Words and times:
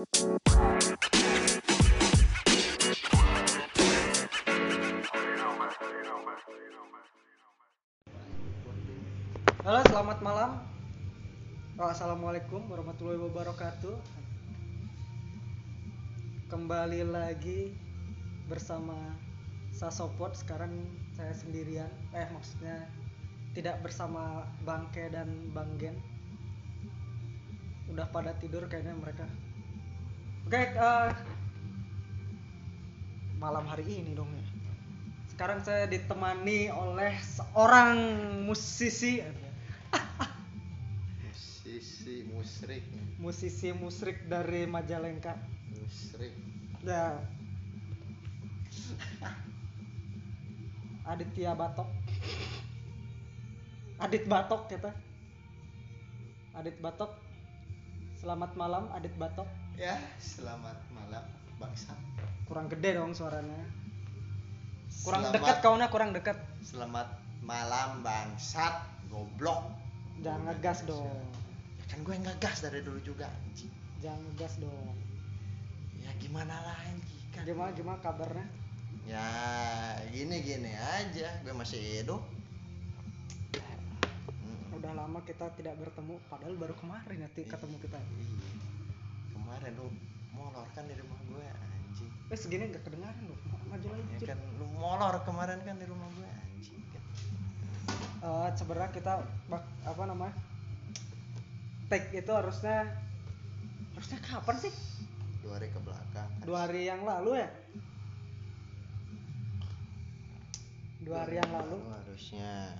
Halo, 0.00 0.08
selamat 9.92 10.24
malam. 10.24 10.56
Oh, 11.76 11.92
Assalamualaikum 11.92 12.64
warahmatullahi 12.72 13.20
wabarakatuh. 13.28 13.92
Kembali 16.48 17.04
lagi 17.04 17.76
bersama 18.48 18.96
Sasopot. 19.76 20.32
Sekarang 20.32 20.80
saya 21.12 21.36
sendirian. 21.36 21.92
Eh, 22.16 22.24
maksudnya 22.32 22.88
tidak 23.52 23.84
bersama 23.84 24.48
Bangke 24.64 25.12
dan 25.12 25.28
Bang 25.52 25.76
Gen. 25.76 26.00
Udah 27.92 28.08
pada 28.08 28.32
tidur 28.40 28.64
kayaknya 28.64 28.96
mereka. 28.96 29.28
Oke, 30.50 30.66
eh, 30.66 31.10
malam 33.38 33.70
hari 33.70 33.86
ini 33.86 34.18
dong 34.18 34.26
ya. 34.34 34.42
Sekarang 35.30 35.62
saya 35.62 35.86
ditemani 35.86 36.74
oleh 36.74 37.14
seorang 37.22 37.94
musisi 38.50 39.22
Musisi 41.30 42.26
musrik 42.34 42.82
musisi 43.22 43.70
musrik 43.70 44.26
dari 44.26 44.66
Majalengka. 44.66 45.38
musrik 45.70 46.34
Ya. 46.82 47.14
Aditya 51.06 51.54
Batok. 51.54 51.86
Adit 54.02 54.26
Batok 54.26 54.66
kita. 54.66 54.90
Adit 56.58 56.74
Batok. 56.82 57.14
Selamat 58.18 58.50
malam 58.58 58.90
Adit 58.98 59.14
Batok. 59.14 59.59
Ya 59.78 59.94
selamat 60.18 60.76
malam 60.90 61.24
bangsa 61.56 61.94
Kurang 62.50 62.66
gede 62.66 62.98
dong 62.98 63.14
suaranya. 63.14 63.62
Kurang 65.06 65.22
Selamat- 65.22 65.34
dekat 65.38 65.56
kau 65.62 65.74
kurang 65.86 66.10
dekat. 66.10 66.36
selamat 66.66 67.06
malam 67.40 68.02
bangsat 68.02 68.74
goblok 69.06 69.70
Jangan 70.20 70.50
ngegas 70.50 70.82
dong. 70.84 71.06
Ya 71.78 71.84
kan 71.86 71.98
gue 72.02 72.16
ngegas 72.18 72.56
dari 72.60 72.82
dulu 72.82 72.98
juga 73.00 73.30
anjing 73.30 73.70
Jangan 74.02 74.18
ngegas 74.28 74.58
dong. 74.58 74.94
ya 76.02 76.10
gimana 76.18 76.58
lagi 76.66 77.18
kan 77.30 77.46
Gimana 77.46 77.70
gimana 77.70 77.98
kabarnya? 78.02 78.46
ya 79.06 79.26
gini 80.10 80.42
gini 80.42 80.70
aja 80.74 81.30
gue 81.40 81.54
masih 81.54 81.78
hidup 82.02 82.22
Udah 84.74 84.92
lama 84.96 85.20
kita 85.22 85.44
tidak 85.54 85.76
bertemu 85.76 86.18
padahal 86.26 86.56
baru 86.56 86.74
kemarin 86.74 87.20
nanti 87.20 87.44
ketemu 87.44 87.76
kita. 87.78 88.00
Kemarin 89.50 89.74
lu 89.82 89.90
molor 90.30 90.62
kan 90.78 90.86
di 90.86 90.94
rumah 90.94 91.18
gue 91.26 91.42
anjing. 91.42 92.10
Eh 92.30 92.38
segini 92.38 92.70
nggak 92.70 92.86
kedengaran 92.86 93.18
loh. 93.26 93.34
Maju 93.66 93.86
lagi. 93.90 94.22
ya 94.22 94.30
kan 94.30 94.38
lu 94.62 94.66
molor 94.78 95.14
kemarin 95.26 95.58
kan 95.66 95.74
di 95.74 95.86
rumah 95.90 96.06
gue 96.14 96.22
anjing. 96.30 96.78
Kan 96.94 97.02
Eh, 98.22 98.48
sebenarnya 98.54 98.94
kita 98.94 99.26
bak- 99.50 99.74
apa 99.82 100.02
namanya 100.06 100.38
take 101.90 102.14
itu 102.14 102.30
harusnya 102.30 102.94
harusnya 103.98 104.18
kapan 104.22 104.56
sih? 104.62 104.72
Dua 105.42 105.58
hari 105.58 105.66
ke 105.74 105.82
belakang. 105.82 106.30
Dua 106.46 106.70
hari 106.70 106.86
yang 106.86 107.02
lalu 107.02 107.42
ya? 107.42 107.50
Dua 111.02 111.26
hari 111.26 111.42
yang 111.42 111.50
lalu. 111.50 111.74
Harusnya. 111.90 112.78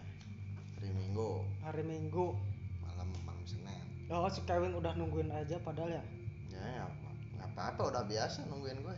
Hari 0.79 0.95
minggu. 0.95 1.43
Hari 1.67 1.83
minggu. 1.83 2.39
Malam 2.87 3.11
malam 3.27 3.43
senin. 3.43 3.83
Oh 4.07 4.31
si 4.31 4.39
Kevin 4.47 4.79
udah 4.79 4.95
nungguin 4.95 5.35
aja 5.35 5.59
padahal 5.59 5.99
ya 5.99 6.05
ya 6.61 6.69
ya 6.69 6.85
nggak 7.41 7.49
apa-apa 7.57 7.83
udah 7.89 8.05
biasa 8.05 8.45
nungguin 8.49 8.85
gue. 8.85 8.97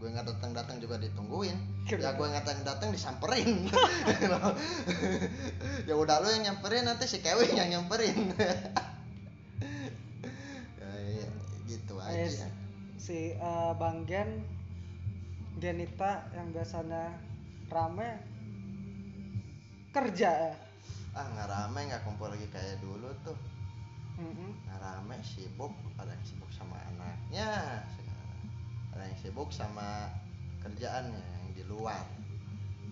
Gue 0.00 0.08
nggak 0.08 0.32
datang 0.32 0.56
datang 0.56 0.76
juga 0.80 0.96
ditungguin. 0.96 1.56
Ya 1.88 2.12
gue 2.16 2.26
nggak 2.28 2.44
datang 2.44 2.64
datang 2.64 2.88
disamperin. 2.92 3.66
Ya 5.88 5.96
udah 5.96 6.22
lu 6.22 6.28
yang 6.30 6.44
nyamperin 6.46 6.86
nanti 6.86 7.08
si 7.08 7.24
Kevin 7.24 7.56
yang 7.56 7.68
nyamperin. 7.72 8.36
Ya, 10.80 10.92
ya, 10.96 11.28
gitu 11.68 11.94
aja. 11.98 12.46
Si 13.00 13.34
eh, 13.34 13.72
Bang 13.76 14.08
Gen 14.08 14.44
Genita 15.60 16.24
yang 16.36 16.52
biasanya 16.54 17.16
rame 17.68 18.08
kerja. 19.92 20.30
Ya 20.30 20.54
ah 21.10 21.26
nggak 21.26 21.48
rame 21.50 21.80
nggak 21.90 22.02
kumpul 22.06 22.30
lagi 22.30 22.46
kayak 22.54 22.78
dulu 22.78 23.10
tuh 23.26 23.34
Mm-mm. 24.20 24.50
Nah, 24.68 24.76
rame 24.76 25.16
sibuk 25.24 25.72
ada 25.96 26.12
yang 26.12 26.24
sibuk 26.28 26.50
sama 26.52 26.76
anaknya 26.92 27.80
sekarang 27.96 28.40
ada 28.92 29.02
yang 29.08 29.18
sibuk 29.18 29.48
sama 29.48 30.12
kerjaannya 30.60 31.16
yang 31.24 31.46
di 31.56 31.64
luar 31.64 32.04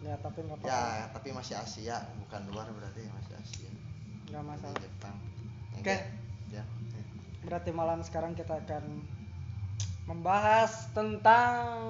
ya 0.01 0.15
tapi 0.23 0.47
nggak 0.47 0.63
ya 0.65 1.11
tapi 1.13 1.29
masih 1.35 1.59
Asia 1.59 2.01
bukan 2.23 2.49
luar 2.49 2.71
berarti 2.71 3.03
masih 3.13 3.35
Asia 3.37 3.71
nggak 4.31 4.45
masalah 4.45 4.79
Jepang 4.81 5.17
Oke. 5.79 5.97
ya 6.49 6.65
Berarti 7.45 7.71
malam 7.73 8.03
sekarang 8.03 8.35
kita 8.35 8.61
akan 8.61 8.85
membahas 10.05 10.91
tentang 10.93 11.81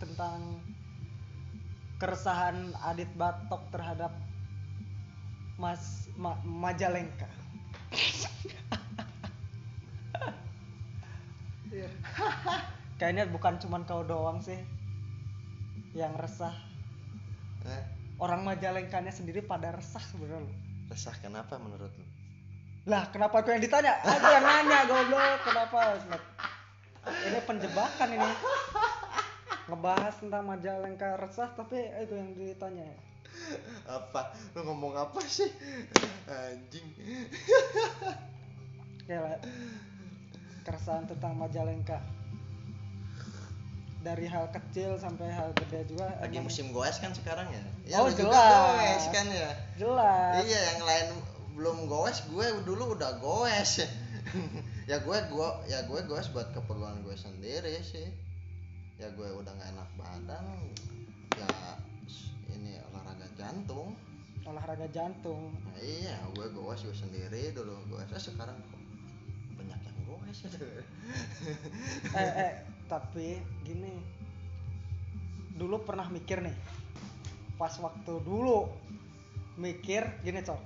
tentang 0.00 0.58
keresahan 2.02 2.74
Adit 2.82 3.10
Batok 3.14 3.62
terhadap 3.70 4.10
Mas 5.54 6.10
Ma- 6.18 6.40
Majalengka. 6.42 7.41
Iya. 11.72 11.88
Kayaknya 13.00 13.24
bukan 13.32 13.56
cuman 13.58 13.82
kau 13.88 14.04
doang 14.04 14.38
sih 14.44 14.60
yang 15.96 16.12
resah. 16.16 16.52
eh, 17.68 17.84
Orang 18.20 18.44
Majalengkanya 18.46 19.10
sendiri 19.10 19.42
pada 19.42 19.72
resah 19.74 20.02
sebenarnya. 20.12 20.54
resah 20.92 21.16
kenapa 21.24 21.56
menurut 21.56 21.88
lu 21.96 22.06
Lah, 22.84 23.08
kenapa 23.08 23.40
aku 23.40 23.54
yang 23.54 23.62
ditanya? 23.62 23.96
Aku 24.02 24.26
yang 24.26 24.44
nanya, 24.44 24.84
goblok. 24.90 25.38
Kenapa? 25.46 25.96
Ini 27.30 27.38
penjebakan 27.46 28.08
ini. 28.10 28.30
Ngebahas 29.70 30.14
tentang 30.18 30.42
Majalengka 30.46 31.14
resah, 31.22 31.48
tapi 31.54 31.78
itu 31.78 32.14
yang 32.14 32.30
ditanya. 32.34 32.90
Apa 33.84 34.20
lu 34.52 34.62
ngomong 34.62 34.94
apa 34.94 35.20
sih 35.22 35.50
anjing 36.24 36.86
Oke 39.02 39.14
lah. 39.14 39.34
Keresahan 40.62 41.04
tentang 41.04 41.34
Majalengka. 41.34 41.98
Dari 43.98 44.26
hal 44.26 44.46
kecil 44.48 44.94
sampai 44.96 45.26
hal 45.26 45.50
gede 45.54 45.86
juga. 45.88 46.06
lagi 46.18 46.34
emang 46.34 46.46
musim 46.46 46.70
goes 46.70 46.98
kan 46.98 47.10
sekarang 47.10 47.46
ya 47.48 47.62
ya 47.84 47.96
Oh, 47.98 48.06
jelas. 48.06 48.22
goes 48.78 49.06
kan 49.10 49.26
ya 49.26 49.50
Jelas. 49.74 50.42
iya 50.42 50.60
yang 50.70 50.82
lain 50.82 51.06
belum 51.52 51.86
goes 51.86 52.22
gue 52.24 52.46
dulu 52.62 52.94
udah 52.94 53.18
goes 53.18 53.82
ya 54.90 54.96
gue 54.98 55.18
gue 55.24 55.48
ya 55.66 55.82
gue 55.82 56.00
goes 56.04 56.30
buat 56.30 56.50
keperluan 56.50 57.02
gue 57.02 57.14
sendiri 57.14 57.78
sih 57.78 58.06
ya 58.96 59.06
gue 59.08 59.28
udah 59.28 59.50
nggak 59.50 59.70
enak 59.70 59.88
badan 59.94 60.46
ya 61.32 61.48
ini 62.50 62.78
olahraga 62.84 62.91
jantung. 63.42 63.90
Olahraga 64.42 64.86
jantung. 64.90 65.54
nah, 65.54 65.78
iya 65.78 66.18
gue 66.34 66.46
goes 66.50 66.82
gue 66.82 66.94
sendiri 66.94 67.54
dulu. 67.54 67.74
Goes 67.90 68.10
eh, 68.10 68.18
sekarang 68.18 68.58
kok. 68.58 68.82
Banyak 69.58 69.80
yang 69.82 69.98
goes 70.06 70.38
eh 72.22 72.32
eh 72.38 72.52
tapi 72.86 73.38
gini. 73.66 73.94
Dulu 75.58 75.82
pernah 75.82 76.06
mikir 76.10 76.42
nih. 76.42 76.56
Pas 77.58 77.74
waktu 77.78 78.12
dulu 78.22 78.66
mikir 79.58 80.06
gini 80.26 80.42
cok. 80.42 80.58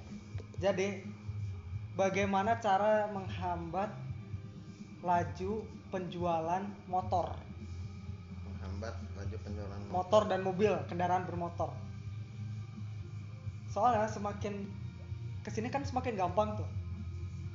Jadi 0.56 1.04
bagaimana 1.96 2.56
cara 2.60 3.12
menghambat 3.12 3.92
laju 5.04 5.52
penjualan 5.92 6.64
motor? 6.88 7.36
Menghambat 8.48 8.96
laju 9.20 9.36
penjualan 9.44 9.80
motor 9.92 10.22
dan 10.32 10.40
mobil 10.40 10.72
kendaraan 10.88 11.28
bermotor 11.28 11.85
soalnya 13.76 14.08
semakin 14.08 14.64
ke 15.44 15.52
sini 15.52 15.68
kan 15.68 15.84
semakin 15.84 16.16
gampang 16.16 16.56
tuh. 16.56 16.64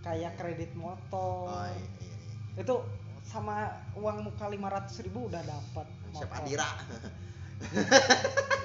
Kayak 0.02 0.38
kredit 0.38 0.70
motor. 0.78 1.50
Oh 1.50 1.66
iya, 1.66 1.82
iya, 1.98 2.16
iya. 2.54 2.62
itu 2.62 2.76
sama 3.26 3.66
uang 3.98 4.30
muka 4.30 4.46
500 4.46 5.02
ribu 5.02 5.26
udah 5.26 5.42
dapat 5.42 5.88
siapa. 6.14 6.34
Adira? 6.38 6.70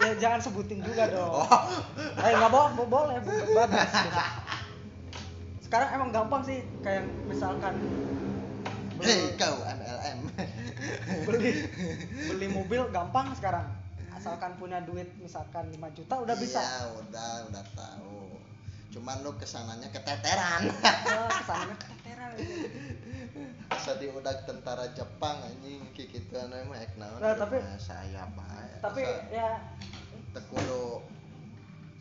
Ya 0.00 0.12
jangan 0.20 0.40
sebutin 0.40 0.84
juga 0.84 1.08
dong. 1.16 1.32
Oh. 1.32 1.60
Eh 2.20 2.30
nggak 2.30 2.52
boleh 2.52 2.72
bo- 2.76 2.90
boleh 2.90 3.16
bo- 3.20 3.48
bebas 3.48 3.92
sekarang 5.66 5.98
emang 5.98 6.10
gampang 6.14 6.46
sih 6.46 6.62
kayak 6.78 7.02
misalkan 7.26 7.74
hei 9.02 9.34
kau 9.34 9.58
MLM 9.58 10.18
beli 11.26 11.52
beli 12.30 12.46
mobil 12.62 12.86
gampang 12.88 13.34
sekarang 13.34 13.66
asalkan 14.16 14.56
punya 14.56 14.80
duit 14.82 15.06
misalkan 15.20 15.68
5 15.68 15.76
juta 15.92 16.14
udah 16.24 16.36
bisa. 16.40 16.60
Iya, 16.60 16.80
udah, 17.04 17.32
udah 17.52 17.64
tahu. 17.76 18.40
Cuman 18.96 19.20
lu 19.20 19.36
ke 19.36 19.44
sananya 19.44 19.92
keteteran. 19.92 20.72
oh, 20.72 21.28
kesannya 21.44 21.76
keteteran. 21.76 22.32
Asa 23.68 24.00
di 24.00 24.08
udah 24.08 24.32
tentara 24.48 24.88
Jepang 24.96 25.36
anjing. 25.44 25.84
Kayak 25.92 26.08
gitu 26.16 26.32
anu 26.40 26.56
mah 26.72 26.80
ek 26.80 26.96
naon. 26.96 27.20
Nah, 27.20 27.36
tapi- 27.36 27.60
mah 27.60 27.76
saya 27.76 28.24
bae. 28.32 28.72
tapi 28.80 29.02
ya. 29.32 29.60
teu 30.32 30.42
kudu 30.52 31.00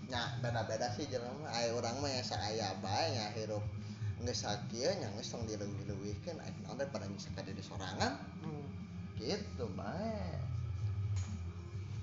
nya 0.05 0.37
beda-beda 0.43 0.85
sih 0.93 1.07
jelema 1.09 1.49
aya 1.49 1.73
urang 1.73 1.97
mah 1.97 2.11
ya 2.11 2.21
saaya 2.21 2.77
bae 2.77 3.15
nya 3.15 3.31
hirup 3.33 3.63
geus 4.21 4.45
sakieu 4.45 4.91
nya 5.01 5.09
geus 5.17 5.33
tong 5.33 5.47
dileuwih-leuwihkeun 5.49 6.37
ek 6.45 6.55
naon 6.61 6.77
daripada 6.77 7.09
bisa 7.09 7.31
ka 7.33 7.41
diri 7.41 7.63
sorangan. 7.63 8.13
Hmm, 8.45 8.65
gitu 9.17 9.65
bae 9.73 10.44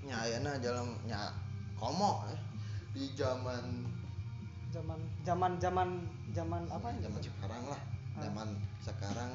nya 0.03 0.15
ayeuna 0.19 0.51
jalan 0.59 0.87
nya 1.07 1.31
komo 1.79 2.23
eh. 2.29 2.39
di 2.93 3.09
zaman 3.15 3.65
zaman 4.69 4.99
zaman 5.25 5.51
zaman 5.57 5.89
zaman 6.33 6.61
apa 6.69 6.89
apa 6.91 7.01
zaman 7.01 7.21
sekarang 7.21 7.63
lah 7.67 7.81
Ah. 8.13 8.21
zaman 8.29 8.49
sekarang 8.77 9.31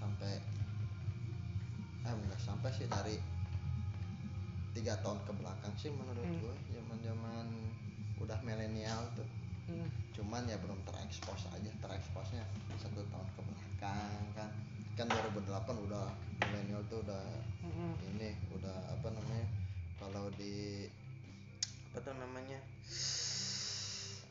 sampai 0.00 0.40
eh 2.00 2.12
enggak 2.16 2.40
sampai 2.40 2.72
sih 2.72 2.88
dari 2.88 3.20
tiga 4.72 4.96
tahun 5.04 5.20
ke 5.28 5.32
belakang 5.36 5.68
sih 5.76 5.92
menurut 5.92 6.24
Hmm. 6.24 6.40
gue 6.40 6.54
zaman 6.72 6.98
zaman 7.04 7.46
udah 8.16 8.38
milenial 8.40 9.04
tuh 9.12 9.28
Hmm, 9.68 9.86
cuman 10.16 10.48
ya 10.48 10.56
belum 10.64 10.80
terekspos 10.82 11.46
aja 11.52 11.70
tereksposnya 11.78 12.42
satu 12.74 13.04
tahun 13.06 13.28
ke 13.36 13.40
belakang 13.44 14.22
kan 14.32 14.48
kan 14.96 15.06
2008 15.06 15.46
udah 15.86 16.08
milenial 16.40 16.80
tuh 16.88 17.04
udah 17.04 17.20
hmm. 17.60 17.94
ini 18.16 18.32
udah 18.50 18.96
apa 18.96 19.08
namanya 19.12 19.44
kalau 20.00 20.32
di 20.34 20.88
apa 21.92 21.98
tuh 22.00 22.14
namanya? 22.16 22.58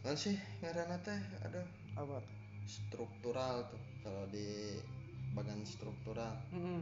Kan 0.01 0.15
sih 0.17 0.35
ngaranna 0.65 0.97
teh 1.05 1.19
aduh. 1.45 1.67
Apa 1.93 2.17
struktural 2.65 3.69
tuh 3.69 3.81
kalau 4.01 4.25
di 4.33 4.75
bagian 5.37 5.61
struktural. 5.63 6.33
Hmm, 6.49 6.81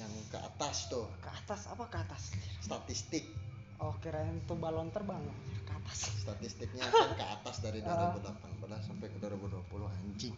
yang 0.00 0.12
ke 0.32 0.38
atas 0.40 0.88
tuh. 0.88 1.04
Ke 1.20 1.30
atas 1.30 1.68
apa 1.68 1.84
ke 1.92 1.98
atas? 2.00 2.32
Statistik. 2.64 3.28
Oh 3.76 3.92
kirain 4.00 4.40
tuh 4.48 4.56
balon 4.56 4.88
terbang. 4.88 5.20
Ke 5.68 5.72
atas. 5.76 6.08
Statistiknya 6.24 6.88
kan 6.88 7.12
ke 7.12 7.26
atas 7.26 7.60
dari 7.60 7.84
Ah. 7.86 8.16
2018 8.16 8.88
sampai 8.88 9.08
ke 9.12 9.18
2020 9.20 9.60
anjing. 9.84 10.36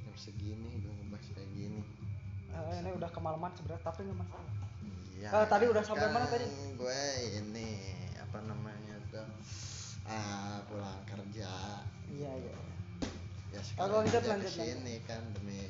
Jam 0.00 0.14
segini 0.16 0.80
gue 0.80 0.92
ngebahas 0.92 1.28
kayak 1.36 1.50
gini. 1.52 1.82
Eh, 2.50 2.82
ini 2.82 2.90
udah 2.96 3.10
kemalaman 3.12 3.52
sebenarnya 3.54 3.84
tapi 3.84 4.02
nggak 4.08 4.26
masalah 4.26 4.69
Iya. 5.20 5.28
Eh, 5.30 5.46
tadi 5.46 5.64
udah 5.68 5.82
sampai 5.84 6.08
kan 6.08 6.16
mana 6.16 6.26
tadi? 6.26 6.46
gue 6.72 7.02
ini 7.36 7.68
apa 8.16 8.38
namanya 8.40 8.96
tuh 9.06 9.28
ah 10.08 10.64
pulang 10.64 11.00
kerja. 11.04 11.52
Iya 12.08 12.32
iya 12.34 12.56
ya 13.50 13.60
Oh, 13.60 13.64
sekarang 13.84 13.92
lanjut, 14.00 14.22
kerja 14.22 14.30
lanjut, 14.32 14.48
ke 14.48 14.56
sini 14.56 14.94
kan 15.04 15.22
demi 15.34 15.60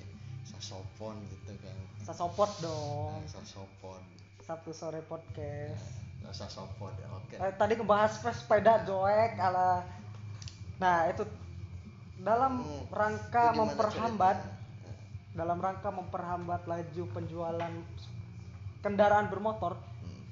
sasopon 0.44 1.17
gitu 1.26 1.52
kan. 1.58 1.76
Sasopot 2.00 2.50
dong. 2.61 3.19
Nah, 3.19 3.31
sasopon. 3.32 4.02
Sabtu 4.41 4.70
sore 4.70 5.00
podcast. 5.02 5.99
Nah, 6.20 6.31
sasopon 6.31 6.93
ya 6.94 7.08
oke. 7.11 7.35
Eh, 7.35 7.52
tadi 7.56 7.73
ngebahas 7.75 8.12
sepeda 8.20 8.85
joek 8.85 9.35
ala. 9.35 9.82
Nah 10.76 11.08
itu 11.08 11.25
dalam 12.20 12.61
Hmm, 12.61 12.85
rangka 12.93 13.50
itu 13.50 13.58
memperhambat 13.58 14.37
ceritanya? 14.38 14.58
dalam 15.32 15.56
rangka 15.56 15.88
memperhambat 15.88 16.62
laju 16.67 17.02
penjualan 17.11 17.73
kendaraan 18.81 19.29
bermotor 19.29 19.77
Hmm. 19.77 20.25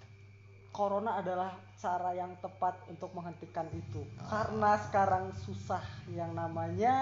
corona 0.71 1.17
adalah 1.17 1.53
cara 1.77 2.11
yang 2.11 2.35
tepat 2.39 2.75
untuk 2.87 3.12
menghentikan 3.12 3.69
itu. 3.71 4.03
Ah. 4.19 4.43
karena 4.43 4.73
sekarang 4.83 5.25
susah 5.39 5.83
yang 6.11 6.33
namanya 6.33 6.95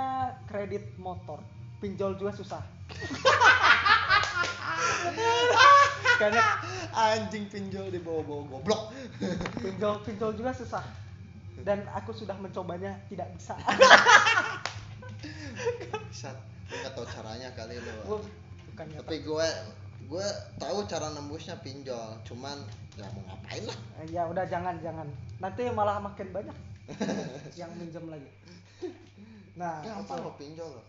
kredit 0.44 0.96
motor. 0.96 1.40
Pinjol 1.76 2.16
juga 2.16 2.32
susah. 2.32 2.62
Karena 6.16 6.56
anjing 6.93 7.44
pinjol 7.46 7.92
di 7.92 8.00
bawah-bawah 8.00 8.44
goblok. 8.49 8.82
Pinjol 9.64 10.00
pinjol 10.02 10.32
juga 10.32 10.52
susah. 10.52 10.84
Dan 11.60 11.84
aku 11.92 12.12
sudah 12.12 12.37
mencobanya 12.37 12.96
tidak 13.08 13.28
bisa. 13.37 13.56
Bisa. 16.08 16.32
Nggak 16.66 16.92
tahu 16.92 17.06
caranya 17.12 17.49
kali 17.52 17.76
lu 17.76 17.92
Bu- 18.04 18.28
bukannya 18.72 18.99
tapi 19.00 19.20
gue 19.20 19.46
gue 20.06 20.26
tahu 20.56 20.86
cara 20.86 21.10
nembusnya 21.10 21.58
pinjol 21.58 22.22
cuman 22.22 22.58
ya 22.94 23.06
mau 23.10 23.22
ngapain 23.26 23.62
lah. 23.62 23.78
Eh, 23.98 24.06
ya 24.08 24.22
udah 24.24 24.46
jangan 24.46 24.78
jangan. 24.78 25.08
Nanti 25.36 25.66
malah 25.68 25.98
makin 25.98 26.30
banyak 26.30 26.56
yang 27.60 27.70
minjem 27.74 28.06
lagi. 28.06 28.30
Nah 29.56 29.80
gampang 29.80 30.20
itu. 30.20 30.26
lo 30.28 30.32
pinjol 30.36 30.68
lo? 30.70 30.82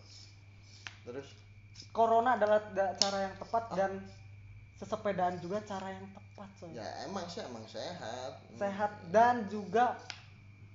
Terus? 1.02 1.24
Corona 1.88 2.36
adalah 2.36 2.60
da- 2.70 2.92
cara 2.94 3.18
yang 3.24 3.34
tepat 3.40 3.64
dan 3.72 3.92
sesepedaan 4.76 5.40
juga 5.40 5.64
cara 5.64 5.88
yang 5.88 6.04
tepat 6.12 6.48
soalnya. 6.54 6.84
Ya 6.84 6.88
emang 7.08 7.24
sih 7.26 7.40
emang 7.40 7.64
sehat. 7.64 8.32
Hmm, 8.44 8.58
sehat 8.60 8.92
dan 9.08 9.48
juga 9.48 9.96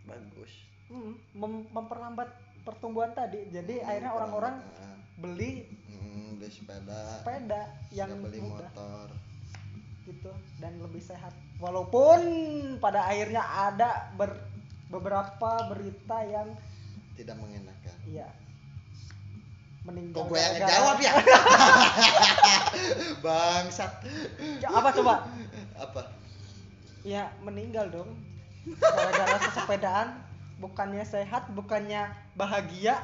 bagus. 0.04 0.52
hmm, 0.90 1.14
mem- 1.32 1.70
memperlambat 1.70 2.28
pertumbuhan 2.64 3.12
tadi. 3.12 3.48
Jadi 3.48 3.78
Hmm, 3.78 3.86
akhirnya 3.86 4.12
orang-orang 4.12 4.54
beli 5.16 5.68
hmm, 5.88 6.36
beli 6.36 6.50
sepeda. 6.50 7.00
sepeda 7.20 7.62
yang 7.92 8.10
beli 8.20 8.40
mudah. 8.40 8.68
motor. 8.72 9.08
Gitu 10.04 10.32
dan 10.58 10.80
lebih 10.80 11.00
sehat. 11.00 11.32
Walaupun 11.60 12.20
pada 12.78 13.06
akhirnya 13.06 13.40
ada 13.40 14.10
ber- 14.14 14.42
beberapa 14.88 15.50
berita 15.70 16.18
yang 16.24 16.48
tidak 17.14 17.36
mengenakan. 17.38 17.96
Iya. 18.04 18.28
Meninggal 19.84 20.18
kok 20.18 20.26
gue 20.30 20.38
yang 20.40 20.54
ngejawab 20.58 20.98
ya? 20.98 21.12
Bangsat. 23.24 23.92
Ya, 24.60 24.68
apa 24.72 24.90
coba? 24.92 25.14
Apa? 25.76 26.02
Ya 27.04 27.24
meninggal 27.40 27.92
dong. 27.92 28.16
Gara-gara 28.80 29.38
sepedaan 29.52 30.23
bukannya 30.64 31.04
sehat 31.04 31.52
bukannya 31.52 32.08
bahagia 32.40 33.04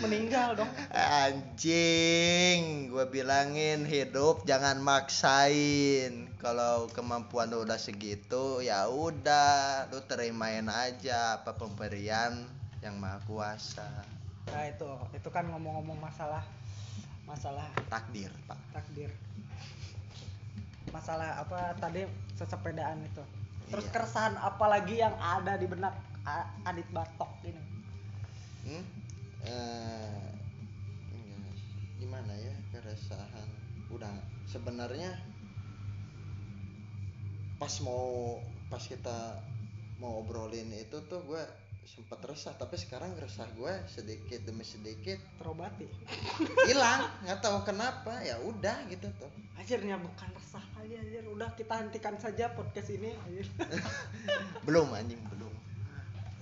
meninggal 0.00 0.56
dong 0.56 0.70
Anjing, 0.94 2.88
gue 2.88 3.04
bilangin 3.10 3.82
hidup 3.82 4.46
jangan 4.46 4.78
maksain. 4.78 6.30
Kalau 6.38 6.86
kemampuan 6.94 7.50
lu 7.50 7.66
udah 7.66 7.74
segitu, 7.74 8.62
ya 8.62 8.86
udah, 8.86 9.90
lu 9.90 9.98
terimain 10.06 10.62
aja 10.70 11.42
apa 11.42 11.58
pemberian 11.58 12.46
yang 12.80 13.00
maha 13.02 13.18
kuasa. 13.26 13.88
nah 14.44 14.62
itu 14.68 14.86
itu 15.16 15.28
kan 15.32 15.48
ngomong-ngomong 15.48 15.98
masalah 15.98 16.44
masalah 17.24 17.64
Takdir, 17.88 18.28
Pak. 18.44 18.60
takdir 18.76 19.08
masalah 20.92 21.40
apa 21.40 21.72
tadi 21.80 22.04
sesepedaan 22.36 23.00
itu 23.02 23.24
terus 23.72 23.88
Iya. 23.88 23.92
keresahan 23.96 24.36
apa 24.36 24.64
lagi 24.68 25.00
yang 25.00 25.16
ada 25.16 25.56
di 25.56 25.64
benak 25.64 25.96
Adit 26.64 26.88
Batok 26.90 27.32
ini 27.44 27.62
Hmm? 28.64 28.80
Eh, 29.44 30.28
enggak. 31.12 31.56
gimana 32.00 32.32
ya 32.32 32.56
keresahan? 32.72 33.48
Udah 33.92 34.08
sebenarnya 34.48 35.12
pas 37.60 37.76
mau 37.84 38.40
pas 38.72 38.80
kita 38.80 39.40
mau 40.00 40.24
obrolin 40.24 40.68
itu 40.74 40.96
tuh 41.06 41.20
gue 41.28 41.44
sempet 41.84 42.16
resah 42.26 42.56
tapi 42.56 42.80
sekarang 42.80 43.12
resah 43.20 43.46
gue 43.54 43.72
sedikit 43.86 44.42
demi 44.42 44.66
sedikit 44.66 45.20
terobati 45.38 45.86
hilang 46.66 47.06
nggak 47.22 47.38
tahu 47.44 47.62
kenapa 47.62 48.24
ya 48.24 48.40
udah 48.40 48.88
gitu 48.90 49.06
tuh 49.20 49.30
akhirnya 49.54 50.00
bukan 50.00 50.28
resah 50.34 50.64
lagi 50.80 50.98
anjir 50.98 51.24
udah 51.28 51.54
kita 51.54 51.74
hentikan 51.78 52.18
saja 52.18 52.50
podcast 52.56 52.90
ini 52.90 53.14
belum 54.66 54.90
anjing 54.90 55.20
belum 55.30 55.53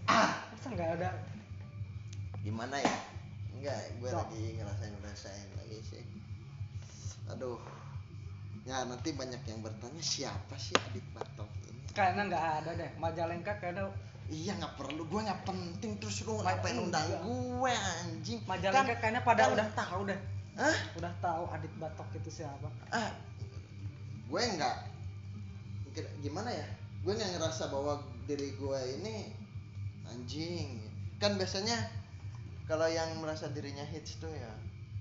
masa 0.07 0.69
nggak 0.69 0.91
ada? 1.01 1.11
Gimana 2.43 2.77
ya? 2.79 2.97
Enggak 3.55 3.79
gue 4.01 4.11
lagi 4.11 4.45
ngerasain 4.59 4.93
ngerasain 4.99 5.49
lagi 5.55 5.79
sih. 5.87 6.03
Aduh. 7.31 7.59
Ya 8.63 8.87
nanti 8.87 9.11
banyak 9.11 9.43
yang 9.43 9.59
bertanya 9.59 10.03
siapa 10.03 10.55
sih 10.55 10.75
Adit 10.91 11.03
Batok 11.11 11.51
ini? 11.67 11.83
Kayaknya 11.91 12.23
nggak 12.31 12.47
ada 12.63 12.71
deh 12.79 12.91
Majalengka 12.95 13.53
kayaknya 13.59 13.91
iya 14.31 14.55
nggak 14.55 14.75
perlu. 14.79 15.03
Gue 15.07 15.21
nggak 15.23 15.43
penting 15.47 15.99
terus 15.99 16.23
lu 16.23 16.39
ngapain 16.39 16.79
undang 16.79 17.07
gue 17.23 17.73
anjing? 17.75 18.39
Majalengka 18.47 18.95
Kan- 18.95 19.01
kayaknya 19.03 19.23
pada 19.23 19.43
kan- 19.47 19.55
udah 19.55 19.69
tahu 19.75 20.01
deh. 20.11 20.21
Hah? 20.53 20.77
udah 21.01 21.13
tahu 21.19 21.43
Adit 21.51 21.73
Batok 21.79 22.09
itu 22.19 22.43
siapa. 22.43 22.69
Ah. 22.91 23.11
Gue 24.27 24.43
nggak. 24.43 24.77
Gimana 26.23 26.51
ya? 26.55 26.67
Gue 27.03 27.19
nggak 27.19 27.35
ngerasa 27.39 27.67
bahwa 27.69 27.99
diri 28.25 28.55
gue 28.55 28.81
ini 29.03 29.42
anjing. 30.09 30.69
Kan 31.23 31.39
biasanya 31.39 31.77
kalau 32.67 32.87
yang 32.91 33.11
merasa 33.23 33.51
dirinya 33.51 33.85
hits 33.87 34.19
tuh 34.23 34.31
ya 34.33 34.53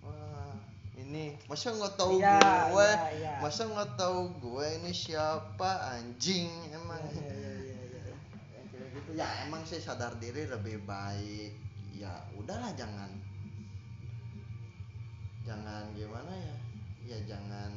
wah 0.02 0.54
ini 0.98 1.38
masa 1.50 1.72
nggak 1.74 1.96
tahu 1.98 2.20
Iya, 2.20 2.74
gue? 2.74 2.90
iya, 2.90 3.08
iya. 3.18 3.34
masa 3.42 3.64
nggak 3.70 3.92
tahu 3.98 4.20
gue 4.42 4.66
ini 4.82 4.92
siapa 4.94 5.72
anjing 5.98 6.50
emang. 6.74 7.02
Iya, 7.16 7.32
iya. 7.32 8.14
Yang 8.54 8.66
kayak 8.70 8.88
gitu. 8.98 9.10
Ya 9.16 9.28
emang 9.48 9.64
sih 9.66 9.80
sadar 9.82 10.18
diri 10.20 10.46
lebih 10.50 10.84
baik. 10.84 11.54
Ya 11.96 12.12
udahlah 12.38 12.74
jangan. 12.76 13.10
Jangan 15.48 15.84
gimana 15.98 16.34
ya? 16.34 16.56
Ya 17.02 17.18
jangan 17.36 17.72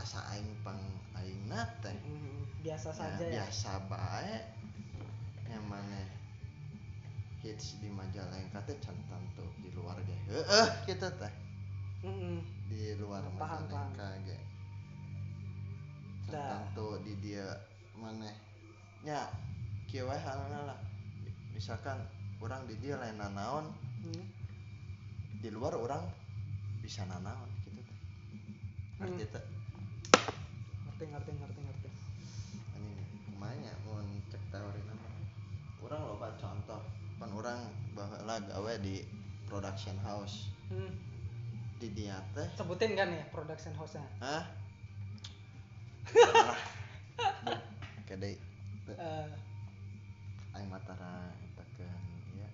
asa 0.00 0.20
aing 0.36 0.48
pang 0.64 0.80
aing 1.16 1.44
Mm, 1.50 2.40
biasa 2.64 2.88
Ya, 2.88 2.94
saja 2.94 3.24
ya. 3.24 3.32
biasa 3.44 3.72
baik 3.90 4.42
yang 5.50 5.64
mana 5.66 6.19
hits 7.40 7.80
di 7.80 7.88
majalah 7.88 8.36
yang 8.36 8.52
kata 8.52 8.76
cantan 8.84 9.22
tuh 9.32 9.48
di 9.64 9.72
luar 9.72 9.96
ge 10.04 10.16
heeh 10.28 10.68
gitu 10.84 11.08
teh. 11.16 11.32
Di 12.68 12.96
luar 13.00 13.24
paham, 13.36 13.64
kage 13.96 14.36
Dah. 16.28 16.36
cantan 16.36 16.62
tuh 16.76 17.00
di 17.04 17.16
dia 17.20 17.48
mana 17.96 18.28
nya 19.00 19.28
kieu 19.88 20.06
halna 20.08 20.68
lah. 20.68 20.78
Misalkan 21.56 21.96
orang 22.40 22.64
di 22.68 22.76
dia 22.80 22.96
lain 23.00 23.16
nanaon 23.16 23.66
Hmm. 24.00 24.24
di 25.40 25.48
luar 25.52 25.76
orang 25.76 26.00
bisa 26.80 27.04
nanaon 27.04 27.48
gitu 27.64 27.80
teh. 27.80 27.98
Ngerti 29.00 29.24
Hmm. 29.24 29.32
teh? 29.32 29.44
Ngerti 30.88 31.04
ngerti 31.08 31.30
ngerti 31.36 31.60
ngerti. 31.64 31.88
Ini 32.76 32.92
kumanya 33.28 33.72
mau 33.84 34.00
cek 34.28 34.42
teori 34.52 34.80
nama. 34.84 35.08
Orang 35.80 36.00
loba 36.04 36.28
contoh 36.36 36.80
kan 37.20 37.30
orang 37.36 37.60
baheula 37.92 38.40
gawe 38.48 38.72
di 38.80 39.04
production 39.44 39.94
house. 40.00 40.48
Hmm. 40.70 40.94
di 41.80 41.88
dia 41.96 42.20
teh. 42.36 42.44
Sebutin 42.60 42.92
kan 42.92 43.08
ya 43.08 43.24
production 43.32 43.72
house-nya? 43.72 44.04
Hah? 44.20 44.44
Lah 46.12 46.60
kedai. 48.08 48.36
Eh, 48.90 49.28
aing 50.52 50.68
matara 50.68 51.32
tekan 51.56 51.88
ya. 52.36 52.48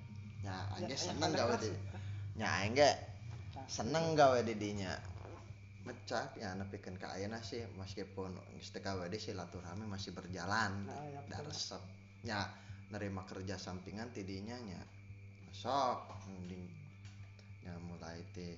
Nya 0.47 0.55
aing 0.79 0.87
ya, 0.87 0.95
ya, 0.95 0.99
seneng 1.11 1.31
gawe 1.35 1.55
di 1.59 1.71
nya 2.39 2.47
aing 2.63 2.75
ge 2.79 2.93
seneng 3.67 4.05
gawe 4.15 4.39
di 4.47 4.55
dinya. 4.55 4.95
Mecak 5.87 6.39
ya 6.39 6.55
nepikeun 6.55 6.99
ka 6.99 7.15
ayeuna 7.19 7.43
sih 7.43 7.67
meskipun 7.79 8.31
geus 8.55 8.71
teu 8.71 8.79
gawe 8.79 9.11
di 9.11 9.19
silaturahmi 9.19 9.91
masih 9.91 10.15
berjalan. 10.15 10.87
Nah, 10.87 11.03
ya, 11.11 11.21
da 11.27 11.43
resep. 11.43 11.83
Nya 12.23 12.47
nerima 12.95 13.27
kerja 13.27 13.59
sampingan 13.59 14.15
tidinya 14.15 14.55
nya 14.63 14.79
sok 15.51 16.07
mending 16.31 16.71
nya 17.67 17.75
mulai 17.83 18.23
ti 18.31 18.55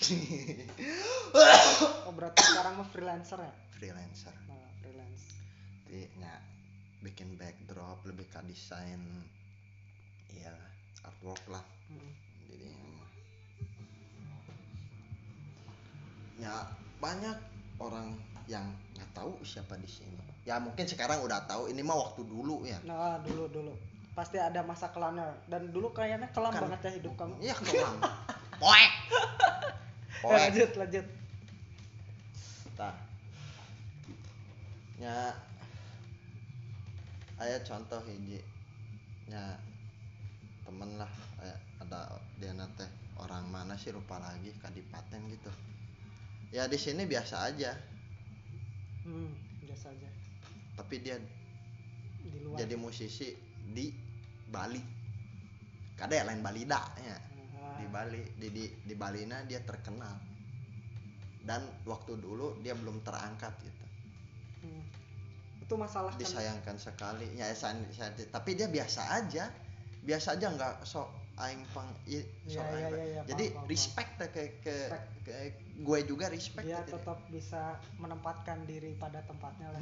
oh 2.08 2.12
berarti 2.16 2.40
sekarang 2.40 2.80
mah 2.80 2.88
freelancer 2.88 3.36
ya? 3.36 3.52
Freelancer. 3.76 4.32
Nah, 4.48 4.68
freelance. 4.80 5.28
Jadi, 5.84 6.08
nya 6.16 6.32
bikin 7.04 7.36
backdrop 7.36 8.00
lebih 8.08 8.24
ke 8.28 8.40
desain 8.48 9.00
iya 10.32 10.56
artwork 11.04 11.40
lah. 11.48 11.64
Hmm. 11.92 12.12
jadi 12.48 12.68
ya 16.40 16.64
banyak 17.00 17.36
orang 17.76 18.16
yang 18.48 18.64
nggak 18.96 19.10
tahu 19.16 19.32
siapa 19.42 19.76
di 19.76 19.88
sini. 19.88 20.16
Ya 20.48 20.56
mungkin 20.56 20.88
sekarang 20.88 21.20
udah 21.20 21.44
tahu 21.44 21.68
ini 21.68 21.84
mah 21.84 21.96
waktu 21.98 22.24
dulu 22.24 22.64
ya. 22.64 22.80
Nah 22.84 23.20
dulu 23.20 23.48
dulu. 23.50 23.72
Pasti 24.16 24.36
ada 24.40 24.60
masa 24.64 24.90
kelamnya 24.90 25.32
dan 25.46 25.70
dulu 25.70 25.92
kayaknya 25.92 26.28
kelam 26.32 26.52
Kan- 26.52 26.68
banget 26.68 26.80
ya 26.88 26.90
hidup 26.96 27.14
kamu. 27.16 27.34
Iya 27.40 27.54
kelam. 27.56 27.96
Poek. 28.62 28.92
Eh, 28.92 28.92
poek. 30.20 30.36
lanjut 30.36 30.70
lanjut. 30.76 31.06
Tah. 32.76 32.96
nya 35.00 35.32
aya 37.40 37.56
contoh 37.64 38.04
hiji 38.04 38.36
nya 39.32 39.56
temen 40.68 41.00
lah 41.00 41.08
aya 41.40 41.56
ada 41.80 42.20
dia 42.36 42.52
teh 42.76 42.90
orang 43.16 43.48
mana 43.48 43.80
sih 43.80 43.96
lupa 43.96 44.20
lagi 44.20 44.52
kadipaten 44.60 45.24
gitu. 45.32 45.48
Ya 46.52 46.68
di 46.68 46.76
sini 46.76 47.08
biasa 47.08 47.48
aja 47.48 47.72
hmm, 49.04 49.30
biasa 49.66 49.86
aja. 49.92 50.08
Tapi 50.80 50.94
dia 51.04 51.16
di 52.20 52.38
luar. 52.44 52.56
jadi 52.60 52.74
musisi 52.76 53.32
di 53.70 53.92
Bali. 54.50 54.82
Kada 55.96 56.16
ya 56.16 56.24
lain 56.24 56.40
Balida 56.40 56.80
ya. 57.04 57.16
Nah, 57.16 57.76
di 57.76 57.86
Bali 57.88 58.22
di 58.40 58.48
di, 58.48 58.64
di 58.84 58.94
Balina 58.96 59.44
dia 59.44 59.60
terkenal. 59.60 60.16
Dan 61.40 61.64
waktu 61.84 62.16
dulu 62.16 62.60
dia 62.64 62.72
belum 62.76 63.00
terangkat 63.04 63.52
gitu. 63.64 63.84
Hmm. 64.60 64.84
itu 65.64 65.74
masalah 65.78 66.12
kan? 66.12 66.20
Disayangkan 66.20 66.76
sekali. 66.76 67.26
Ya 67.36 67.48
saya, 67.54 67.78
saya- 67.94 68.12
tapi 68.28 68.56
dia 68.56 68.66
biasa 68.66 69.22
aja. 69.22 69.48
Biasa 70.00 70.40
aja 70.40 70.48
nggak 70.52 70.84
sok 70.88 71.19
aing 71.40 71.64
pang 71.72 71.88
Iya, 72.04 72.20
iya, 72.44 72.60
pang- 72.60 72.76
iya, 72.76 72.88
iya, 72.90 73.20
jadi 73.24 73.44
paham, 73.48 73.56
paham, 73.56 73.70
respect 73.70 74.10
ke 74.18 74.26
ke, 74.60 74.76
Respect. 74.86 75.06
ke 75.24 75.32
gue 75.80 75.98
juga 76.04 76.26
respect 76.28 76.64
dia 76.64 76.80
gitu. 76.80 76.94
tetap 76.94 77.18
bisa 77.28 77.62
menempatkan 77.96 78.62
diri 78.64 78.92
pada 78.94 79.24
tempatnya 79.24 79.72
lah. 79.72 79.80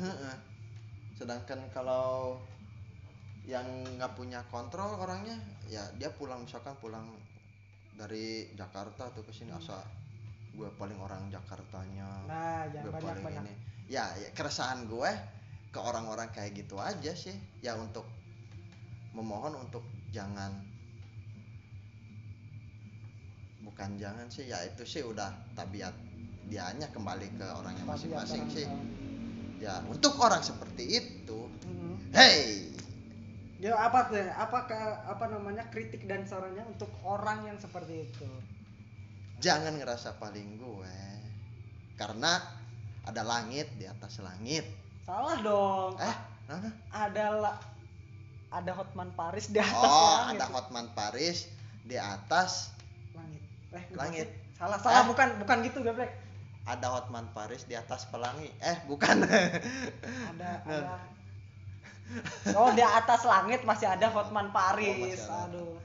Sedangkan 1.13 1.67
kalau 1.69 2.39
yang 3.43 3.67
nggak 3.97 4.13
punya 4.13 4.45
kontrol 4.47 4.95
orangnya 4.95 5.35
ya 5.67 5.81
dia 5.97 6.13
pulang 6.13 6.45
misalkan 6.45 6.77
pulang 6.77 7.09
dari 7.93 8.53
Jakarta 8.53 9.09
tuh 9.11 9.25
ke 9.25 9.33
sini 9.33 9.51
Hmm. 9.51 9.59
asa 9.59 9.81
gue 10.53 10.69
paling 10.75 10.99
orang 10.99 11.27
Jakartanya 11.29 12.29
nah 12.29 12.69
gue 12.69 12.87
banyak 12.87 12.95
paling 12.95 13.25
banyak 13.25 13.45
ini. 13.45 13.55
Ya, 13.89 14.05
ya 14.15 14.29
keresahan 14.31 14.85
gue 14.85 15.11
ke 15.69 15.81
orang-orang 15.81 16.29
kayak 16.29 16.53
gitu 16.55 16.77
aja 16.77 17.11
sih. 17.11 17.33
Ya 17.59 17.73
untuk 17.75 18.05
memohon 19.11 19.57
untuk 19.59 19.81
jangan 20.09 20.53
bukan 23.61 23.99
jangan 23.99 24.27
sih 24.29 24.47
ya 24.47 24.63
itu 24.65 24.83
sih 24.83 25.03
udah 25.03 25.29
tabiat 25.53 25.93
dianya 26.49 26.89
kembali 26.89 27.29
ke 27.37 27.47
orangnya 27.53 27.85
ya, 27.85 27.91
masing-masing 27.91 28.43
orang- 28.45 28.55
sih 28.55 28.65
uh, 28.65 28.83
ya 29.59 29.75
untuk 29.87 30.15
orang 30.17 30.41
seperti 30.41 30.85
itu 30.97 31.39
mm. 31.65 31.95
hey 32.15 32.41
Ya 33.59 33.75
apa 33.75 34.07
tuh? 34.07 34.23
Apa 34.23 34.71
ke 34.71 34.79
apa 35.03 35.27
namanya 35.27 35.67
kritik 35.75 36.07
dan 36.07 36.23
sarannya 36.23 36.63
untuk 36.63 36.87
orang 37.03 37.43
yang 37.43 37.59
seperti 37.59 38.07
itu? 38.07 38.29
jangan 39.39 39.75
ngerasa 39.75 40.15
paling 40.19 40.59
gue 40.59 40.95
karena 41.95 42.39
ada 43.03 43.23
langit 43.23 43.67
di 43.75 43.87
atas 43.87 44.19
langit 44.19 44.63
Salah 45.03 45.43
dong. 45.43 45.99
eh 45.99 46.17
mana? 46.47 46.71
Ada 46.91 47.27
la- 47.35 47.61
ada 48.49 48.73
Hotman 48.75 49.11
Paris 49.15 49.51
di 49.51 49.59
atas 49.59 49.75
oh 49.75 49.91
langit. 50.23 50.39
ada 50.39 50.47
Hotman 50.55 50.87
Paris 50.95 51.51
di 51.83 51.99
atas. 51.99 52.71
Eh, 53.71 53.85
Langit. 53.93 54.29
Salah, 54.55 54.79
salah 54.79 55.03
Eh? 55.03 55.07
bukan 55.07 55.29
bukan 55.39 55.57
gitu, 55.63 55.81
Geblek. 55.81 56.11
ada 56.65 56.87
Hotman 56.91 57.25
Paris 57.33 57.65
di 57.65 57.73
atas 57.73 58.05
pelangi 58.05 58.53
eh 58.61 58.77
bukan 58.85 59.25
Ada 59.25 60.51
ada 60.61 61.01
Oh, 62.57 62.69
di 62.73 62.81
atas 62.81 63.25
langit 63.25 63.65
masih 63.65 63.85
ada 63.87 64.09
Hotman 64.09 64.49
Paris. 64.51 65.17
Oh, 65.23 65.33
ada. 65.35 65.49
Aduh, 65.49 65.77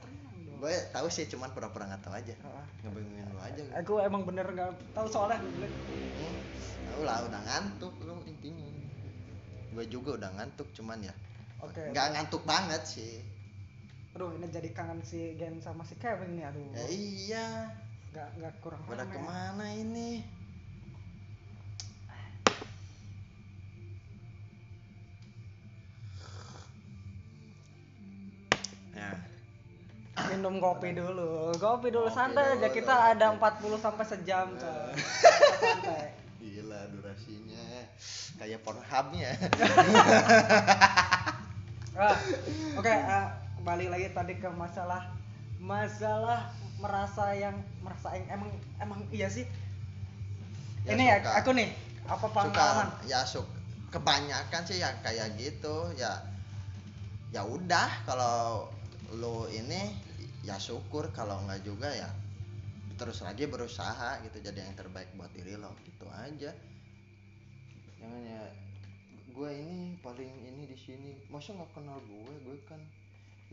gue 0.58 0.74
tahu 0.90 1.06
sih 1.08 1.24
cuman 1.26 1.52
pura-pura 1.52 1.84
nggak 1.86 2.00
tahu 2.00 2.14
aja 2.14 2.32
Ah, 2.42 2.64
ngebingungin 2.80 3.28
lu 3.28 3.38
aja. 3.38 3.60
Aku 3.80 3.96
emang 3.98 4.24
bener 4.24 4.44
nggak 4.46 4.72
tahu 4.92 5.06
soalnya. 5.06 5.40
Hmm, 5.40 6.36
tahu 6.86 7.02
lah 7.02 7.20
udah 7.22 7.40
ngantuk 7.42 7.94
lu 8.00 8.14
intinya 8.24 8.64
gue 9.74 9.84
juga 9.90 10.14
udah 10.14 10.30
ngantuk 10.32 10.68
cuman 10.70 11.02
ya 11.02 11.14
Oke. 11.58 11.82
nggak 11.90 12.06
ngantuk 12.14 12.46
banget 12.46 12.78
sih 12.84 13.18
Aduh, 14.14 14.30
ini 14.38 14.46
jadi 14.46 14.70
kangen 14.70 15.02
si 15.02 15.34
Gen 15.34 15.58
sama 15.58 15.82
si 15.82 15.98
Kevin 15.98 16.38
nih, 16.38 16.46
aduh. 16.46 16.62
ya 16.70 16.86
iya. 16.86 17.46
Nggak 18.14 18.28
nggak 18.38 18.54
kurang 18.62 18.82
pada 18.86 19.02
rame. 19.02 19.10
ke 19.10 19.18
mana 19.18 19.66
ini? 19.74 20.22
Ya. 28.94 29.10
Minum 30.30 30.62
kopi 30.62 30.94
dulu. 30.94 31.50
Kopi 31.58 31.90
dulu 31.90 32.06
Kopi 32.06 32.14
santai 32.14 32.54
aja. 32.54 32.70
Dulu, 32.70 32.70
kita 32.70 32.94
kopi. 32.94 33.10
ada 33.18 33.26
40 33.34 33.82
sampai 33.82 34.04
sejam 34.06 34.46
tuh 34.54 34.94
santai. 35.58 36.14
Gila 36.38 36.86
durasinya. 36.94 37.66
Kayak 38.38 38.62
Pornhubnya. 38.62 39.34
Ah, 41.94 42.18
oke 42.74 42.90
ah, 42.90 43.43
kembali 43.64 43.88
lagi 43.88 44.12
tadi 44.12 44.36
ke 44.36 44.52
masalah 44.60 45.08
masalah 45.56 46.52
merasa 46.76 47.32
yang 47.32 47.56
merasa 47.80 48.12
yang 48.12 48.36
emang 48.36 48.52
emang 48.76 49.00
iya 49.08 49.24
sih. 49.24 49.48
Ya, 50.84 50.92
ini 50.92 51.08
ya 51.08 51.24
suka. 51.24 51.32
aku 51.40 51.50
nih 51.56 51.72
apa 52.04 52.26
suka. 52.28 52.44
pengalaman? 52.44 52.88
Ya 53.08 53.24
suk 53.24 53.48
kebanyakan 53.88 54.68
sih 54.68 54.84
ya 54.84 54.92
kayak 55.00 55.40
gitu 55.40 55.96
ya 55.96 56.12
ya 57.32 57.40
udah 57.40 57.88
kalau 58.04 58.68
lo 59.16 59.48
ini 59.48 59.96
ya 60.44 60.60
syukur. 60.60 61.08
Kalau 61.16 61.40
nggak 61.48 61.64
juga 61.64 61.88
ya 61.88 62.12
terus 63.00 63.24
lagi 63.24 63.48
berusaha 63.48 64.20
gitu 64.28 64.44
jadi 64.44 64.60
yang 64.60 64.76
terbaik 64.76 65.08
buat 65.16 65.32
diri 65.32 65.56
lo 65.56 65.72
gitu 65.88 66.04
aja. 66.12 66.52
Jangan 67.96 68.22
ya 68.28 68.44
gue 69.32 69.50
ini 69.56 69.96
paling 70.04 70.52
ini 70.52 70.68
di 70.68 70.76
sini. 70.76 71.16
Masa 71.32 71.56
nggak 71.56 71.72
kenal 71.72 71.96
gue 72.04 72.34
gue 72.44 72.60
kan 72.68 72.84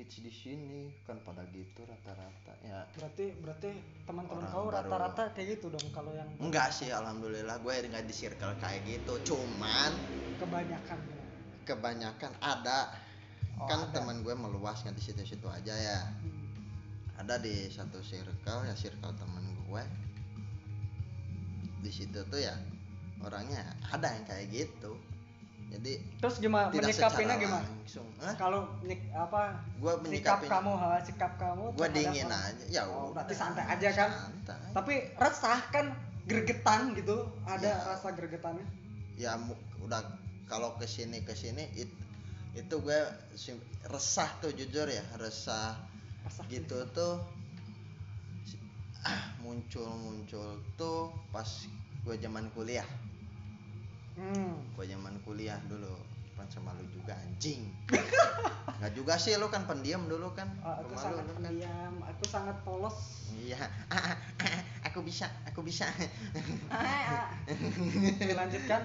hits 0.01 0.17
di 0.25 0.34
sini 0.34 0.89
kan 1.05 1.22
pada 1.22 1.46
gitu 1.53 1.86
rata-rata. 1.86 2.53
Ya. 2.65 2.89
Berarti 2.98 3.38
berarti 3.38 3.70
teman-teman 4.10 4.50
kau 4.50 4.74
rata-rata 4.74 5.29
kayak 5.38 5.62
gitu 5.62 5.70
dong 5.70 5.88
kalau 5.93 6.10
yang 6.17 6.25
enggak 6.41 6.74
sih 6.74 6.89
alhamdulillah. 6.89 7.62
Gue 7.62 7.86
nggak 7.86 8.10
di 8.10 8.15
circle 8.17 8.58
kayak 8.58 8.81
gitu. 8.89 9.13
Cuman 9.29 9.93
kebanyakan. 10.41 10.98
Kebanyakan 11.70 12.34
ada. 12.41 12.98
Oh, 13.62 13.70
kan 13.70 13.93
teman 13.93 14.25
gue 14.25 14.34
meluas 14.34 14.81
nggak 14.81 14.98
di 14.98 15.03
situ-situ 15.05 15.46
aja 15.46 15.77
ya. 15.77 16.00
Hmm. 16.01 16.41
ada 17.22 17.38
di 17.38 17.70
satu 17.70 18.01
circle 18.01 18.65
ya 18.65 18.74
circle 18.74 19.13
temen 19.13 19.46
gue 19.70 19.84
di 21.86 21.91
situ 21.93 22.17
tuh 22.25 22.41
ya 22.41 22.58
orangnya 23.22 23.62
ada 23.93 24.10
yang 24.10 24.25
kayak 24.25 24.50
gitu 24.50 24.98
jadi 25.72 25.94
terus 26.20 26.36
gimana 26.38 26.68
tidak 26.68 26.92
menyikapinya 26.92 27.36
gimana? 27.40 27.63
langsung 27.63 28.08
kalau 28.36 28.68
apa 29.16 29.42
gue 29.80 29.94
sikap 30.12 30.40
kamu 30.44 30.72
ha, 30.75 31.00
sikap 31.00 31.32
kamu 31.40 31.66
terhadap 31.74 31.96
dingin 31.96 32.28
orang- 32.28 32.46
aja 32.51 32.66
ya 32.68 32.82
Oh, 32.86 33.10
udah. 33.10 33.24
berarti 33.24 33.34
santai 33.36 33.63
aja 33.66 33.90
kan? 33.96 34.10
santai. 34.12 34.60
tapi 34.75 34.94
resah 35.16 35.60
kan 35.72 35.86
gregetan 36.28 36.92
gitu 36.94 37.24
ada 37.48 37.72
Ya. 37.72 37.88
rasa 37.88 38.12
gregetannya? 38.12 38.68
Ya 39.16 39.34
udah 39.80 40.04
kalau 40.46 40.75
ke 40.75 40.86
sini 40.86 41.24
ke 41.24 41.34
sini 41.34 41.66
it, 41.74 41.90
itu 42.54 42.75
gue 42.78 43.00
resah 43.88 44.30
tuh 44.38 44.51
jujur 44.51 44.86
ya 44.86 45.01
resah. 45.18 45.74
Resah 46.22 46.46
gitu 46.46 46.78
tuh 46.94 47.18
ah, 49.01 49.22
muncul 49.42 49.90
muncul 49.98 50.62
tuh 50.75 51.10
pas 51.34 51.48
gue 52.06 52.16
zaman 52.18 52.46
kuliah 52.54 52.86
hmm. 54.22 54.78
gue 54.78 54.86
zaman 54.86 55.18
kuliah 55.25 55.58
dulu 55.66 55.98
kan 56.42 56.50
sama 56.50 56.74
lu 56.74 56.86
juga 56.90 57.13
anjing. 57.22 57.70
Nggak 58.82 58.94
juga 58.98 59.13
sih 59.22 59.38
lu 59.38 59.46
kan 59.54 59.70
pendiam 59.70 60.10
dulu 60.10 60.34
kan. 60.34 60.50
Ah, 60.66 60.82
aku 60.82 60.98
Pemalu 60.98 61.06
sangat 61.06 61.24
lu 61.30 61.34
kan. 61.38 61.38
pendiam 61.38 61.94
aku 62.01 62.24
sangat 62.25 62.58
polos. 62.66 62.98
Iya. 63.38 63.62
Aku 64.92 65.08
bisa 65.08 65.30
aku 65.48 65.63
bisa. 65.63 65.88
Ah, 66.68 67.32
dilanjutkan 68.28 68.84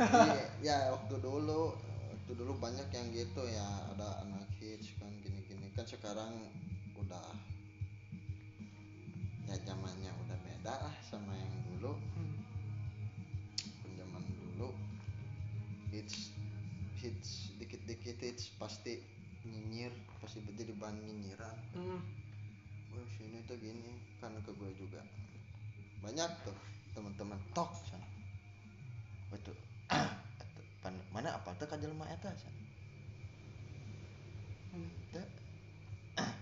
Iya, 0.00 0.46
ya 0.64 0.76
waktu 0.96 1.20
dulu 1.20 1.76
waktu 2.08 2.32
dulu 2.38 2.56
banyak 2.56 2.88
yang 2.88 3.12
gitu 3.12 3.42
ya. 3.44 3.68
Ada 3.92 4.24
anak 4.24 4.48
hits 4.56 4.96
kan 4.96 5.12
gini-gini 5.20 5.68
kan 5.76 5.84
sekarang 5.84 6.32
udah 6.96 7.36
ya 9.44 9.58
zamannya 9.66 10.08
udah 10.24 10.38
beda 10.40 10.72
lah 10.88 10.94
sama 11.04 11.36
yang 11.36 11.52
dulu 11.68 11.98
hits 15.94 16.34
hits 16.98 17.54
dikit-dikit 17.62 18.18
hits 18.18 18.50
pasti 18.58 18.98
nyinyir 19.46 19.94
pasti 20.18 20.42
jadi 20.42 20.74
bahan 20.74 20.98
nyinyiran. 20.98 21.56
Hmm. 21.78 22.02
Wah 22.90 23.06
sini 23.14 23.38
tuh 23.46 23.54
gini 23.62 23.94
kan 24.18 24.34
ke 24.42 24.50
gue 24.50 24.70
juga. 24.74 25.02
Banyak 26.02 26.30
tuh 26.42 26.56
teman-teman 26.94 27.38
tok 27.50 27.74
sana 27.90 28.06
betul 29.34 29.56
mana 31.10 31.34
apa 31.34 31.50
tuh 31.58 31.66
kajelma 31.66 32.06
eta 32.06 32.30
sana 32.38 32.62
Hmm. 34.74 34.90
teh 35.14 35.22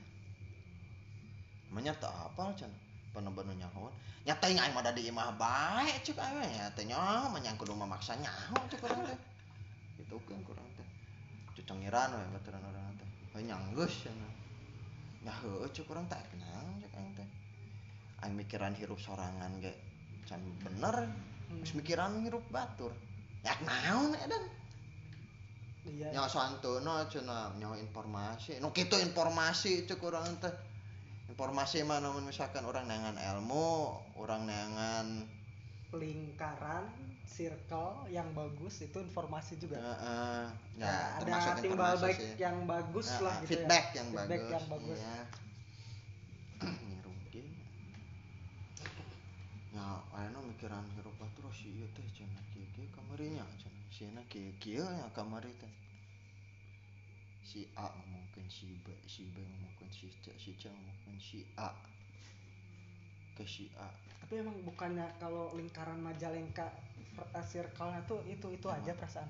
namanya 1.68 1.92
tak 2.00 2.08
apa 2.08 2.48
can 2.56 2.72
bener-bener 3.12 3.52
nyaho 3.60 3.92
nyata 4.24 4.48
yang 4.48 4.72
mah 4.72 4.88
di 4.88 5.12
imah 5.12 5.36
baik 5.36 6.00
cuk 6.00 6.16
ya 6.16 6.64
teh 6.72 6.88
nyaho 6.88 7.28
menyang 7.28 7.60
kudu 7.60 7.76
memaksa 7.76 8.16
nyaho 8.16 8.56
cuk 8.72 8.88
urang 8.88 9.04
teh 9.04 9.20
gitu 10.12 10.28
kan 10.28 10.40
kurang 10.44 10.68
teh 10.76 10.88
cucengiran 11.56 12.12
we 12.12 12.24
baturan 12.36 12.60
urang 12.68 12.92
teh 13.00 13.08
we 13.32 13.40
nyanggeus 13.48 14.04
cenah 14.04 14.32
ya 15.24 15.32
heueuh 15.40 15.72
cuk 15.72 15.88
urang 15.88 16.04
tak 16.12 16.20
kenal 16.28 16.68
cuk 16.84 16.92
aing 16.92 17.12
teh 17.16 17.28
aing 18.20 18.36
mikiran 18.36 18.76
hirup 18.76 19.00
sorangan 19.00 19.56
ge 19.64 19.72
can 20.28 20.44
bener 20.60 21.08
geus 21.60 21.72
mikiran 21.76 22.20
hirup 22.24 22.44
batur. 22.52 22.92
Ya 23.42 23.56
naon 23.64 24.14
edan 24.14 24.44
iya. 25.88 26.14
Nyawa 26.14 26.28
santono 26.30 27.08
cenah 27.10 27.56
nyawa 27.58 27.76
informasi. 27.80 28.62
Nu 28.62 28.70
kitu 28.70 28.96
informasi 29.00 29.88
cek 29.88 30.00
urang 30.00 30.28
teh 30.38 30.52
informasi 31.32 31.82
mah 31.88 31.98
namun 32.04 32.28
misalkan 32.28 32.62
orang 32.68 32.84
neangan 32.86 33.16
ilmu 33.16 33.96
orang 34.20 34.44
neangan 34.44 35.06
lingkaran 35.96 37.11
circle 37.26 38.06
yang 38.10 38.28
bagus 38.36 38.84
itu 38.84 38.98
informasi 39.00 39.56
juga. 39.58 39.78
Heeh. 39.78 40.44
ya, 40.78 40.86
Nah, 40.86 41.20
ada 41.20 41.60
timbal 41.62 41.94
baik 42.00 42.18
sih 42.18 42.32
yang 42.40 42.64
bagus 42.66 43.08
Nah, 43.08 43.20
lah 43.24 43.36
gitu 43.44 43.56
feedback 43.56 43.84
ya. 43.94 44.00
yang 44.02 44.08
Feedback 44.12 44.40
bagus. 44.40 44.52
yang 44.52 44.64
bagus. 44.68 45.00
Iya. 45.00 45.16
Ngirukin 46.86 47.46
ya 49.76 49.86
ayeuna 50.16 50.40
mikiran 50.50 50.84
hirup 50.94 51.14
batur 51.20 51.46
si 51.58 51.68
ieu 51.78 51.88
teh 51.96 52.06
cenah 52.16 52.44
kieu 52.52 52.66
kieu 52.74 52.88
kamari 52.96 53.26
nya 53.36 53.44
cenah 53.60 53.84
sieuna 53.94 54.22
kieu 54.30 54.52
kieu 54.62 54.84
nya 54.96 55.06
kamari 55.16 55.52
teh. 55.60 55.72
Si 57.48 57.60
A 57.76 57.86
ngomongkeun 57.96 58.48
si 58.56 58.66
B 58.84 58.86
si 59.12 59.22
B 59.34 59.36
ngomongkeun 59.50 59.90
si 59.98 60.06
C 60.22 60.24
si 60.42 60.50
C 60.60 60.62
ngomongkeun 60.72 61.18
si 61.20 61.38
A. 61.56 61.68
Ke 63.36 63.44
si 63.46 63.64
A. 63.76 63.88
Tapi 64.20 64.34
emang 64.42 64.56
bukannya 64.68 65.06
kalau 65.22 65.52
lingkaran 65.58 65.98
majalengka 66.00 66.66
circle-nya 67.42 68.00
tuh 68.08 68.20
itu 68.28 68.46
itu 68.52 68.66
aja 68.68 68.92
perasaan. 68.96 69.28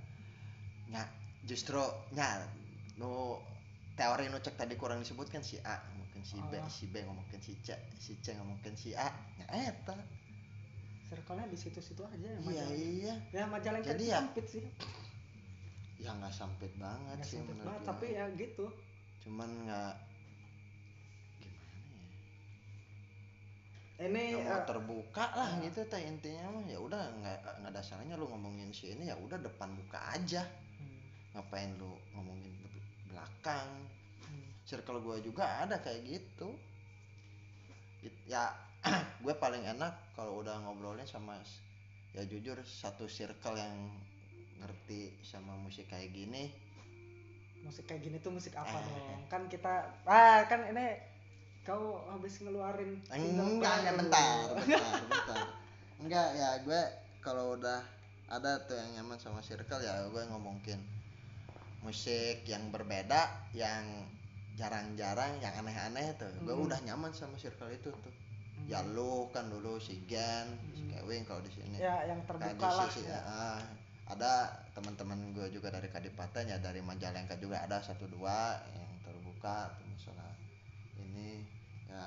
Nya 0.90 1.02
justru 1.46 1.80
nya 2.14 2.42
nu 3.00 3.40
teori 3.98 4.28
nu 4.30 4.38
cek 4.38 4.56
tadi 4.56 4.74
kurang 4.78 5.02
disebutkan 5.02 5.42
si 5.42 5.58
A 5.64 5.80
ngomongkeun 5.90 6.24
si 6.24 6.38
B 6.38 6.52
Oh. 6.60 6.68
si 6.70 6.84
B 6.88 6.94
ngomongkeun 7.02 7.42
si 7.42 7.52
C 7.64 7.74
si 7.98 8.12
C 8.22 8.36
ngomongkeun 8.38 8.76
si 8.78 8.94
A 8.94 9.08
nya 9.40 9.46
eta. 9.50 9.96
Circle-nya 11.12 11.44
di 11.50 11.58
situ-situ 11.60 12.00
aja 12.08 12.28
ya 12.28 12.38
iya 12.48 12.64
iya. 12.72 13.14
Ya 13.32 13.44
Majalengka 13.44 13.92
Jadi 13.92 14.08
ya, 14.08 14.24
sempit 14.24 14.46
sih. 14.48 14.64
Ya 16.00 16.10
nggak 16.16 16.32
sempit 16.32 16.72
banget 16.80 17.20
nggak 17.20 17.28
sih 17.28 17.38
menurut 17.44 17.68
banget 17.68 17.82
tapi 17.84 18.06
ya 18.16 18.24
gitu. 18.38 18.66
Cuman 19.26 19.50
nggak 19.68 19.92
gimana 21.42 21.92
ya 21.92 22.08
ini 24.08 24.22
mau 24.42 24.58
eh, 24.58 24.64
terbuka 24.68 25.26
lah 25.38 25.50
eh. 25.58 25.68
gitu 25.68 25.80
teh. 25.86 26.02
Intinya 26.02 26.44
mah 26.54 26.64
ya 26.66 26.78
udah 26.80 27.02
nggak 27.20 27.36
nggak 27.62 27.70
ada 27.72 27.82
salahnya 27.82 28.14
lu 28.20 28.26
ngomongin 28.28 28.70
si 28.74 28.92
ini. 28.94 29.08
Ya 29.10 29.16
udah 29.16 29.38
depan 29.38 29.70
buka 29.78 29.98
aja. 30.10 30.42
Hmm, 30.78 31.00
ngapain 31.34 31.70
lu 31.80 31.90
ngomongin 32.14 32.52
be- 32.62 32.86
belakang? 33.12 33.68
Hmm. 34.22 34.44
circle 34.64 34.98
gue 35.02 35.16
juga 35.28 35.44
ada 35.62 35.76
kayak 35.78 36.00
gitu. 36.06 36.48
It- 38.02 38.22
ya 38.26 38.50
gue 39.24 39.34
paling 39.38 39.62
enak 39.62 39.92
kalau 40.18 40.42
udah 40.42 40.58
ngobrolnya 40.62 41.06
sama 41.06 41.38
ya 42.12 42.22
jujur 42.26 42.58
satu 42.66 43.06
circle 43.08 43.56
yang 43.56 43.76
ngerti 44.60 45.14
sama 45.22 45.54
musik 45.58 45.86
kayak 45.90 46.10
gini. 46.12 46.50
Musik 47.62 47.86
kayak 47.86 48.02
gini 48.02 48.16
tuh 48.18 48.34
musik 48.34 48.54
apa 48.58 48.74
Eh. 48.74 48.82
dong? 48.82 49.22
kan 49.30 49.42
kita 49.46 49.74
ah 50.04 50.42
kan 50.50 50.66
ini 50.66 50.98
kau 51.62 51.82
habis 52.08 52.38
ngeluarin 52.38 52.98
enggak 53.08 53.76
ya 53.80 53.92
bentar 53.92 54.50
bentar 54.58 54.98
bentar 55.04 55.44
enggak 55.98 56.28
ya 56.34 56.50
gue 56.60 56.80
kalau 57.20 57.54
udah 57.54 57.78
ada 58.26 58.58
tuh 58.64 58.74
yang 58.74 58.98
nyaman 58.98 59.16
sama 59.16 59.38
circle 59.38 59.78
ya 59.78 60.02
gue 60.04 60.22
ngomongin 60.26 60.82
musik 61.80 62.42
yang 62.44 62.70
berbeda 62.70 63.26
yang 63.52 63.82
jarang-jarang 64.52 65.38
yang 65.38 65.54
aneh-aneh 65.56 66.14
tuh 66.14 66.28
gue 66.36 66.50
Hmm. 66.50 66.66
udah 66.66 66.78
nyaman 66.82 67.10
sama 67.10 67.34
circle 67.36 67.70
itu 67.70 67.90
tuh 67.90 68.14
Hmm. 68.52 68.66
ya 68.68 68.78
lu 68.84 69.26
kan 69.28 69.46
dulu 69.46 69.78
si 69.78 70.02
Gen 70.04 70.46
si 70.68 70.82
Hmm. 70.82 70.90
Kevin 70.92 71.22
kalau 71.24 71.40
di 71.40 71.50
sini 71.50 71.76
ya 71.76 72.04
yang 72.04 72.20
Nah, 72.20 72.26
terbuka 72.28 72.58
di 72.60 72.76
lah 72.76 72.88
sisi- 72.88 73.06
ya. 73.06 73.20
ah, 73.22 73.58
ada 74.04 74.32
teman-teman 74.72 75.18
gue 75.32 75.46
juga 75.48 75.70
dari 75.70 75.88
Kadipaten 75.88 76.44
ya 76.44 76.58
dari 76.58 76.78
Majalengka 76.78 77.34
juga 77.36 77.58
ada 77.60 77.78
satu 77.78 78.06
dua 78.08 78.54
yang 78.68 78.90
terbuka 79.00 79.72
tuh 79.72 79.86
masalah 79.88 80.30
ini 80.96 81.42
ya 81.92 82.06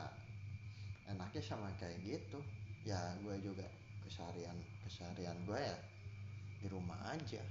enaknya 1.14 1.42
sama 1.46 1.70
kayak 1.78 2.02
gitu. 2.02 2.42
Ya 2.86 2.98
gue 3.22 3.38
juga 3.42 3.66
keseharian 4.06 4.58
keseharian 4.86 5.38
gue 5.46 5.58
ya 5.62 5.78
di 6.62 6.68
rumah 6.70 6.98
aja. 7.14 7.42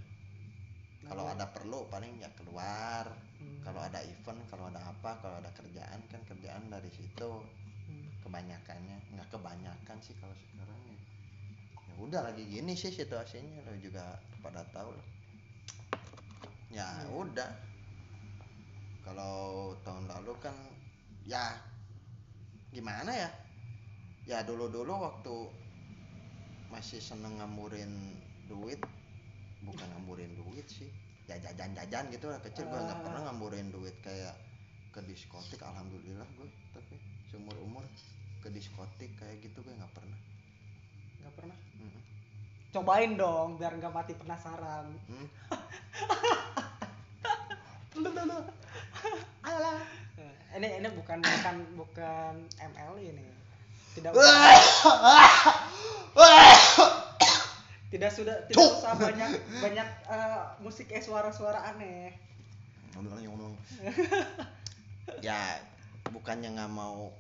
Kalau 1.05 1.29
Nah, 1.29 1.37
ada 1.37 1.47
perlu 1.53 1.85
paling 1.93 2.17
ya 2.19 2.31
keluar. 2.35 3.07
Hmm, 3.39 3.61
kalau 3.61 3.81
ada 3.85 4.01
event 4.03 4.41
kalau 4.49 4.67
ada 4.73 4.81
apa 4.83 5.21
kalau 5.21 5.37
ada 5.39 5.53
kerjaan 5.55 6.01
kan 6.11 6.21
kerjaan 6.27 6.67
dari 6.69 6.91
situ. 6.91 7.31
Hmm. 7.85 8.09
kebanyakannya 8.25 8.97
nggak 9.13 9.29
kebanyakan 9.29 10.01
sih 10.01 10.17
kalau 10.17 10.33
sekarang 10.33 10.81
ya. 10.89 10.97
Ya 11.93 11.95
udah 12.01 12.21
lagi 12.33 12.43
gini 12.49 12.73
sih 12.73 12.89
situasinya. 12.89 13.61
Lo 13.69 13.77
juga 13.77 14.17
pada 14.41 14.65
tahu 14.73 14.89
lah. 14.97 15.07
Ya 16.73 16.89
Iya. 16.89 17.13
udah. 17.13 17.51
Kalau 19.05 19.37
tahun 19.85 20.09
lalu 20.09 20.33
kan 20.41 20.57
ya 21.29 21.61
gimana 22.75 23.15
ya? 23.15 23.31
Ya 24.27 24.39
dulu 24.43 24.67
dulu 24.67 24.99
waktu 24.99 25.35
masih 26.75 26.99
seneng 26.99 27.39
ngamurin 27.39 28.19
duit 28.51 28.83
bukan 29.63 29.87
ngamurin 29.95 30.35
duit 30.35 30.67
sih. 30.67 30.91
Ya 31.31 31.39
jajan 31.41 31.73
jajan 31.73 32.11
gitu 32.11 32.27
lah 32.29 32.43
kecil. 32.43 32.67
Gue 32.67 32.83
nggak 32.83 32.99
Ah. 33.01 33.05
pernah 33.07 33.21
ngamurin 33.31 33.71
duit 33.71 33.95
kayak 34.03 34.35
ke 34.91 35.01
diskotik 35.07 35.59
alhamdulillah 35.63 36.27
gue 36.39 36.47
tapi 36.71 36.95
seumur 37.31 37.55
umur 37.63 37.83
ke 38.43 38.51
diskotik 38.51 39.11
kayak 39.19 39.39
gitu 39.41 39.63
gue 39.63 39.75
nggak 39.75 39.95
pernah. 39.95 40.19
Nggak 41.23 41.35
pernah? 41.39 41.59
Mm-mm. 41.79 42.03
cobain 42.75 43.15
dong 43.15 43.55
biar 43.55 43.71
nggak 43.79 43.95
mati 43.95 44.13
penasaran. 44.19 44.91
Hmm. 45.05 45.31
Ini 50.55 50.69
ini 50.81 50.89
bukan 50.95 51.19
bukan 51.23 51.57
bukan 51.75 52.35
ML 52.59 52.95
ini 53.03 53.27
tidak 53.95 54.13
tidak 57.95 58.11
sudah 58.11 58.37
tidak 58.51 58.59
Cuk. 58.59 58.71
usah 58.79 58.93
banyak 58.99 59.31
banyak 59.63 59.89
eh, 60.11 60.43
musik 60.63 60.91
eh 60.91 61.03
suara-suara 61.03 61.75
aneh 61.75 62.15
ya 65.27 65.59
bukannya 66.11 66.55
nggak 66.55 66.71
mau 66.71 67.11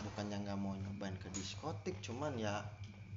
bukannya 0.00 0.36
nggak 0.48 0.58
mau 0.58 0.72
nyobain 0.76 1.16
ke 1.20 1.28
diskotik 1.36 1.96
cuman 2.00 2.36
ya 2.40 2.64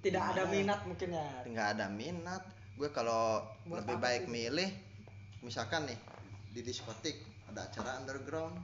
tidak 0.04 0.34
ada 0.34 0.48
Gimana? 0.48 0.56
minat 0.56 0.80
mungkin 0.88 1.10
ya 1.16 1.28
nggak 1.48 1.68
ada 1.78 1.88
minat 1.88 2.44
gue 2.76 2.90
kalau 2.90 3.46
lebih 3.70 3.96
baik 4.02 4.26
sih? 4.28 4.32
milih 4.32 4.70
misalkan 5.46 5.88
nih 5.88 6.00
di 6.52 6.62
diskotik 6.62 7.16
ada 7.52 7.68
acara 7.68 8.00
underground. 8.00 8.56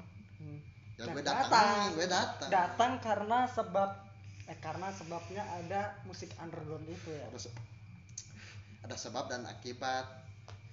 Ya 0.98 1.06
gue 1.06 1.22
datang 1.22 1.46
datang. 1.46 1.94
gue 1.94 2.08
datang 2.10 2.50
datang 2.50 2.92
karena 2.98 3.40
sebab 3.48 3.90
eh 4.48 4.58
karena 4.58 4.90
sebabnya 4.90 5.44
ada 5.56 5.82
musik 6.04 6.32
underground 6.38 6.88
itu 6.88 7.10
ya 7.12 7.26
ada, 7.28 7.38
se- 7.38 7.54
ada 8.82 8.96
sebab 8.96 9.30
dan 9.30 9.46
akibat 9.46 10.06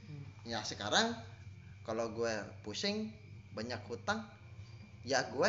Hmm. 0.05 0.21
ya 0.45 0.61
sekarang 0.61 1.17
kalau 1.81 2.13
gue 2.13 2.29
pusing 2.61 3.09
banyak 3.53 3.81
hutang 3.89 4.21
ya 5.01 5.25
gue 5.29 5.49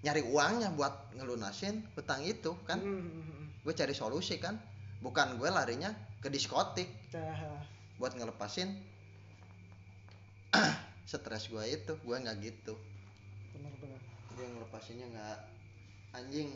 nyari 0.00 0.22
uangnya 0.22 0.70
buat 0.70 1.10
ngelunasin 1.14 1.82
hutang 1.94 2.22
itu 2.22 2.54
kan 2.62 2.78
Hmm, 2.78 3.02
hmm, 3.02 3.22
hmm. 3.26 3.46
gue 3.66 3.74
cari 3.74 3.90
solusi 3.90 4.38
kan 4.38 4.54
bukan 5.02 5.34
gue 5.34 5.50
larinya 5.50 5.90
ke 6.22 6.30
diskotik 6.30 6.86
Dah. 7.10 7.58
buat 7.98 8.14
ngelepasin 8.14 8.70
stres 11.10 11.50
gue 11.50 11.64
itu 11.66 11.92
gue 11.98 12.16
nggak 12.16 12.36
gitu 12.40 12.78
ngelepasinnya 14.80 15.12
nggak 15.12 15.38
anjing 16.16 16.48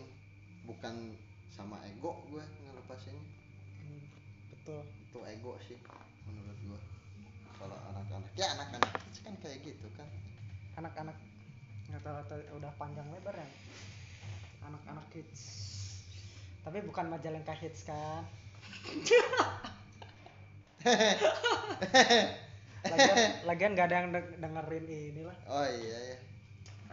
bukan 0.64 1.12
sama 1.52 1.76
ego 1.84 2.24
gue 2.32 2.40
ngelepasinnya. 2.40 3.20
Hmm, 3.20 4.00
betul. 4.48 4.80
Itu 5.04 5.20
ego 5.28 5.60
sih 5.68 5.76
menurut 6.24 6.56
gue 6.56 6.80
kalau 7.60 7.76
anak-anak 7.92 8.32
ya 8.32 8.48
anak-anak 8.56 8.96
kan 8.96 9.36
kayak 9.44 9.60
gitu 9.60 9.92
kan. 10.00 10.08
Anak-anak 10.80 11.12
nggak 11.92 12.00
tahu 12.00 12.16
udah 12.56 12.72
panjang 12.80 13.04
lebar 13.12 13.36
ya. 13.36 13.44
Anak-anak 14.72 15.04
hits 15.12 15.44
tapi 16.64 16.80
bukan 16.80 17.12
majalengka 17.12 17.52
hits 17.60 17.84
kan. 17.84 18.24
Lagian 22.88 23.16
lagian 23.44 23.72
nggak 23.76 23.88
ada 23.92 23.96
yang 24.00 24.08
deng- 24.16 24.36
dengerin 24.40 24.86
ini 24.88 25.22
lah 25.28 25.36
oh 25.48 25.64
iya 25.68 25.98
ya 26.12 26.18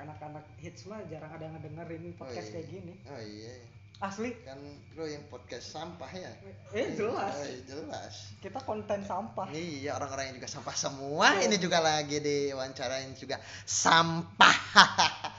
anak-anak 0.04 0.44
hits 0.58 0.90
mah 0.90 1.00
jarang 1.08 1.32
ada 1.32 1.48
yang 1.48 1.62
dengerin 1.62 2.18
podcast 2.18 2.50
iya. 2.50 2.54
kayak 2.58 2.68
gini. 2.68 2.94
Oh 3.08 3.22
iya. 3.22 3.54
Ya. 3.54 3.56
asli? 4.02 4.34
Kan 4.42 4.58
lo 4.98 5.06
yang 5.06 5.22
podcast 5.30 5.78
sampah 5.78 6.10
ya? 6.10 6.34
Eh 6.74 6.98
jelas. 6.98 7.38
Oh, 7.38 7.46
iya, 7.46 7.62
jelas. 7.70 8.34
Kita 8.42 8.58
konten 8.66 9.06
sampah. 9.06 9.46
Iya 9.54 9.94
orang-orang 9.94 10.34
yang 10.34 10.42
juga 10.42 10.50
sampah 10.50 10.74
semua. 10.74 11.38
Ini 11.38 11.62
juga 11.62 11.86
lagi 11.86 12.18
diwawancarain 12.18 13.14
juga 13.14 13.38
sampah. 13.70 14.58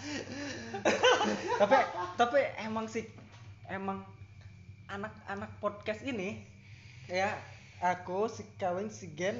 tapi 1.60 1.78
tapi 2.14 2.40
emang 2.62 2.86
sih 2.86 3.02
emang 3.66 4.06
anak-anak 4.86 5.50
podcast 5.58 6.06
ini 6.06 6.38
ya 7.10 7.34
aku 7.82 8.30
si 8.30 8.46
Kawin 8.60 8.92
si 8.92 9.10
Gen 9.16 9.34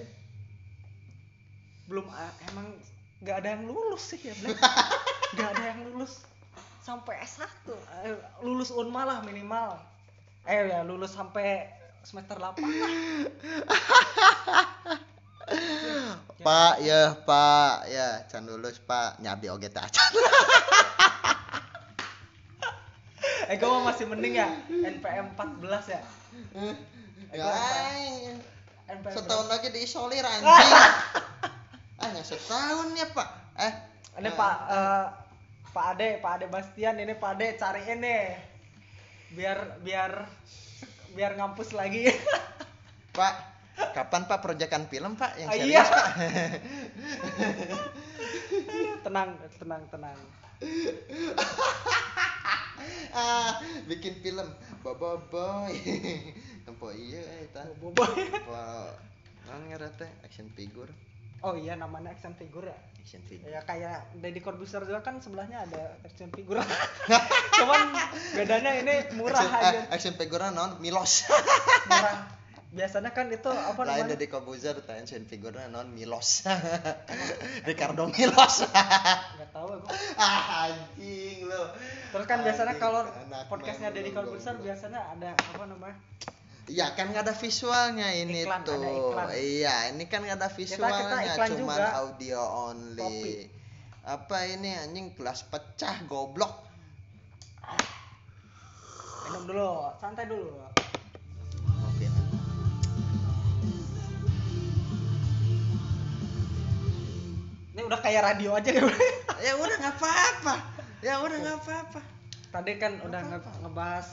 belum 1.87 2.09
a- 2.11 2.37
emang 2.51 2.75
nggak 3.23 3.37
ada 3.39 3.49
yang 3.55 3.65
lulus 3.71 4.03
sih 4.11 4.19
ya 4.19 4.35
nggak 5.35 5.49
ada 5.57 5.63
yang 5.63 5.81
lulus. 5.89 6.27
Sampai 6.83 7.23
S1 7.23 7.47
Eh, 8.03 8.19
lulus 8.43 8.75
unma 8.75 9.07
lah 9.07 9.23
minimal. 9.23 9.79
Eh 10.43 10.67
ya 10.67 10.83
lulus 10.83 11.15
sampai 11.15 11.71
semester 12.03 12.35
8 12.35 12.59
lah. 12.59 12.59
Pak 16.43 16.75
ya 16.83 17.15
Pak. 17.23 17.87
Ya 17.87 18.27
can 18.27 18.51
lulus 18.51 18.83
Pak. 18.83 19.23
Nyabi 19.23 19.47
oge 19.55 19.71
teh 19.71 19.79
acan. 19.79 20.11
eh 23.47 23.57
gue 23.59 23.69
masih 23.87 24.05
mending 24.11 24.35
ya 24.43 24.49
NPM 24.67 25.39
14 25.39 25.95
ya. 25.95 26.03
Ya, 27.31 27.47
NPM 28.91 29.15
setahun 29.15 29.47
lagi 29.47 29.71
diisolir 29.71 30.27
anjing. 30.35 31.31
Setahun 32.23 32.95
ya 32.95 33.07
Pak. 33.11 33.29
Eh 33.59 33.73
Ini 34.23 34.31
Pak 34.33 34.55
eh, 34.71 35.05
Pak 35.73 35.85
Ade, 35.97 36.09
Pak 36.21 36.33
Ade 36.39 36.47
Bastian 36.53 37.01
ini 37.01 37.17
Pak 37.19 37.31
Ade 37.37 37.47
cariin 37.59 37.99
nih. 38.01 38.39
Biar 39.33 39.81
biar 39.83 40.29
biar 41.17 41.33
ngampus 41.37 41.75
lagi. 41.75 42.09
Pak 43.17 43.35
kapan 43.97 44.29
Pak 44.29 44.39
proyekan 44.45 44.85
film 44.89 45.17
Pak 45.19 45.33
yang 45.41 45.49
Ah, 45.51 45.57
serius 45.57 45.73
iya. 45.73 45.83
Pak? 45.85 46.07
tenang, 49.05 49.31
tenang, 49.59 49.83
tenang. 49.91 50.19
ah 53.13 53.59
bikin 53.91 54.15
film 54.23 54.47
Bobo 54.85 55.19
Boy. 55.33 55.75
Tempo 56.63 56.93
iya 56.95 57.21
eta. 57.43 57.67
Bobo. 57.81 58.07
Teh 59.99 60.11
action 60.25 60.47
figure. 60.55 60.93
Oh 61.43 61.59
iya 61.59 61.75
namanya 61.75 62.15
action 62.15 62.39
figure 62.39 62.71
ya. 62.71 62.79
Action 63.03 63.23
figure. 63.27 63.51
Ya 63.51 63.61
kayak 63.67 64.15
Deddy 64.15 64.39
Corbuzier 64.39 64.87
juga 64.87 65.03
kan 65.03 65.19
sebelahnya 65.19 65.67
ada 65.67 65.99
action 66.07 66.31
figure. 66.31 66.63
Cuman 67.59 67.91
bedanya 68.39 68.79
ini 68.79 69.11
murah 69.19 69.43
action, 69.43 69.59
aja. 69.59 69.71
eh, 69.75 69.85
action 69.91 70.15
figure 70.15 70.47
non 70.55 70.79
Milos. 70.79 71.27
Murah. 71.91 72.17
Biasanya 72.73 73.13
kan 73.13 73.29
itu 73.29 73.53
apa 73.53 73.85
Lain 73.85 74.09
namanya? 74.09 74.17
dari 74.17 74.27
Kobuzer 74.33 74.73
teh 74.81 74.97
action 74.97 75.29
figure 75.29 75.61
non 75.69 75.93
Milos. 75.93 76.47
Ricardo 77.69 78.09
Milos. 78.09 78.65
Gak 78.65 79.51
tahu 79.53 79.77
aku. 79.77 79.87
ah 80.17 80.71
anjing 80.71 81.45
lo. 81.45 81.75
Terus 82.17 82.25
kan 82.25 82.41
biasanya 82.41 82.79
kalau 82.81 83.05
podcastnya 83.51 83.93
Deddy 83.93 84.15
Corbuzier 84.15 84.57
biasanya 84.57 85.05
ada 85.11 85.37
apa 85.37 85.65
namanya? 85.69 85.99
Iya 86.73 86.97
kan 86.97 87.13
nggak 87.13 87.29
ada 87.29 87.37
visualnya 87.37 88.09
ini 88.17 88.49
Iklan, 88.49 88.65
tuh. 88.65 88.81
ada 88.81 88.89
iklan. 88.89 89.27
Iya, 89.37 89.75
ini 89.93 90.05
kan 90.09 90.25
nggak 90.25 90.39
ada 90.41 90.49
visualnya, 90.49 91.21
iklan 91.21 91.51
cuman 91.61 91.77
juga. 91.77 91.89
audio 92.01 92.41
only. 92.73 92.97
Kopi. 92.97 93.33
Apa 94.09 94.39
ini 94.49 94.73
anjing 94.73 95.13
gelas 95.13 95.45
pecah 95.45 96.01
goblok. 96.09 96.65
Minum 99.29 99.43
dulu, 99.45 99.93
santai 100.01 100.25
dulu. 100.25 100.65
Oke. 101.93 102.09
Ini 107.73 107.81
udah 107.85 108.01
kayak 108.01 108.23
radio 108.33 108.57
aja 108.57 108.71
ya. 108.73 108.85
Ya 109.43 109.59
udah 109.59 109.75
nggak 109.75 109.97
apa-apa. 109.99 110.55
Ya 111.03 111.19
udah 111.19 111.37
nggak 111.37 111.59
apa-apa. 111.67 112.01
Tadi 112.49 112.73
kan 112.79 112.93
udah 113.03 113.21
nge- 113.27 113.43
apa-apa. 113.43 113.61
ngebahas 113.61 114.09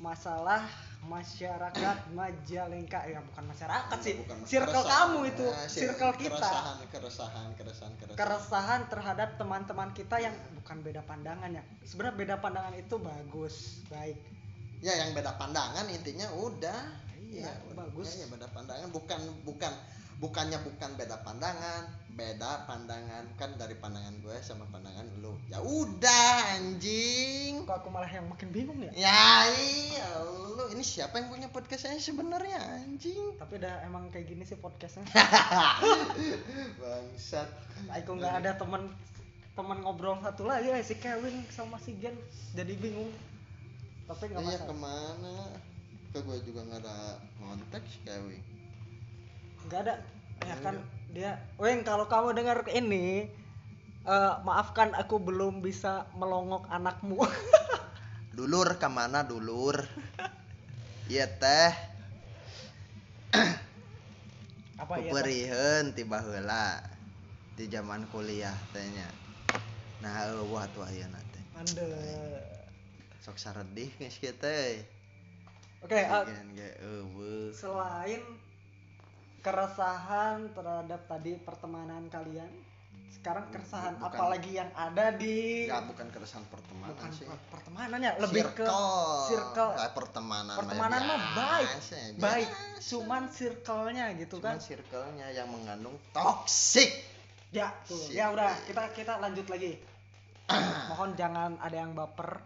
masalah 0.00 0.62
masyarakat 1.06 1.96
Majalengka. 2.12 3.00
Ya 3.06 3.20
bukan 3.20 3.44
masyarakat 3.48 3.98
sih. 4.00 4.14
Bukan 4.24 4.36
circle 4.44 4.82
keresahan. 4.82 5.06
kamu 5.08 5.18
itu. 5.30 5.46
Sir- 5.68 5.80
circle 5.88 6.12
kita. 6.16 6.36
Keresahan, 6.36 6.76
keresahan, 6.90 7.48
keresahan, 7.54 7.92
keresahan. 8.00 8.18
keresahan 8.18 8.80
terhadap 8.88 9.28
teman-teman 9.36 9.88
kita 9.92 10.16
yang 10.20 10.34
bukan 10.60 10.76
beda 10.80 11.02
pandangan 11.04 11.50
ya. 11.52 11.62
Sebenarnya 11.84 12.16
beda 12.16 12.34
pandangan 12.40 12.74
itu 12.74 12.94
bagus. 12.98 13.84
Baik. 13.92 14.18
Ya 14.84 14.92
yang 15.00 15.16
beda 15.16 15.36
pandangan 15.40 15.86
intinya 15.88 16.28
udah. 16.36 16.80
Iya, 17.24 17.50
bagus. 17.74 18.14
Ya, 18.14 18.24
ya, 18.24 18.26
beda 18.30 18.48
pandangan. 18.52 18.88
Bukan 18.94 19.20
bukan 19.42 19.72
bukannya 20.16 20.58
bukan 20.60 20.90
beda 20.94 21.20
pandangan, 21.20 21.82
beda 22.10 22.64
pandangan 22.64 23.26
kan 23.34 23.50
dari 23.54 23.74
pandangan 23.74 24.14
gue 24.20 24.36
sama 24.40 24.64
pandangan 24.68 25.04
lu. 25.18 25.34
Ya 25.46 25.58
udah 25.58 26.54
anjing. 26.54 27.62
kok 27.64 27.80
aku 27.80 27.88
malah 27.88 28.06
yang 28.06 28.28
makin 28.28 28.52
bingung 28.52 28.76
ya 28.78 28.92
Ya 28.92 29.48
iya 29.50 30.08
lu 30.20 30.68
ini 30.70 30.84
siapa 30.84 31.16
yang 31.16 31.32
punya 31.32 31.48
podcastnya 31.48 31.96
sebenarnya 31.96 32.60
anjing? 32.78 33.34
tapi 33.40 33.56
udah 33.56 33.82
emang 33.82 34.12
kayak 34.12 34.28
gini 34.28 34.44
sih 34.44 34.54
podcastnya 34.54 35.02
Bangsat. 36.80 37.48
aku 37.90 38.10
nggak 38.14 38.34
ada 38.44 38.50
teman 38.54 38.92
teman 39.54 39.78
ngobrol 39.80 40.18
satu 40.20 40.44
lagi 40.44 40.70
ya 40.70 40.82
si 40.82 40.98
Kevin 40.98 41.46
sama 41.48 41.78
si 41.78 41.94
Gen 41.98 42.14
jadi 42.52 42.74
bingung 42.76 43.10
tapi 44.04 44.28
nggak 44.28 44.42
Iya 44.42 44.48
masalah 44.60 44.68
ke 44.68 44.76
mana? 44.76 45.34
Ke 46.12 46.18
gue 46.20 46.36
juga 46.44 46.60
nggak 46.62 46.80
ada 46.84 46.98
konteks 47.40 47.90
Kewi. 48.04 48.38
Nggak 49.68 49.80
ada. 49.88 49.94
Ya 50.44 50.56
kan 50.60 50.76
dia 51.14 51.38
Weng 51.56 51.86
kalau 51.86 52.10
kamu 52.10 52.34
dengar 52.36 52.66
ini 52.68 53.30
Eh, 54.04 54.34
maafkan 54.44 54.92
aku 54.92 55.16
belum 55.16 55.64
bisa 55.64 56.04
melongok 56.12 56.68
anakmu. 56.68 57.24
Dulur 58.36 58.76
ke 58.76 58.84
mana 58.84 59.24
dulur? 59.24 59.80
Iya 61.08 61.24
teh. 61.24 61.72
Apa 64.76 65.00
ya 65.00 65.08
Kuperiheun 65.08 65.96
tiba 65.96 66.20
heula 66.20 66.84
di 67.56 67.64
zaman 67.72 68.04
kuliah 68.12 68.52
tehnya. 68.76 69.08
Nah 70.04 70.28
eueuh 70.36 70.68
tuh 70.76 70.84
ayeuna 70.84 71.20
teh. 71.32 71.44
Ande 71.56 71.88
sok 73.24 73.40
saredih 73.40 73.88
geus 73.96 74.20
kieu 74.20 74.36
teh. 74.36 74.84
Oke 75.80 75.96
eh, 75.96 76.08
Gen 76.28 76.48
ge 76.52 76.68
eueuh. 76.84 77.56
selain 77.56 78.20
keresahan 79.44 80.48
terhadap 80.50 81.04
tadi 81.04 81.36
pertemanan 81.36 82.08
kalian. 82.08 82.48
Sekarang 83.12 83.48
keresahan 83.48 83.96
Bukan. 83.96 84.08
apalagi 84.10 84.52
yang 84.52 84.68
ada 84.74 85.08
di 85.10 85.64
ya 85.64 85.80
bukan 85.80 86.12
keresahan 86.12 86.44
pertemanan 86.44 86.92
bukan 86.92 87.08
sih. 87.08 87.24
per- 87.24 87.40
pertemanannya 87.52 88.10
lebih 88.20 88.52
ke 88.52 88.64
Circle. 88.64 89.28
circle. 89.28 89.72
Ah, 89.74 89.92
pertemanan 89.92 90.54
pertemanan 90.54 91.00
mah 91.04 91.20
baik 91.32 91.68
biasa, 91.72 91.96
baik. 92.20 92.48
Cuman 92.82 93.22
circle-nya 93.28 94.04
gitu 94.18 94.36
cuman 94.36 94.56
kan. 94.56 94.56
circle-nya 94.60 95.26
yang 95.30 95.48
mengandung 95.48 95.96
toxic. 96.12 96.90
Ya 97.48 97.72
tuh. 97.88 97.96
Ya 98.12 98.28
udah 98.28 98.52
kita 98.66 98.92
kita 98.92 99.16
lanjut 99.16 99.46
lagi. 99.48 99.72
Mohon 100.92 101.10
jangan 101.16 101.50
ada 101.60 101.76
yang 101.76 101.92
baper. 101.92 102.44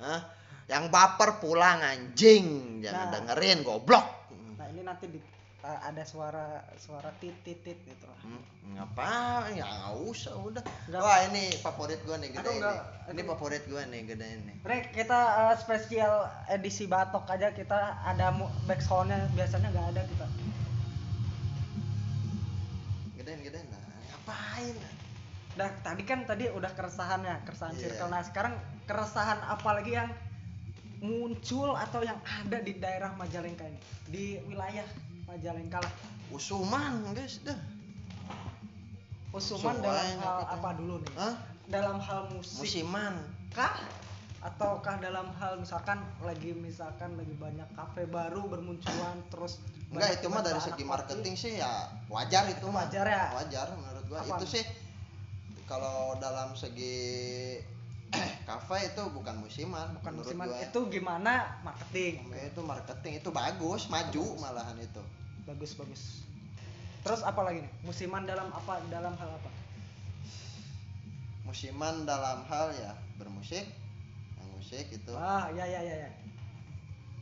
Hah? 0.00 0.20
yang 0.66 0.88
baper 0.88 1.38
pulang 1.38 1.78
anjing. 1.78 2.80
Jangan 2.80 3.04
Nah. 3.06 3.12
dengerin 3.20 3.60
goblok. 3.62 4.06
Nah 4.56 4.66
ini 4.66 4.80
nanti 4.80 5.06
di, 5.06 5.20
eh, 5.66 5.80
ada 5.82 6.02
suara 6.06 6.62
suara 6.78 7.10
tit 7.18 7.34
tit 7.42 7.58
tit 7.66 7.74
gitu 7.82 8.06
lah. 8.06 8.18
Hmm, 8.22 8.42
ngapa 8.78 9.50
ya 9.50 9.66
nggak 9.66 9.94
usah 10.06 10.34
udah. 10.38 10.62
Nggak. 10.62 11.00
wah 11.02 11.18
ini 11.26 11.44
favorit 11.58 12.00
gua 12.06 12.16
nih 12.22 12.30
gede 12.30 12.46
Aduh, 12.46 12.54
ini 12.54 12.74
ini 13.10 13.20
favorit 13.26 13.62
gua 13.66 13.82
nih 13.90 14.00
gede 14.06 14.26
ini 14.38 14.54
Rek, 14.62 14.94
kita 14.94 15.20
eh, 15.50 15.54
spesial 15.58 16.30
edisi 16.46 16.86
batok 16.86 17.26
aja 17.26 17.50
kita 17.50 17.98
ada 18.06 18.30
back 18.70 18.78
soundnya 18.78 19.26
biasanya 19.34 19.74
nggak 19.74 19.88
ada 19.94 20.02
kita. 20.06 20.26
Gedein 23.18 23.40
gedein 23.42 23.66
nah 23.70 23.82
ngapain? 24.14 24.76
Nah, 25.56 25.70
tadi 25.80 26.02
kan 26.04 26.28
tadi 26.28 26.52
udah 26.52 26.68
keresahannya, 26.76 27.48
keresahan 27.48 27.74
Iya. 27.80 27.82
circle. 27.96 28.12
Nah, 28.12 28.22
sekarang 28.22 28.54
keresahan 28.84 29.40
apa 29.40 29.68
lagi 29.72 29.96
yang 29.96 30.12
muncul 31.00 31.72
atau 31.72 32.04
yang 32.04 32.20
ada 32.24 32.60
di 32.60 32.76
daerah 32.76 33.16
Majalengka 33.16 33.64
ini? 33.64 33.80
Di 34.08 34.24
wilayah 34.44 34.84
Majalengka 35.26 35.78
lah. 35.82 35.92
usuman 36.30 37.14
guys 37.14 37.42
dah 37.46 37.58
Usuman 39.36 39.76
dalam 39.84 40.16
hal 40.16 40.48
apa 40.48 40.54
apa 40.56 40.68
dulu 40.80 40.96
nih? 41.04 41.12
Hah? 41.20 41.34
Dalam 41.68 42.00
hal 42.00 42.32
musik 42.32 42.56
musiman 42.56 43.14
kah? 43.52 43.76
Ataukah 44.40 44.96
dalam 44.96 45.28
hal 45.36 45.60
misalkan 45.60 46.00
lagi 46.24 46.56
misalkan 46.56 47.18
lagi 47.20 47.34
banyak 47.36 47.68
kafe 47.76 48.08
baru 48.08 48.48
bermunculan 48.48 49.20
terus 49.28 49.60
enggak 49.92 50.22
itu 50.22 50.26
mah 50.32 50.40
dari 50.40 50.60
segi 50.62 50.84
marketing 50.86 51.34
sih 51.34 51.52
ya 51.60 51.90
wajar 52.08 52.46
itu 52.48 52.64
mah 52.70 52.86
wajar 52.86 53.06
ya? 53.06 53.24
wajar 53.34 53.66
menurut 53.74 54.04
gua 54.08 54.20
Apa? 54.22 54.38
itu 54.38 54.46
sih 54.58 54.64
kalau 55.66 56.14
dalam 56.22 56.54
segi 56.54 57.58
kafe 58.46 58.78
itu 58.86 59.02
bukan 59.10 59.34
musiman 59.42 59.90
Bukan 59.98 60.12
musiman. 60.22 60.46
gua. 60.46 60.62
itu 60.62 60.78
gimana? 60.88 61.58
Marketing? 61.66 62.22
itu 62.30 62.60
marketing 62.62 63.12
itu 63.18 63.28
bagus 63.34 63.90
maju 63.90 64.24
malahan 64.38 64.78
itu. 64.78 65.02
Bagus 65.44 65.74
bagus. 65.74 66.22
Terus 67.02 67.22
apa 67.22 67.38
lagi 67.42 67.62
nih? 67.66 67.72
Musiman 67.86 68.26
dalam 68.26 68.50
apa? 68.50 68.82
Dalam 68.90 69.14
hal 69.14 69.30
apa? 69.30 69.50
Musiman 71.46 72.02
dalam 72.06 72.42
hal 72.50 72.74
ya 72.74 72.92
bermusik. 73.18 73.66
Yang 74.38 74.48
musik 74.58 74.84
itu. 74.90 75.12
Ah 75.14 75.50
ya 75.54 75.62
ya 75.66 75.80
ya 75.82 75.94
ya. 76.06 76.10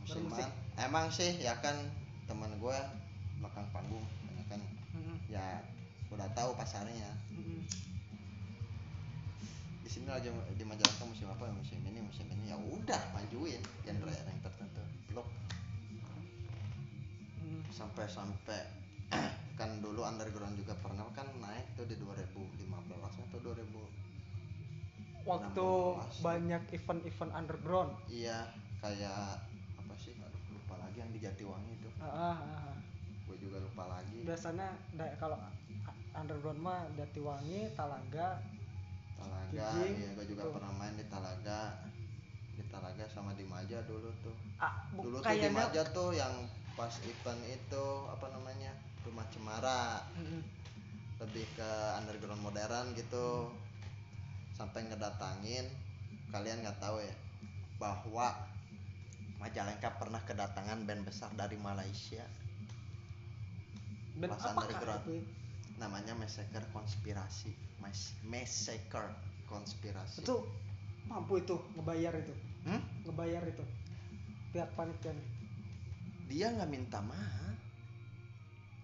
Musiman. 0.05 0.33
Bermusik. 0.33 0.49
emang 0.75 1.07
sih 1.07 1.31
ya 1.39 1.55
kan 1.63 1.77
teman 2.27 2.51
gue 2.59 2.77
belakang 3.39 3.65
panggung 3.71 4.03
banyak 4.25 4.45
kan. 4.49 4.61
Mm-mm, 4.97 5.17
ya 5.29 5.61
udah 6.11 6.27
tahu 6.33 6.51
pasarnya 6.57 7.09
sini 9.95 10.11
lagi 10.11 10.27
di 10.59 10.65
Majalengka 10.67 11.07
musim 11.07 11.31
apa 11.31 11.47
musim 11.55 11.79
ini 11.87 12.03
musim 12.03 12.27
ini 12.27 12.51
ya 12.51 12.59
udah 12.59 12.99
majuin 13.15 13.63
genre 13.87 14.11
yang 14.11 14.39
tertentu 14.43 14.83
blok 15.07 15.23
sampai 17.71 18.03
sampai 18.03 18.59
kan 19.59 19.79
dulu 19.79 20.03
underground 20.03 20.59
juga 20.59 20.75
pernah 20.83 21.07
kan 21.15 21.31
naik 21.39 21.79
tuh 21.79 21.87
di 21.87 21.95
2015 21.95 22.67
atau 22.91 23.39
2000 23.39 23.63
waktu 25.23 25.63
16. 25.63 26.27
banyak 26.27 26.63
event-event 26.75 27.31
underground 27.31 27.95
iya 28.11 28.51
kayak 28.83 29.47
apa 29.79 29.95
sih 29.95 30.11
aduh 30.19 30.59
lupa 30.59 30.75
lagi 30.75 30.99
yang 30.99 31.11
di 31.15 31.23
Jatiwangi 31.23 31.71
itu 31.71 31.87
Ah, 32.03 32.35
ah, 32.35 32.35
ah, 32.35 32.67
ah. 32.67 32.75
gue 33.31 33.37
juga 33.39 33.63
lupa 33.63 33.87
lagi 33.87 34.27
biasanya 34.27 34.75
kalau 35.15 35.39
underground 36.11 36.59
mah 36.59 36.83
Jatiwangi 36.99 37.71
Talaga 37.79 38.43
Talaga 39.15 39.67
iya 39.87 40.09
gue 40.15 40.25
juga 40.27 40.43
tuh. 40.47 40.53
pernah 40.59 40.71
main 40.75 40.95
di 40.99 41.05
Talaga. 41.07 41.59
Di 42.55 42.63
Talaga 42.71 43.03
sama 43.11 43.31
di 43.35 43.45
Maja 43.47 43.79
dulu 43.87 44.09
tuh. 44.23 44.35
Ah, 44.59 44.87
dulu 44.91 45.19
tuh 45.19 45.35
di 45.35 45.51
Maja 45.51 45.81
tuh 45.91 46.11
yang 46.15 46.33
pas 46.75 46.91
event 47.07 47.41
itu 47.47 47.85
apa 48.11 48.27
namanya 48.35 48.71
rumah 49.07 49.25
cemara. 49.31 50.03
Lebih 51.23 51.45
ke 51.55 51.71
underground 51.99 52.43
modern 52.43 52.91
gitu. 52.95 53.51
Sampai 54.55 54.87
ngedatangin 54.87 55.67
kalian 56.31 56.63
nggak 56.63 56.79
tahu 56.83 56.99
ya 56.99 57.15
bahwa 57.79 58.35
Majalengka 59.35 59.99
pernah 59.99 60.23
kedatangan 60.23 60.87
band 60.87 61.03
besar 61.03 61.27
dari 61.35 61.59
Malaysia. 61.59 62.23
Apakah 64.15 64.55
underground. 64.55 65.03
itu 65.11 65.44
namanya 65.77 66.15
Massacre 66.15 66.65
Konspirasi. 66.71 67.51
Mas 67.83 68.15
Massacre 68.23 69.11
Konspirasi. 69.47 70.23
Itu 70.23 70.47
mampu 71.05 71.41
itu 71.43 71.55
ngebayar 71.75 72.13
itu. 72.17 72.33
Hmm? 72.65 72.81
ngebayar 73.05 73.43
itu. 73.45 73.63
Pihak 74.55 74.71
panitia 74.73 75.13
dia 76.25 76.49
nggak 76.49 76.69
minta 76.73 76.97
mahal 77.05 77.53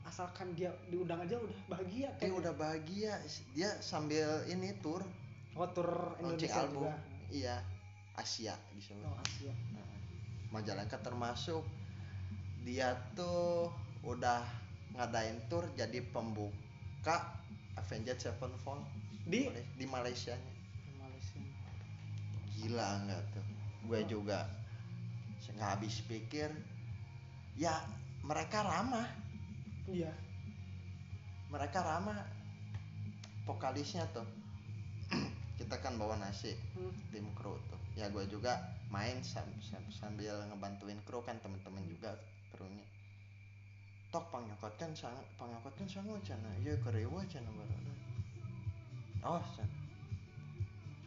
asalkan 0.05 0.51
dia 0.59 0.69
diundang 0.91 1.23
aja 1.23 1.39
udah 1.39 1.59
bahagia 1.71 2.11
dia 2.11 2.19
kayaknya. 2.19 2.39
udah 2.43 2.53
bahagia. 2.59 3.13
Dia 3.55 3.69
sambil 3.79 4.43
ini 4.51 4.75
tour. 4.83 5.01
Oh 5.55 5.67
tur 5.71 6.19
launching 6.19 6.51
Indonesia 6.51 6.61
album. 6.67 6.83
Juga 6.83 6.95
iya 7.31 7.55
Asia 8.19 8.53
disebut 8.75 9.07
oh 9.07 9.15
Asia. 9.23 9.53
Nah, 9.71 9.87
Majalengka 10.51 10.99
termasuk. 10.99 11.63
Dia 12.67 12.93
tuh 13.15 13.71
udah 14.03 14.43
ngadain 14.99 15.39
tour 15.47 15.65
jadi 15.73 16.03
pembuka 16.11 16.60
Avenged 17.77 18.21
Sevenfold. 18.21 18.85
Di? 19.25 19.49
Di 19.77 19.85
Malaysia 19.89 20.33
nya 20.37 20.53
Malaysia. 21.01 21.39
Gila 22.57 22.89
nggak 23.09 23.21
tuh? 23.33 23.45
Gue 23.89 24.01
juga 24.05 24.45
nggak 25.51 25.69
habis 25.77 26.01
pikir. 26.05 26.49
Ya 27.57 27.81
mereka 28.21 28.61
ramah. 28.61 29.09
Iya. 29.89 30.13
Mereka 31.49 31.79
ramah. 31.81 32.21
Vokalisnya 33.49 34.05
tuh. 34.13 34.25
Kita 35.59 35.77
kan 35.81 35.97
bawa 35.97 36.17
nasi 36.21 36.53
Hmm. 36.77 36.93
tim 37.09 37.25
kru 37.33 37.57
tuh. 37.69 37.81
Ya 37.97 38.07
gue 38.13 38.23
juga 38.29 38.57
main 38.93 39.19
sam- 39.25 39.59
sam- 39.61 39.91
sambil 39.91 40.37
ngebantuin 40.47 41.01
kru 41.03 41.21
kan 41.25 41.37
temen-temen 41.41 41.83
juga 41.89 42.15
krunya 42.53 42.85
tok 44.11 44.27
pangnyokot 44.27 44.73
kan 44.75 44.91
sang 44.91 45.15
pangnyokot 45.39 45.71
kan 45.71 45.87
sangu 45.87 46.19
cana 46.21 46.51
iya 46.59 46.75
kerewa 46.83 47.23
cana 47.31 47.47
baru 47.47 47.75
oh 49.23 49.41
cana 49.55 49.75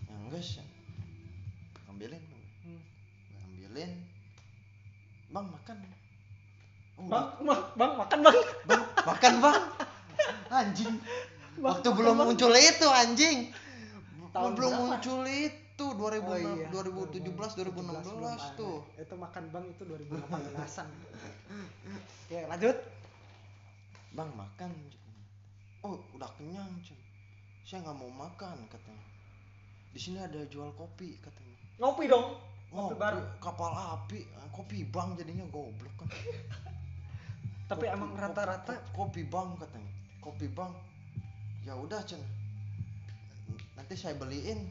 yang 0.09 0.21
enggak 0.29 0.43
cana 0.43 0.75
ambilin 1.93 2.25
Hmm. 2.64 2.81
Ambilin 3.45 3.93
bang 5.29 5.47
makan. 5.53 5.77
Oh, 6.97 7.05
bang 7.12 7.29
bang. 7.45 7.61
Bang 7.77 7.93
makan 8.01 8.19
bang. 8.25 8.38
Bang 8.64 8.83
makan 9.05 9.35
bang. 9.45 9.59
Anjing. 10.49 10.97
Bang, 11.61 11.77
waktu 11.77 11.88
belum 11.93 12.14
Bang. 12.17 12.27
muncul 12.33 12.53
itu 12.57 12.88
anjing. 12.88 13.38
Tahun 14.33 14.57
belum 14.57 14.73
berapa? 14.73 14.85
muncul 14.97 15.21
itu 15.29 15.63
2000 15.77 16.23
Oh 16.23 16.39
iya, 16.39 16.71
2017 16.71 17.19
belum 17.19 17.91
2016 17.91 18.15
ada. 18.15 18.55
tuh. 18.55 18.79
itu 18.95 19.15
makan 19.17 19.45
bang 19.51 19.65
itu 19.67 19.83
2018an 19.83 20.89
ya 22.29 22.41
lanjut. 22.47 22.77
Bang 24.13 24.31
makan 24.33 24.71
oh 25.83 25.99
udah 26.15 26.31
kenyang 26.33 26.71
Cun. 26.81 26.95
saya 27.63 27.83
nggak 27.83 27.97
mau 27.97 28.07
makan 28.09 28.57
katanya. 28.69 29.03
Di 29.91 29.99
sini 29.99 30.19
ada 30.19 30.39
jual 30.47 30.71
kopi 30.73 31.19
katanya. 31.19 31.57
Ngopi 31.77 32.07
dong. 32.07 32.39
Oh 32.71 32.89
Kopi 32.89 32.95
baru. 32.97 33.21
kapal 33.39 33.75
api. 33.75 34.23
Kopi 34.51 34.87
bang 34.87 35.09
jadinya 35.15 35.47
goblok 35.49 35.91
kan. 35.97 36.07
Tapi 37.67 37.83
Kopi- 37.83 37.91
emang 37.91 38.11
kopi- 38.13 38.23
rata-rata 38.23 38.75
kopi 38.93 39.23
bang 39.25 39.49
katanya. 39.57 39.91
Kopi 40.21 40.47
bang. 40.47 40.71
Ya 41.65 41.75
udah 41.75 41.99
cen 42.05 42.23
nanti 43.75 43.99
saya 43.99 44.15
beliin 44.15 44.71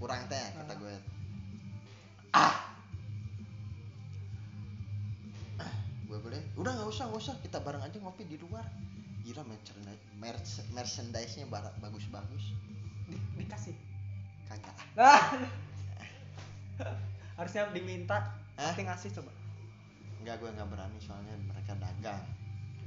kurang 0.00 0.24
teh 0.32 0.46
kata 0.56 0.72
gue. 0.80 0.94
Ah. 2.32 2.56
Ah, 5.60 5.74
gue 6.08 6.18
beli 6.24 6.40
udah 6.56 6.72
nggak 6.72 6.88
usah 6.88 7.04
nggak 7.12 7.20
usah. 7.20 7.36
Kita 7.44 7.60
bareng 7.60 7.84
aja 7.84 8.00
ngopi 8.00 8.24
di 8.24 8.40
luar. 8.40 8.64
Gila 9.20 9.44
merchandise 9.44 10.02
merch- 10.16 10.64
merchandise-nya 10.72 11.44
bara- 11.52 11.76
bagus-bagus. 11.84 12.56
Di- 13.06 13.20
dikasih? 13.36 13.76
Kagak. 14.48 14.74
Ah. 14.96 15.20
harusnya 17.40 17.72
diminta 17.72 18.20
Hah? 18.56 18.72
pasti 18.72 18.84
ngasih 18.84 19.10
coba. 19.20 19.32
Enggak 20.20 20.36
gue 20.40 20.50
nggak 20.52 20.68
berani 20.68 20.98
soalnya 21.00 21.32
mereka 21.44 21.72
dagang. 21.76 22.24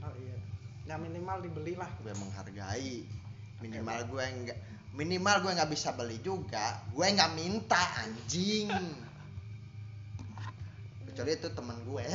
Oh 0.01 0.13
iya. 0.17 0.37
Ya 0.85 0.95
minimal 0.97 1.41
dibeli 1.41 1.73
lah 1.77 1.89
gue 2.01 2.13
menghargai. 2.13 3.05
Minimal 3.61 3.99
gue 4.09 4.25
enggak 4.25 4.57
minimal 4.93 5.41
gue 5.41 5.51
nggak 5.57 5.71
bisa 5.73 5.93
beli 5.97 6.21
juga. 6.21 6.81
Gue 6.93 7.09
nggak 7.09 7.33
minta 7.33 7.81
anjing. 8.05 8.69
Kecuali 11.09 11.31
itu 11.33 11.49
teman 11.53 11.77
gue. 11.85 12.05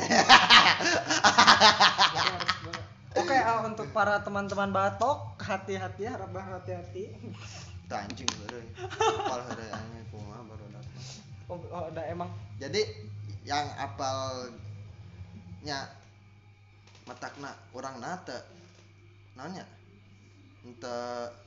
Oke, 3.19 3.35
ah, 3.35 3.67
untuk 3.67 3.91
para 3.91 4.23
teman-teman 4.23 4.71
batok, 4.71 5.35
hati-hati, 5.43 6.07
harap 6.07 6.31
hati-hati. 6.31 7.11
itu 7.88 7.95
anjing 7.97 8.29
baru. 8.45 8.61
Apal 8.85 9.41
ada 9.49 9.64
anjing 9.81 10.07
kumaha 10.12 10.45
baru 10.45 10.64
datang. 10.71 11.05
Oh, 11.49 11.59
oh, 11.73 11.88
udah 11.88 12.05
emang? 12.05 12.31
Jadi 12.61 12.85
yang 13.49 13.64
apalnya 13.81 14.53
matakna 17.09 17.57
orang 17.73 17.97
nate. 17.99 18.38
Nanya 19.35 19.64
ente 20.66 20.99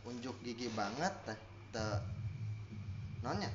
unjuk 0.08 0.36
gigi 0.44 0.72
banget 0.72 1.14
teh 1.28 1.38
te 1.72 1.86
nanya 3.22 3.52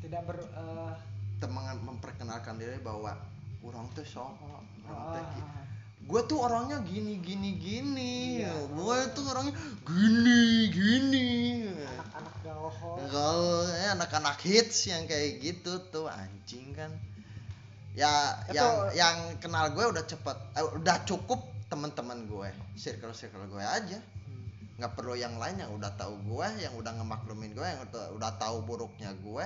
tidak 0.00 0.22
ber 0.28 0.38
eh, 0.40 0.94
teman 1.40 1.76
memperkenalkan 1.84 2.56
diri 2.56 2.80
bahwa 2.80 3.16
orang 3.60 3.86
tuh 3.92 4.06
soho 4.06 4.34
orang 4.88 5.04
teh 5.12 5.24
ah, 5.42 5.66
gue 6.06 6.20
tuh 6.30 6.38
orangnya 6.38 6.78
gini 6.86 7.18
gini 7.18 7.58
gini. 7.58 8.14
Iya. 8.38 8.54
gue 8.70 8.98
tuh 9.10 9.26
orangnya 9.26 9.54
gini 9.82 10.42
gini. 10.70 11.26
Anak-anak 11.66 12.34
kalau 13.10 13.66
eh, 13.66 13.90
anak-anak 13.90 14.38
hits 14.46 14.86
yang 14.86 15.02
kayak 15.10 15.42
gitu 15.42 15.82
tuh 15.90 16.06
anjing 16.06 16.70
kan. 16.78 16.94
Ya 17.98 18.38
Itu- 18.46 18.54
yang 18.54 18.74
yang 18.94 19.16
kenal 19.42 19.74
gue 19.74 19.82
udah 19.82 20.06
cepet 20.06 20.36
eh, 20.54 20.66
udah 20.78 21.02
cukup 21.02 21.42
teman-teman 21.66 22.30
gue 22.30 22.54
circle 22.78 23.10
circle 23.10 23.42
gue 23.50 23.64
aja. 23.66 23.98
Nggak 24.76 24.92
perlu 24.92 25.16
yang 25.16 25.40
lain 25.40 25.56
yang 25.56 25.72
udah 25.72 25.88
tahu 25.96 26.20
gue 26.20 26.48
yang 26.60 26.74
udah 26.76 26.92
ngemaklumin 27.00 27.56
gue 27.56 27.64
yang 27.64 27.80
udah, 27.88 28.12
udah 28.12 28.30
tahu 28.36 28.60
buruknya 28.60 29.08
gue 29.24 29.44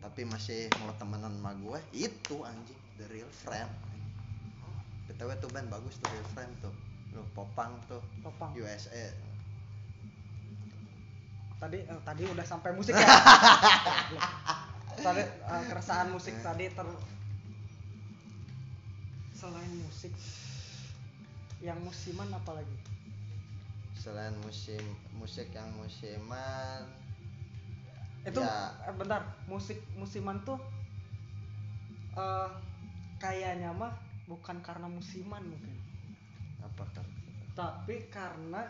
tapi 0.00 0.24
masih 0.24 0.72
mau 0.80 0.92
temenan 0.96 1.32
sama 1.36 1.52
gue 1.56 1.78
itu 1.92 2.36
anjing 2.40 2.80
the 2.96 3.04
real 3.12 3.28
friend 3.28 3.68
btw 5.08 5.36
tuh 5.36 5.50
band 5.52 5.68
bagus 5.68 6.00
tuh 6.00 6.08
real 6.08 6.28
friend 6.32 6.52
tuh 6.64 6.72
lu 7.14 7.22
popang 7.36 7.78
tuh 7.86 8.02
Topang. 8.24 8.50
USA 8.58 9.12
Tadi 11.64 11.80
eh, 11.80 12.00
tadi 12.04 12.22
udah 12.28 12.44
sampai 12.44 12.76
musik 12.76 12.92
ya. 12.92 13.08
tadi 15.06 15.22
eh, 15.24 15.62
keresahan 15.70 16.12
musik 16.12 16.36
tadi 16.44 16.68
ter 16.68 16.84
selain 19.32 19.72
musik 19.80 20.12
yang 21.64 21.80
musiman 21.80 22.28
apa 22.36 22.60
lagi? 22.60 22.76
Selain 24.04 24.36
musim 24.44 24.84
musik 25.16 25.48
yang 25.56 25.72
musiman. 25.80 26.84
Itu 28.20 28.44
Ya. 28.44 28.76
eh, 28.84 28.92
bentar, 28.92 29.24
musik 29.48 29.80
musiman 29.96 30.44
tuh 30.44 30.60
eh 32.12 32.50
kayaknya 33.16 33.72
mah 33.72 33.96
bukan 34.28 34.60
karena 34.60 34.84
musiman 34.92 35.40
mungkin. 35.48 35.72
apa 36.64 36.84
kan 36.96 37.04
tapi 37.54 38.08
karena 38.08 38.64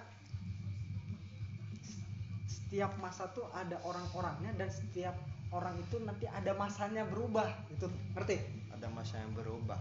setiap 2.44 2.90
masa 2.98 3.30
tuh 3.32 3.46
ada 3.54 3.78
orang-orangnya 3.86 4.50
dan 4.58 4.66
setiap 4.68 5.14
orang 5.54 5.78
itu 5.78 6.02
nanti 6.02 6.26
ada 6.26 6.52
masanya 6.58 7.06
berubah 7.06 7.46
itu 7.70 7.86
ngerti? 8.18 8.36
Ada 8.74 8.90
masa 8.90 9.22
yang 9.22 9.32
berubah. 9.32 9.78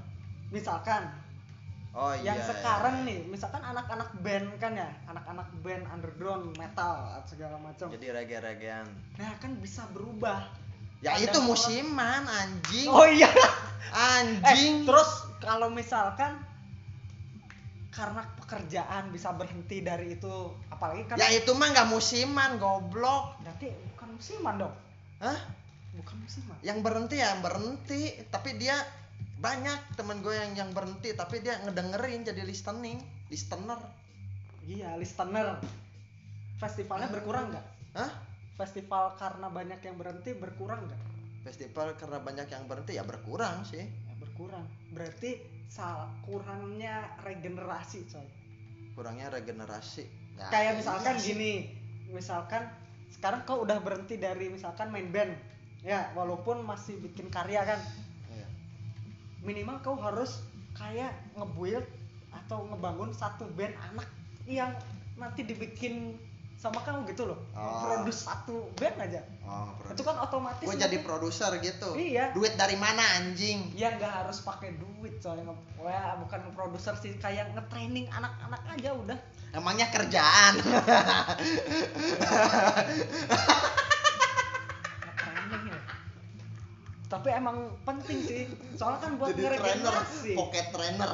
Misalkan 0.54 1.10
oh 1.94 2.14
yang 2.20 2.38
iya 2.38 2.46
sekarang 2.50 2.96
iya. 3.02 3.08
nih 3.08 3.20
misalkan 3.30 3.62
anak-anak 3.62 4.10
band 4.26 4.48
kan 4.58 4.74
ya 4.74 4.90
anak-anak 5.06 5.48
band 5.62 5.84
underground 5.94 6.54
metal 6.58 7.10
atau 7.14 7.30
segala 7.30 7.58
macam. 7.62 7.90
Jadi 7.94 8.08
reggae-reggaean 8.10 8.88
nah 9.18 9.34
kan 9.38 9.54
bisa 9.62 9.86
berubah. 9.94 10.50
Ya 11.04 11.20
Ada 11.20 11.36
itu 11.36 11.40
musiman 11.44 12.24
anjing. 12.24 12.88
Oh 12.88 13.04
iya. 13.06 13.28
Anjing. 13.92 14.84
Eh, 14.84 14.88
terus 14.88 15.10
kalau 15.44 15.68
misalkan 15.68 16.40
karena 17.94 18.26
pekerjaan 18.42 19.14
bisa 19.14 19.36
berhenti 19.38 19.86
dari 19.86 20.18
itu 20.18 20.50
apalagi 20.74 21.06
kan 21.06 21.22
ya 21.22 21.30
itu 21.30 21.52
mah 21.54 21.70
nggak 21.76 21.90
musiman 21.92 22.58
goblok. 22.58 23.38
Berarti 23.44 23.70
bukan 23.94 24.10
musiman 24.18 24.54
dong? 24.58 24.74
Hah? 25.22 25.40
bukan 25.94 26.16
musiman. 26.26 26.58
Yang 26.66 26.80
berhenti 26.82 27.16
ya 27.22 27.38
yang 27.38 27.42
berhenti. 27.46 28.02
Tapi 28.34 28.50
dia 28.58 28.78
banyak 29.44 30.00
temen 30.00 30.24
gue 30.24 30.32
yang 30.32 30.56
yang 30.56 30.70
berhenti 30.72 31.12
tapi 31.12 31.44
dia 31.44 31.60
ngedengerin 31.68 32.24
jadi 32.24 32.48
listening 32.48 33.04
listener. 33.28 33.78
Iya 34.64 34.96
listener. 34.96 35.60
Festivalnya 36.64 37.12
berkurang 37.12 37.52
nggak? 37.52 37.66
Hah? 38.00 38.12
festival 38.54 39.18
karena 39.18 39.50
banyak 39.50 39.80
yang 39.82 39.96
berhenti 39.98 40.32
berkurang 40.38 40.86
nggak? 40.86 41.02
Festival 41.44 41.98
karena 42.00 42.24
banyak 42.24 42.48
yang 42.48 42.64
berhenti 42.70 42.96
ya 42.96 43.04
berkurang 43.04 43.66
sih. 43.68 43.84
Ya 43.84 44.16
berkurang. 44.22 44.64
Berarti 44.96 45.44
sal 45.68 46.08
kurangnya 46.24 47.18
regenerasi 47.26 48.08
coy. 48.08 48.28
Kurangnya 48.94 49.34
regenerasi. 49.34 50.06
Ya, 50.38 50.48
kayak 50.50 50.82
misalkan 50.82 51.18
iya 51.20 51.26
gini 51.26 51.54
misalkan 52.10 52.70
sekarang 53.10 53.46
kau 53.46 53.66
udah 53.66 53.82
berhenti 53.82 54.18
dari 54.22 54.48
misalkan 54.48 54.94
main 54.94 55.10
band. 55.10 55.34
Ya 55.84 56.14
walaupun 56.16 56.64
masih 56.64 56.96
bikin 57.02 57.28
karya 57.28 57.66
kan. 57.68 57.82
Iya. 57.82 58.13
Minimal 59.44 59.78
kau 59.84 60.00
harus 60.00 60.42
kayak 60.74 61.14
ngebuild 61.38 61.86
atau 62.34 62.66
ngebangun 62.72 63.14
satu 63.14 63.46
band 63.54 63.76
anak 63.94 64.08
yang 64.50 64.74
nanti 65.16 65.46
dibikin 65.46 66.18
sama 66.58 66.80
kamu 66.88 67.04
gitu 67.12 67.28
loh. 67.28 67.36
Oh. 67.52 67.84
produce 67.84 68.24
satu 68.24 68.72
band 68.80 68.96
aja. 69.04 69.20
Oh 69.44 69.68
itu 69.92 70.00
kan 70.02 70.16
otomatis 70.24 70.64
gue 70.64 70.80
jadi 70.80 70.98
produser 71.04 71.52
gitu. 71.60 71.92
Iya. 71.94 72.32
duit 72.32 72.56
dari 72.56 72.80
mana 72.80 73.04
anjing? 73.20 73.76
Ya 73.76 74.00
nggak 74.00 74.24
harus 74.24 74.40
pakai 74.42 74.80
duit 74.80 75.20
soalnya 75.20 75.52
nge- 75.52 75.84
ya 75.84 76.16
bukan 76.24 76.40
produser 76.56 76.96
sih 76.98 77.20
kayak 77.20 77.52
nge-training 77.54 78.08
anak-anak 78.10 78.64
aja 78.72 78.96
udah. 78.96 79.20
Emangnya 79.54 79.92
kerjaan 79.94 80.58
tapi 87.24 87.40
emang 87.40 87.72
penting 87.88 88.20
sih. 88.20 88.44
Soalnya 88.76 89.00
kan 89.00 89.12
buat 89.16 89.32
jadi 89.32 89.56
trainer 89.56 89.96
pocket 90.36 90.68
trainer. 90.76 91.12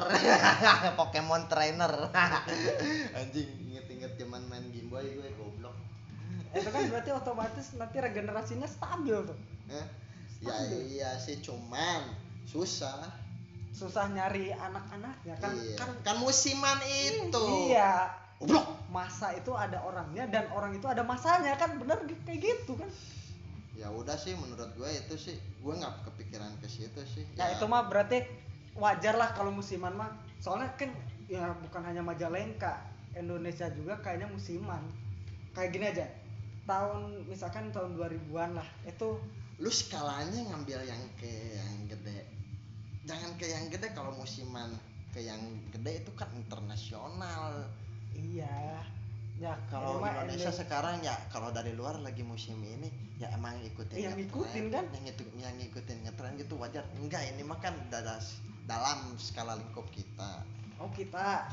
Pokemon 0.98 1.46
trainer. 1.46 2.10
Anjing 3.22 3.46
inget-inget 3.70 4.18
zaman 4.18 4.42
main 4.50 4.66
Game 4.74 4.90
Boy 4.90 5.06
gue 5.06 5.30
goblok. 5.38 5.78
Itu 6.50 6.66
kan 6.66 6.82
berarti 6.90 7.14
otomatis 7.14 7.78
nanti 7.78 8.02
regenerasinya 8.02 8.66
stabil 8.66 9.14
tuh. 9.22 9.38
Eh, 9.70 9.86
ya 10.42 10.58
iya 10.90 11.10
sih 11.14 11.38
cuman 11.38 12.10
susah. 12.42 13.06
Susah 13.70 14.10
nyari 14.10 14.50
anak-anaknya 14.50 15.38
kan? 15.38 15.54
Iya. 15.54 15.78
kan 15.78 15.90
kan 16.02 16.16
musiman 16.18 16.82
itu. 17.06 17.70
Iya. 17.70 18.10
Goblok. 18.42 18.82
Masa 18.90 19.30
itu 19.38 19.54
ada 19.54 19.78
orangnya 19.86 20.26
dan 20.26 20.50
orang 20.50 20.74
itu 20.74 20.90
ada 20.90 21.06
masanya 21.06 21.54
kan? 21.54 21.78
Bener 21.78 22.02
kayak 22.26 22.42
gitu 22.42 22.74
kan 22.74 22.90
ya 23.80 23.88
udah 23.88 24.12
sih 24.20 24.36
menurut 24.36 24.68
gue 24.76 24.90
itu 24.92 25.16
sih 25.16 25.36
gue 25.40 25.72
nggak 25.72 26.04
kepikiran 26.04 26.52
ke 26.60 26.68
situ 26.68 27.00
sih. 27.08 27.24
Ya 27.40 27.48
itu 27.56 27.64
mah 27.64 27.88
berarti 27.88 28.28
wajar 28.76 29.16
lah 29.16 29.32
kalau 29.32 29.48
musiman 29.48 29.96
mah. 29.96 30.12
Soalnya 30.36 30.68
kan 30.76 30.92
ya 31.32 31.56
bukan 31.64 31.80
hanya 31.88 32.04
Majalengka 32.04 32.84
Indonesia 33.16 33.72
juga 33.72 33.96
kayaknya 34.04 34.28
musiman. 34.28 34.84
Kayak 35.56 35.70
gini 35.72 35.86
aja 35.88 36.06
tahun 36.68 37.24
misalkan 37.26 37.72
tahun 37.72 37.98
2000-an 37.98 38.60
lah 38.60 38.68
itu 38.86 39.18
lu 39.58 39.72
skalanya 39.72 40.44
ngambil 40.52 40.84
yang 40.84 41.02
ke 41.16 41.56
yang 41.56 41.88
gede. 41.88 42.28
Jangan 43.08 43.32
ke 43.40 43.48
yang 43.48 43.64
gede 43.72 43.96
kalau 43.96 44.12
musiman 44.12 44.76
ke 45.16 45.24
yang 45.24 45.40
gede 45.72 46.04
itu 46.04 46.12
kan 46.12 46.28
internasional. 46.36 47.64
Iya 48.12 48.84
ya 49.40 49.56
kalau 49.72 49.98
emang 49.98 50.28
Indonesia 50.28 50.52
Indo- 50.52 50.60
sekarang 50.60 51.00
ya 51.00 51.16
kalau 51.32 51.48
dari 51.48 51.72
luar 51.72 51.96
lagi 51.98 52.20
musim 52.20 52.60
ini 52.60 52.92
ya 53.16 53.32
emang 53.32 53.56
ikutin 53.58 53.96
Yang 53.96 54.04
ngetren. 54.04 54.20
ngikutin 54.20 54.64
kan? 54.68 54.84
yang 54.92 55.04
itu 55.08 55.22
yang 55.34 55.54
ngikutin 55.56 55.98
ngetren 56.04 56.32
gitu 56.36 56.54
wajar. 56.60 56.84
Enggak 56.94 57.24
ini 57.24 57.40
mah 57.40 57.56
kan 57.56 57.72
dalam 57.88 58.20
dalam 58.68 58.98
skala 59.16 59.56
lingkup 59.56 59.88
kita. 59.88 60.44
Oh 60.76 60.92
kita. 60.92 61.48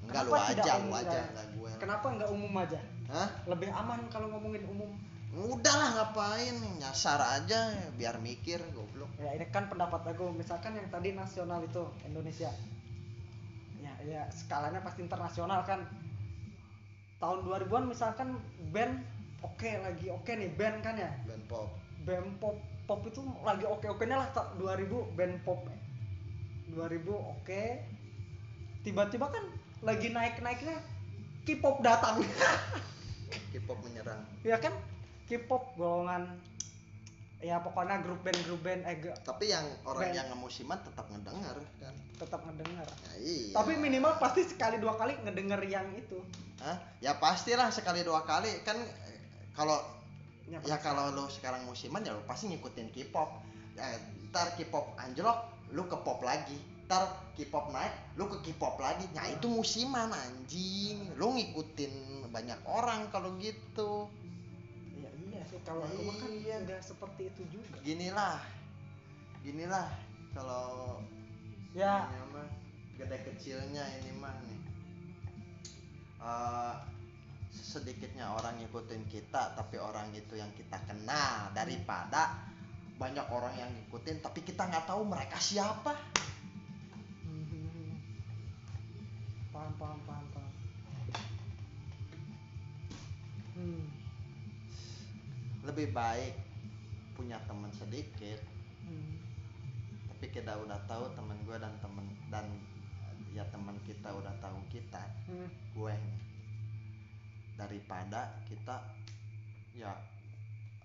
Enggak 0.00 0.22
lu 0.24 0.32
Kenapa 0.32 0.48
aja 0.48 0.62
lu 0.80 0.90
aja 0.90 1.12
enggak? 1.12 1.24
enggak 1.28 1.46
gue. 1.52 1.70
Kenapa 1.76 2.06
nggak 2.08 2.30
umum 2.32 2.52
aja? 2.56 2.80
Hah? 3.12 3.28
lebih 3.44 3.68
aman 3.68 4.00
kalau 4.08 4.32
ngomongin 4.32 4.64
umum. 4.64 4.88
Udah 5.30 5.74
lah 5.76 5.88
ngapain? 5.94 6.56
Nyasar 6.80 7.20
aja 7.20 7.70
biar 7.94 8.16
mikir 8.18 8.64
goblok. 8.72 9.12
Ya 9.20 9.36
ini 9.36 9.44
kan 9.52 9.68
pendapat 9.68 10.02
aku. 10.08 10.32
Misalkan 10.32 10.72
yang 10.72 10.88
tadi 10.88 11.12
nasional 11.12 11.60
itu 11.60 11.84
Indonesia. 12.02 12.48
Ya 13.76 13.92
ya 14.02 14.24
skalanya 14.32 14.80
pasti 14.80 15.04
internasional 15.04 15.62
kan 15.62 15.84
tahun 17.20 17.38
2000-an 17.44 17.84
misalkan 17.84 18.28
band 18.72 19.04
oke 19.44 19.70
lagi 19.84 20.08
oke 20.08 20.32
nih 20.32 20.50
band 20.56 20.76
kan 20.80 20.96
ya? 20.96 21.10
Band 21.28 21.44
pop. 21.46 21.68
Band 22.08 22.28
pop 22.40 22.56
pop 22.88 23.00
itu 23.06 23.20
lagi 23.44 23.68
oke 23.68 23.86
oke 23.86 24.04
lah 24.08 24.32
ta- 24.32 24.50
2000 24.56 24.88
band 25.14 25.36
pop. 25.44 25.60
2000 26.72 26.80
oke. 27.12 27.62
Tiba-tiba 28.80 29.28
kan 29.28 29.44
lagi 29.84 30.08
naik 30.08 30.40
naiknya 30.40 30.80
K-pop 31.44 31.84
datang. 31.84 32.20
K-pop 33.52 33.78
menyerang. 33.84 34.24
Ya 34.40 34.56
kan? 34.56 34.72
K-pop 35.28 35.76
golongan 35.76 36.40
ya 37.40 37.56
pokoknya 37.64 38.04
grup 38.04 38.20
band 38.20 38.36
grup 38.44 38.60
band 38.60 38.84
eh 38.84 39.00
tapi 39.24 39.48
yang 39.48 39.64
orang 39.88 40.12
Band. 40.12 40.16
yang 40.20 40.26
ngemusiman 40.28 40.76
tetap 40.84 41.08
ngedenger 41.08 41.56
kan? 41.80 41.94
Tetap 42.20 42.40
ngedenger. 42.44 42.84
Ya, 42.84 43.12
iya. 43.16 43.52
Tapi 43.56 43.72
minimal 43.80 44.20
pasti 44.20 44.44
sekali 44.44 44.76
dua 44.76 44.96
kali 45.00 45.16
ngedenger 45.24 45.60
yang 45.64 45.88
itu 45.96 46.20
Hah? 46.60 46.76
ya 47.00 47.16
pastilah 47.16 47.72
sekali 47.72 48.04
dua 48.04 48.22
kali. 48.28 48.60
Kan 48.64 48.76
kalau 49.56 49.80
Ya, 50.50 50.58
ya 50.66 50.76
kalau 50.82 51.14
lu 51.14 51.30
sekarang 51.30 51.62
musiman 51.62 52.02
ya 52.02 52.10
lu 52.10 52.26
pasti 52.26 52.50
ngikutin 52.50 52.90
K-pop. 52.90 53.38
Ya, 53.78 53.86
ntar 54.34 54.50
K-pop 54.58 54.98
anjlok 54.98 55.46
lu 55.70 55.86
ke 55.86 55.94
pop 56.02 56.18
lagi. 56.26 56.58
Ntar 56.90 57.06
K-pop 57.38 57.70
naik 57.70 57.94
lu 58.18 58.26
ke 58.26 58.50
K-pop 58.50 58.82
lagi. 58.82 59.06
Nah 59.14 59.30
itu 59.30 59.46
musiman 59.46 60.10
anjing. 60.10 61.14
Lu 61.14 61.38
ngikutin 61.38 62.26
banyak 62.34 62.58
orang 62.66 63.06
kalau 63.14 63.38
gitu. 63.38 64.10
Iya 64.98 65.10
iya 65.22 65.40
sih. 65.46 65.62
Kalau 65.62 65.86
aku 65.86 66.18
kan 66.18 66.30
Iya. 66.34 66.66
nggak 66.66 66.82
seperti 66.82 67.30
itu 67.30 67.42
juga. 67.54 67.78
Ginilah. 67.86 68.42
Ginilah 69.46 69.86
kalau 70.34 70.98
ya. 71.78 72.10
ini 72.10 72.26
mah 72.34 72.46
gede 72.98 73.18
kecilnya 73.22 73.86
ini 74.02 74.18
mah 74.18 74.34
nih 74.50 74.59
Eh, 76.20 76.74
sedikitnya 77.48 78.28
orang 78.28 78.60
ngikutin 78.60 79.08
kita 79.08 79.56
tapi 79.56 79.80
orang 79.80 80.12
itu 80.12 80.36
yang 80.36 80.52
kita 80.52 80.76
kenal 80.84 81.48
daripada 81.56 82.36
banyak 83.00 83.24
orang 83.32 83.56
yang 83.56 83.70
ngikutin 83.72 84.20
tapi 84.20 84.44
kita 84.44 84.68
nggak 84.68 84.84
tahu 84.84 85.00
mereka 85.08 85.40
siapa 85.40 85.96
hmm, 87.24 87.94
paham 89.48 89.72
paham 89.80 89.98
paham 90.04 90.26
paham 90.36 90.52
hmm. 93.56 93.84
lebih 95.72 95.88
baik 95.96 96.36
punya 97.16 97.40
teman 97.48 97.72
sedikit 97.72 98.44
hmm. 98.84 99.14
tapi 100.12 100.26
kita 100.28 100.52
udah 100.60 100.78
tahu 100.84 101.08
teman 101.16 101.38
gue 101.48 101.56
dan 101.56 101.72
temen 101.80 102.06
dan 102.28 102.46
ya 103.30 103.46
teman 103.48 103.76
kita 103.86 104.10
udah 104.10 104.34
tahu 104.42 104.58
kita 104.70 105.02
hmm. 105.30 105.48
gue 105.76 105.92
nih. 105.94 106.18
Daripada 107.56 108.34
kita 108.48 108.76
ya 109.76 109.92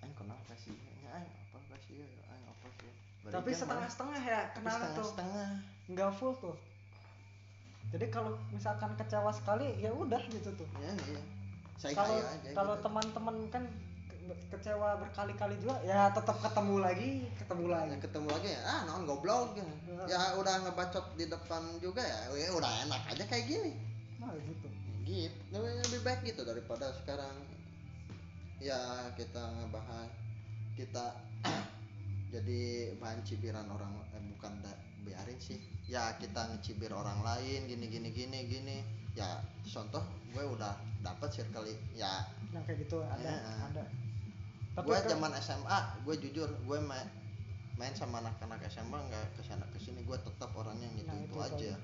aing 0.04 0.14
kenapa 0.14 0.54
sih? 0.60 0.76
Ya, 1.04 1.20
aing 1.20 1.32
apa 1.56 1.76
sih? 1.88 1.98
Ya 2.00 2.24
aing 2.30 2.48
apa 2.50 2.68
sih? 2.82 2.92
Tapi 3.26 3.50
setengah-setengah 3.54 4.20
ya 4.22 4.40
kenal 4.54 4.78
tuh. 4.94 5.06
setengah 5.06 5.48
nggak 5.90 6.12
full 6.18 6.34
tuh. 6.38 6.58
Jadi 7.94 8.12
kalau 8.12 8.36
misalkan 8.52 8.92
kecewa 8.98 9.32
sekali 9.32 9.78
ya 9.82 9.94
udah 9.94 10.20
gitu 10.30 10.50
tuh. 10.54 10.68
Ya 10.82 10.92
iya 11.10 11.22
saya 11.76 11.92
kalau 11.92 12.18
kalau 12.56 12.74
gitu. 12.80 12.84
teman-teman 12.88 13.36
kan 13.52 13.64
kecewa 14.50 14.98
berkali-kali 15.02 15.56
juga 15.62 15.78
ya 15.86 16.10
tetap 16.10 16.38
ketemu 16.42 16.76
lagi 16.82 17.10
ketemu 17.38 17.66
lagi. 17.70 17.92
Ya, 17.94 17.98
ketemu 18.02 18.28
lagi 18.32 18.50
ya 18.50 18.62
ah 18.66 18.82
non 18.90 19.04
goblok 19.06 19.54
ya. 19.54 19.66
ya 20.10 20.22
udah 20.42 20.66
ngebacot 20.66 21.06
di 21.14 21.26
depan 21.30 21.62
juga 21.78 22.02
ya 22.02 22.34
ya 22.34 22.50
udah 22.54 22.72
enak 22.90 23.02
aja 23.14 23.24
kayak 23.30 23.46
gini. 23.46 23.72
Nah 24.18 24.34
gitu. 24.42 24.68
Gitu. 25.06 25.38
Lebih 25.54 26.02
baik 26.02 26.26
gitu 26.26 26.42
daripada 26.42 26.90
sekarang. 27.04 27.36
Ya 28.58 29.12
kita 29.14 29.44
ngebahas 29.62 30.10
kita 30.74 31.06
jadi 32.34 32.62
bahan 32.98 33.22
cibiran 33.22 33.68
orang 33.70 33.94
eh, 34.18 34.24
bukan 34.34 34.54
da- 34.66 34.82
biarin 35.06 35.38
sih. 35.38 35.62
Ya 35.86 36.18
kita 36.18 36.50
ngecibir 36.50 36.90
orang 36.90 37.22
lain 37.22 37.70
gini 37.70 37.86
gini 37.86 38.10
gini 38.10 38.40
gini. 38.50 38.78
Ya 39.14 39.38
contoh 39.70 40.02
gue 40.34 40.42
udah 40.44 40.74
dapet 41.06 41.30
circle 41.30 41.70
ya. 41.94 42.26
Yang 42.50 42.64
kayak 42.66 42.78
gitu 42.88 42.98
ada 43.06 43.22
Ya. 43.30 43.38
ada 43.70 43.84
tapi 44.76 44.86
gue 44.86 44.98
kan- 44.98 45.10
zaman 45.10 45.32
SMA 45.40 45.80
gue 46.04 46.16
jujur 46.20 46.50
gue 46.52 46.80
main 46.80 47.08
main 47.76 47.92
sama 47.92 48.20
anak-anak 48.20 48.60
SMA 48.68 49.00
nggak 49.02 49.26
ke 49.34 49.42
sana 49.42 49.64
ke 49.68 49.80
sini 49.80 50.04
gue 50.04 50.18
tetap 50.18 50.52
orangnya 50.54 50.88
gitu 50.94 51.08
Nah, 51.08 51.16
itu 51.18 51.32
itu 51.32 51.40
aja 51.40 51.76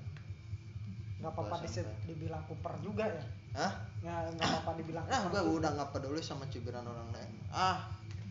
nggak 1.22 1.32
apa-apa 1.32 1.56
dibilang 2.02 2.42
kuper 2.44 2.74
juga 2.82 3.04
ya 3.06 3.24
Hah? 3.54 3.72
ya 4.00 4.14
nggak 4.28 4.42
apa-apa 4.42 4.72
dibilang 4.74 5.04
Nah, 5.06 5.20
kuper 5.24 5.40
gue 5.40 5.54
udah 5.56 5.70
nggak 5.72 5.90
peduli 5.90 6.20
sama 6.20 6.44
cibiran 6.48 6.82
orang 6.82 7.08
lain. 7.10 7.30
Ah, 7.48 7.86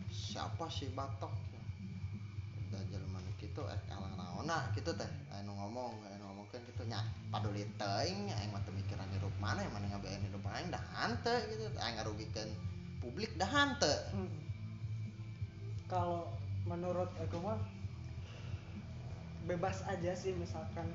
siapa 0.08 0.66
sih 0.68 0.90
batok? 0.90 1.30
Udah 2.66 2.82
jelema 2.86 3.16
nu 3.18 3.32
kitu 3.36 3.62
eh 3.64 3.80
kalah 3.86 4.12
naona 4.12 4.68
kitu 4.72 4.92
teh. 4.92 5.08
Anu 5.30 5.54
ngomong, 5.54 6.04
anu 6.04 6.24
ngomong 6.26 6.46
kan 6.48 6.60
kitu 6.64 6.84
nya 6.84 7.00
paduli 7.30 7.64
teuing 7.76 8.28
aing 8.28 8.50
mah 8.50 8.60
teu 8.60 8.72
mikiran 8.72 9.08
hirup 9.08 9.32
mana 9.38 9.60
yang 9.60 9.72
mana 9.72 9.88
ngabean 9.88 10.20
hirup 10.20 10.44
aing 10.50 10.68
dah 10.68 10.82
hante 10.92 11.36
gitu. 11.48 11.64
Aing 11.78 11.96
ngarugikeun 11.96 12.50
publik 12.98 13.32
dah 13.36 13.46
hante. 13.46 13.94
Hmm. 14.12 14.28
Kalau 15.92 16.24
menurut 16.64 17.12
aku 17.20 17.36
mah 17.44 17.60
bebas 19.44 19.84
aja 19.84 20.16
sih 20.16 20.32
misalkan 20.32 20.88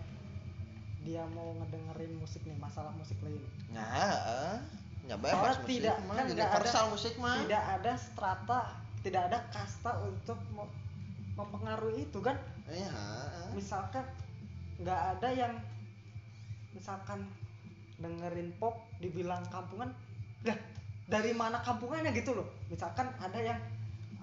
dia 1.05 1.21
mau 1.37 1.53
ngedengerin 1.61 2.17
musik 2.17 2.41
nih 2.49 2.57
masalah 2.57 2.89
musik 2.97 3.13
lain. 3.21 3.37
Nah. 3.69 4.57
Nya 5.05 5.15
bebas 5.21 5.61
musik 5.61 5.69
tidak, 5.85 6.01
mah 6.09 6.17
kan 6.17 6.25
universal 6.33 6.83
ada- 6.89 6.91
musik 6.97 7.13
mah. 7.21 7.37
tidak 7.45 7.63
ada 7.79 7.93
strata 7.95 8.61
tidak 9.05 9.21
ada 9.31 9.39
kasta 9.53 9.91
untuk 10.03 10.35
mem- 10.51 10.75
mempengaruhi 11.37 12.09
itu 12.09 12.19
kan? 12.19 12.35
Iya, 12.67 12.91
misalkan 13.55 14.03
nggak 14.81 15.01
ada 15.15 15.29
yang 15.31 15.53
misalkan 16.75 17.23
dengerin 18.01 18.51
pop 18.59 18.83
dibilang 18.99 19.45
kampungan 19.47 19.93
dah 20.43 20.57
dari 21.07 21.31
mana 21.31 21.61
kampungannya? 21.63 22.11
gitu 22.11 22.35
loh. 22.35 22.47
Misalkan 22.67 23.07
ada 23.21 23.39
yang 23.39 23.55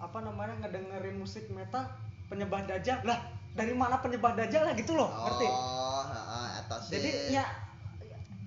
apa 0.05 0.19
namanya 0.21 0.55
ngedengerin 0.65 1.17
musik 1.17 1.49
metal 1.49 1.89
penyembah 2.29 2.69
dajjal. 2.69 3.01
Lah 3.09 3.19
dari 3.55 3.73
mana 3.73 4.03
penyembah 4.05 4.37
dajjal 4.37 4.69
lah 4.69 4.75
gitu 4.77 4.93
loh 4.99 5.09
ngerti? 5.09 5.47
Oh, 5.49 6.03
eta 6.61 6.77
sih. 6.83 6.91
jadi 6.99 7.11
ya 7.41 7.45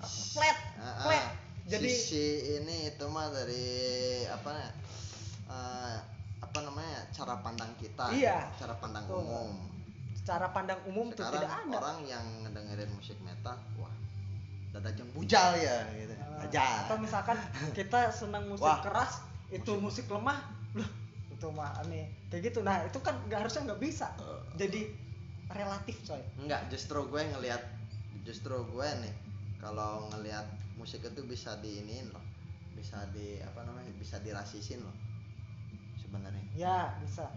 flat 0.06 0.58
Ah, 0.78 1.10
flat. 1.10 1.26
Jadi 1.68 1.90
sisi 1.92 2.26
ini 2.62 2.96
itu 2.96 3.06
mah 3.12 3.28
dari 3.28 3.68
apa 4.32 4.56
ya, 4.56 4.70
eh, 5.52 5.98
apa 6.40 6.60
namanya 6.64 7.04
cara 7.12 7.44
pandang 7.44 7.76
kita. 7.76 8.08
Iya. 8.16 8.48
cara 8.56 8.78
pandang 8.80 9.04
Betul. 9.04 9.20
umum. 9.26 9.50
Cara 10.24 10.48
pandang 10.56 10.80
umum 10.88 11.12
tuh 11.12 11.28
sekarang 11.28 11.44
tidak 11.44 11.60
ada. 11.68 11.76
orang 11.76 12.00
yang 12.08 12.26
ngedengerin 12.48 12.92
musik 12.96 13.20
metal 13.24 13.56
wah 13.80 13.92
dada 14.76 14.92
jeng 14.96 15.08
bujal 15.16 15.56
ya 15.58 15.88
gitu. 15.96 16.14
Uh, 16.20 16.44
aja 16.46 16.86
atau 16.86 16.96
misalkan 17.00 17.40
kita 17.78 18.12
senang 18.12 18.46
musik 18.52 18.68
Wah, 18.68 18.84
keras 18.84 19.24
itu 19.48 19.72
musik, 19.80 20.06
lemah 20.12 20.44
loh 20.76 20.88
itu 21.38 21.48
mah 21.54 21.78
aneh. 21.86 22.10
Kayak 22.34 22.50
gitu. 22.50 22.60
Nah 22.66 22.82
itu 22.82 22.98
kan 23.06 23.14
nggak 23.30 23.46
harusnya 23.46 23.70
nggak 23.70 23.82
bisa. 23.82 24.10
Eh. 24.18 24.42
jadi 24.58 24.82
relatif 25.54 26.02
coy. 26.04 26.22
Enggak 26.42 26.66
justru 26.74 26.98
gue 27.06 27.22
ngelihat 27.22 27.62
justru 28.26 28.58
gue 28.74 28.90
nih 29.06 29.14
kalau 29.62 30.10
ngelihat 30.18 30.44
musik 30.82 31.06
itu 31.06 31.22
bisa 31.30 31.54
diinin 31.62 32.10
loh. 32.10 32.26
Bisa 32.74 33.06
di 33.14 33.38
apa 33.46 33.62
namanya 33.64 33.94
bisa 34.02 34.18
dirasisin 34.26 34.82
loh 34.82 34.98
sebenarnya. 36.02 36.44
Ya 36.58 36.98
bisa. 37.06 37.30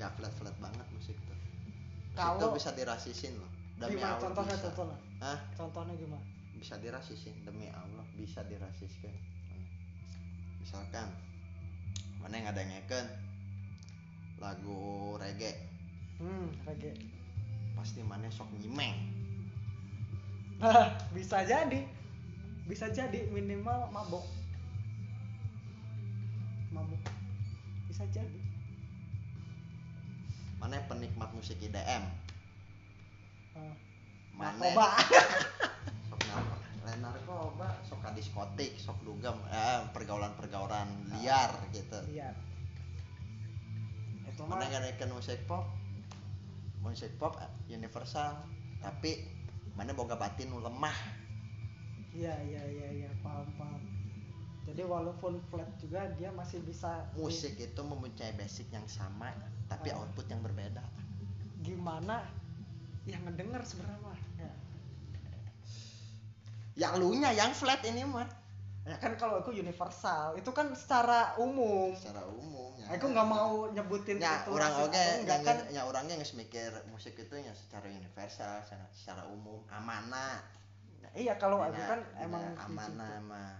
Nggak 0.00 0.10
flat 0.16 0.32
flat 0.40 0.56
banget 0.58 0.86
musik 0.96 1.14
tuh 1.28 1.36
musik 1.36 2.16
Kalau- 2.16 2.40
tuh 2.40 2.50
bisa 2.56 2.72
dirasisin 2.72 3.36
loh. 3.36 3.50
Demi 3.76 4.00
gimana? 4.00 4.16
Allah 4.16 4.22
contohnya 4.32 4.56
bisa. 4.56 4.66
contohnya. 4.72 4.98
Hah? 5.20 5.38
contohnya 5.60 5.94
gimana? 6.00 6.24
Bisa 6.56 6.74
dirasisin. 6.80 7.36
Demi 7.44 7.68
Allah 7.68 8.06
bisa 8.16 8.40
dirasiskan 8.48 9.34
misalkan 10.64 11.12
mana 12.24 12.40
yang 12.40 12.48
ada 12.56 12.64
ngeken? 12.64 13.06
Lagu 14.40 14.80
reggae. 15.20 15.52
Hmm 16.16 16.48
reggae. 16.64 16.96
Pasti 17.76 18.00
mana 18.00 18.32
sok 18.32 18.48
nyimeng? 18.56 18.96
Bisa 21.12 21.44
jadi. 21.44 21.84
Bisa 22.64 22.88
jadi 22.88 23.28
minimal 23.28 23.92
mabok. 23.92 24.24
Mabok. 26.72 27.02
Bisa 27.92 28.08
jadi. 28.08 28.40
Mana 30.56 30.80
penikmat 30.88 31.28
musik 31.36 31.60
IDM 31.60 32.08
Ah, 33.54 33.76
mana 34.34 34.66
narkoba 37.00 37.80
sok 37.86 38.02
ka 38.02 38.10
diskotik 38.14 38.74
sok 38.78 38.98
dugem 39.06 39.34
eh, 39.50 39.86
pergaulan-pergaulan 39.90 40.88
liar 41.18 41.50
gitu. 41.74 41.98
liar. 42.10 42.34
Itu 44.28 44.44
mah 44.46 44.58
mana 44.58 44.66
ngadekeun 44.70 45.14
musik 45.14 45.42
pop. 45.46 45.66
Musik 46.82 47.14
pop 47.18 47.38
eh, 47.40 47.50
universal. 47.72 48.44
Tapi 48.82 49.24
mana 49.74 49.96
boga 49.96 50.14
batin 50.18 50.52
lemah. 50.54 50.94
Iya 52.14 52.34
iya 52.46 52.62
iya 52.62 52.88
iya 53.04 53.10
paham 53.22 53.46
paham. 53.58 53.82
Jadi 54.64 54.80
walaupun 54.86 55.42
flat 55.52 55.68
juga 55.76 56.08
dia 56.16 56.32
masih 56.32 56.64
bisa 56.64 57.04
musik 57.18 57.52
itu 57.60 57.80
mempunyai 57.84 58.32
basic 58.32 58.72
yang 58.72 58.86
sama 58.88 59.28
tapi 59.68 59.92
Oh. 59.92 60.04
output 60.04 60.24
yang 60.30 60.40
berbeda. 60.40 60.80
Gimana? 61.60 62.24
Yang 63.04 63.22
ngedenger 63.28 63.62
sebenarnya 63.64 64.12
ya. 64.16 64.23
Yang 66.74 66.98
lu 66.98 67.14
nya 67.14 67.30
yang 67.30 67.54
flat 67.54 67.82
ini 67.86 68.02
mah. 68.06 68.26
Ya 68.84 69.00
kan 69.00 69.16
kalau 69.16 69.40
aku 69.40 69.54
universal 69.56 70.36
itu 70.36 70.50
kan 70.52 70.68
secara 70.76 71.32
umum. 71.40 71.96
Secara 71.96 72.26
umum 72.28 72.74
ya. 72.84 73.00
aku 73.00 73.06
nggak 73.16 73.28
mau 73.28 73.52
nyebutin 73.72 74.20
ya 74.20 74.44
itu 74.44 74.50
orang 74.52 74.72
oke 74.84 75.04
yang 75.24 75.40
kan? 75.40 75.56
ya 75.72 75.82
orangnya 75.88 76.20
nggak 76.20 76.36
mikir 76.36 76.70
musik 76.92 77.16
itu 77.16 77.34
ya 77.40 77.52
secara 77.56 77.88
universal 77.88 78.60
secara, 78.60 78.84
secara 78.92 79.22
umum 79.32 79.64
amanah 79.72 80.44
iya 81.14 81.38
kalau 81.38 81.62
aku 81.62 81.78
Tina- 81.78 81.90
kan 81.90 82.00
tina 82.02 82.24
emang 82.26 82.44
amanah 82.58 83.14
gitu. 83.16 83.28
mah. 83.30 83.54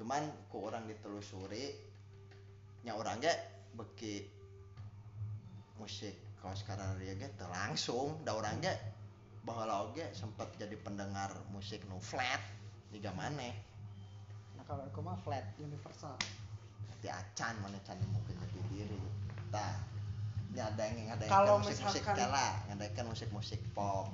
Cuman 0.00 0.22
ku 0.48 0.56
orang 0.64 0.86
ditelusuri 0.88 1.76
nya 2.86 2.96
orangnya 2.96 3.34
beki 3.76 4.24
musik 5.76 6.16
kalau 6.40 6.56
sekarang 6.56 6.96
dia 6.96 7.12
ge 7.20 7.28
teu 7.36 7.50
langsung 7.52 8.16
da 8.24 8.32
orangnya 8.32 8.72
baheula 9.50 9.90
oge 9.90 10.06
sempat 10.14 10.46
jadi 10.54 10.78
pendengar 10.78 11.34
musik 11.50 11.82
nu 11.90 11.98
flat 11.98 12.38
tiga 12.94 13.10
maneh 13.10 13.50
nah 14.54 14.62
kalau 14.62 14.86
aku 14.86 15.02
mah 15.02 15.18
flat 15.18 15.42
universal. 15.58 16.14
Di 17.00 17.08
acan 17.08 17.56
mana 17.64 17.80
can 17.82 17.96
mungkin 18.12 18.36
jadi 18.38 18.60
diri. 18.70 19.00
Ada 19.50 20.84
yang 20.86 21.16
ada 21.16 21.24
Kalau 21.26 21.58
musik 21.58 21.80
musik 21.82 22.04
kala 22.06 22.60
ngadakan 22.70 23.10
musik 23.10 23.30
musik 23.34 23.60
pop 23.74 24.12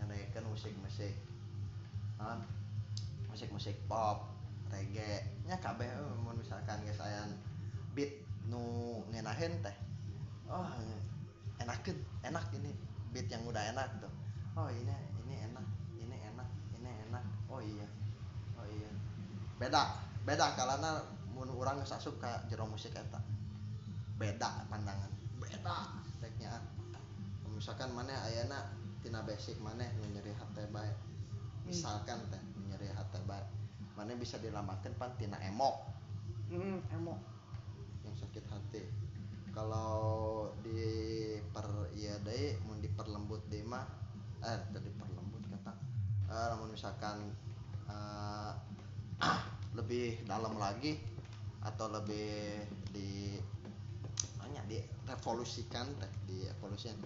ngadakan 0.00 0.42
musik 0.50 0.74
musik 0.82 1.14
musik 3.30 3.48
musik 3.54 3.76
pop 3.86 4.26
reggae. 4.74 5.22
Nya 5.46 5.60
kabeh 5.62 5.86
eh, 5.86 6.14
mun 6.18 6.40
misalkan 6.40 6.82
geus 6.82 6.98
aya 6.98 7.28
beat 7.94 8.10
nu 8.50 9.04
ngenahin 9.14 9.54
teh. 9.62 9.76
Oh 10.50 10.66
enakeun 11.60 12.00
enak 12.26 12.50
ini 12.56 12.72
beat 13.14 13.30
yang 13.30 13.44
udah 13.46 13.62
enak 13.70 13.86
tuh 14.02 14.23
oh 14.54 14.70
ini 14.70 14.94
ini 15.26 15.34
enak 15.50 15.66
ini 15.98 16.16
enak 16.30 16.48
ini 16.78 16.90
enak. 17.10 17.24
Oh 17.50 17.58
iya. 17.58 17.86
Oh 18.54 18.66
iya. 18.66 18.90
Beda 19.58 19.98
beda 20.22 20.54
kalana 20.54 21.02
mun 21.34 21.50
urang 21.50 21.82
geus 21.82 21.94
asup 21.94 22.22
ka 22.22 22.46
jero 22.46 22.66
musik 22.70 22.94
eta. 22.94 23.18
Beda 24.14 24.66
pandangan. 24.70 25.10
Beda. 25.42 25.90
Teknya. 26.22 26.62
Misalkan 27.50 27.94
mana 27.94 28.14
ayana 28.26 28.70
tina 29.02 29.22
basic 29.26 29.58
mana 29.58 29.86
nyeri 30.14 30.30
hate 30.34 30.70
bae. 30.70 30.92
Misalkan 31.66 32.22
teh 32.30 32.42
nyeri 32.70 32.90
hate 32.94 33.18
bae. 33.26 33.42
Mana 33.98 34.14
bisa 34.18 34.38
dilambangkan 34.38 34.94
pan 34.98 35.14
tina 35.18 35.38
emo 35.42 35.94
hmm, 36.50 36.78
emo 36.94 37.14
yang 38.06 38.14
sakit 38.14 38.44
hati. 38.50 38.82
Kalau 39.54 40.50
di 40.66 40.82
per 41.54 41.94
iya 41.94 42.18
deui 42.22 42.58
mun 42.66 42.82
diperlembut 42.82 43.46
deui 43.46 43.62
mah 43.62 44.03
eh 44.44 44.58
tadi 44.70 44.88
diperlembut 44.92 45.42
kata 45.48 45.72
eh 46.30 46.46
namun 46.52 46.68
misalkan 46.72 47.32
eh, 47.88 48.52
lebih 49.78 50.22
dalam 50.28 50.54
lagi 50.60 51.00
atau 51.64 51.88
lebih 51.88 52.60
di 52.92 53.40
hanya 54.44 54.60
di 54.68 54.78
revolusikan 55.08 55.88
teh 55.96 56.12
di 56.28 56.44
evolusikan 56.44 57.00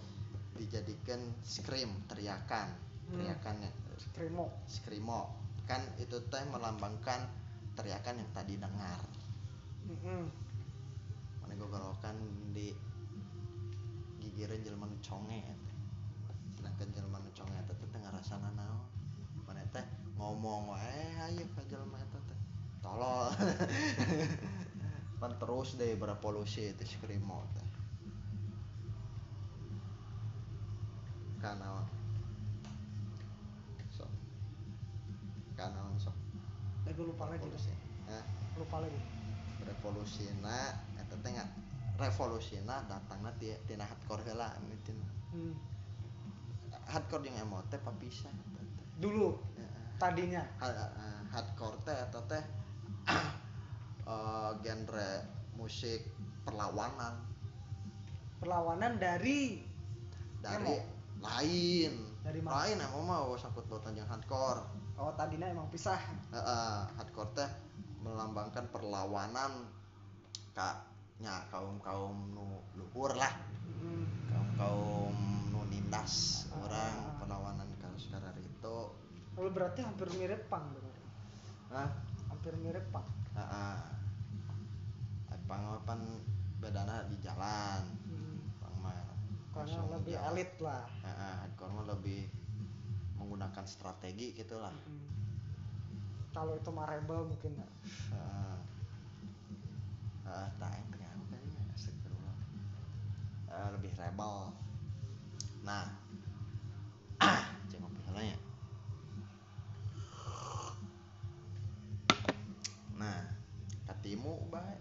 dijadikan 0.59 1.23
scream 1.47 1.95
teriakan 2.11 2.89
Hmm. 3.09 3.25
teriakannya 3.25 3.71
screamo. 3.97 4.47
Screamo. 4.69 5.21
Kan 5.65 5.81
itu 5.97 6.21
teh 6.29 6.45
melambangkan 6.53 7.25
teriakan 7.73 8.21
yang 8.21 8.31
tadi 8.37 8.55
dengar. 8.61 9.01
Mana 11.41 11.53
gue 11.57 11.69
golokan 11.69 12.17
di 12.53 12.69
gigiran 14.21 14.61
jelema 14.61 14.85
nu 14.85 15.01
conge 15.01 15.41
jelema 16.87 17.19
nu 17.19 17.31
conge 17.35 17.59
eta 17.59 17.75
teh 17.75 17.99
ngarasana 17.99 18.51
naon? 18.55 18.87
Mana 19.47 19.65
teh 19.75 19.87
ngomong 20.15 20.71
wae 20.71 21.03
ayo 21.27 21.45
ka 21.57 21.63
jelema 21.67 21.99
eta 21.99 22.19
teh? 22.29 22.39
Tolol. 22.83 23.35
Pan 25.21 25.33
terus 25.41 25.75
deh 25.75 25.99
berevolusi 25.99 26.71
itu 26.71 26.85
skrimo 26.87 27.43
teh. 27.57 27.67
Kana 31.43 31.83
sok. 33.91 34.11
Kana 35.59 35.83
sok? 35.99 36.17
Aku 36.87 37.03
lupa 37.09 37.27
lagi. 37.27 37.43
Revolusi 37.43 37.73
Hah? 38.07 38.25
lupa 38.59 38.77
lagi. 38.83 39.01
Revolusina 39.63 40.59
eta 40.99 41.15
teh 41.19 41.33
revolusina 41.99 42.87
datangna 42.87 43.31
ti 43.39 43.51
tina 43.67 43.85
hardcore 43.85 44.23
heula 44.23 44.55
mitin 44.71 44.99
hmm. 45.35 45.78
Hardcore 46.89 47.23
jeung 47.25 47.37
emo 47.37 47.61
teh 47.69 47.79
teh. 47.79 48.33
dulu 48.99 49.37
Ya, 49.55 49.69
tadinya 50.01 50.43
ha- 50.59 50.73
ha- 50.73 51.23
hardcore 51.31 51.77
teh 51.85 51.95
eta 51.95 52.21
teh 52.25 52.45
eh, 54.13 54.51
genre 54.65 55.11
musik 55.55 56.01
perlawanan 56.43 57.15
perlawanan 58.41 58.97
dari 58.97 59.61
dari 60.39 60.63
Emo. 60.65 60.77
lain 61.19 61.93
Dari 62.23 62.41
mana? 62.41 62.53
lain 62.63 62.77
emo 62.79 62.99
mah 63.03 63.19
oh, 63.27 63.35
sangkut 63.35 63.67
pautan 63.67 63.93
jeung 63.93 64.07
hardcore 64.07 64.63
oh 64.97 65.13
tadinya 65.15 65.47
emang 65.47 65.69
pisah 65.69 65.99
Heeh, 66.33 66.79
hardcore 66.97 67.33
teh 67.35 67.51
melambangkan 68.01 68.71
perlawanan 68.71 69.67
ka 70.55 70.79
nya 71.19 71.43
kaum 71.51 71.83
kaum 71.83 72.15
nu 72.33 72.47
luhur 72.79 73.13
lah 73.15 73.35
Hmm. 73.79 74.07
kaum 74.31 74.49
kaum 74.59 75.15
nindas 75.89 76.45
Ah. 76.53 76.61
orang 76.69 76.95
perlawanan 77.17 77.69
kalau 77.81 77.97
sekarang 77.97 78.37
itu 78.37 78.77
Oh, 79.39 79.49
berarti 79.49 79.81
hampir 79.81 80.05
mirip 80.21 80.45
pang 80.53 80.69
dong. 80.77 80.85
ah 81.73 81.89
hampir 82.29 82.53
mirip 82.61 82.85
pang 82.93 83.09
heeh 83.33 83.81
pangalaman 85.49 86.21
bedana 86.61 87.09
di 87.09 87.17
jalan 87.25 87.81
hmm. 88.05 88.37
pang 88.61 88.77
mah 88.85 89.01
karena 89.57 89.81
lebih 89.89 90.13
jalan. 90.13 90.29
elit 90.29 90.53
lah 90.61 90.85
hardcore 91.01 91.73
mah 91.73 91.87
lebih 91.89 92.29
menggunakan 93.17 93.65
strategi 93.65 94.37
gitulah 94.37 94.77
Hmm. 94.85 95.09
kalau 96.37 96.53
itu 96.53 96.69
mah 96.69 96.85
rebel 96.87 97.25
mungkin 97.27 97.51
ya. 97.57 97.69
Heeh. 98.13 98.57
Heeh, 100.23 100.47
tak 100.61 100.71
kayaknya. 100.71 101.11
Eh, 103.49 103.69
lebih 103.75 103.91
rebel. 103.97 104.53
Nah, 105.67 105.87
cek 107.69 107.79
ngopi 107.79 108.01
heula 108.07 108.23
nya. 108.23 108.39
Nah, 112.99 113.21
katimu 113.87 114.51
bae. 114.51 114.79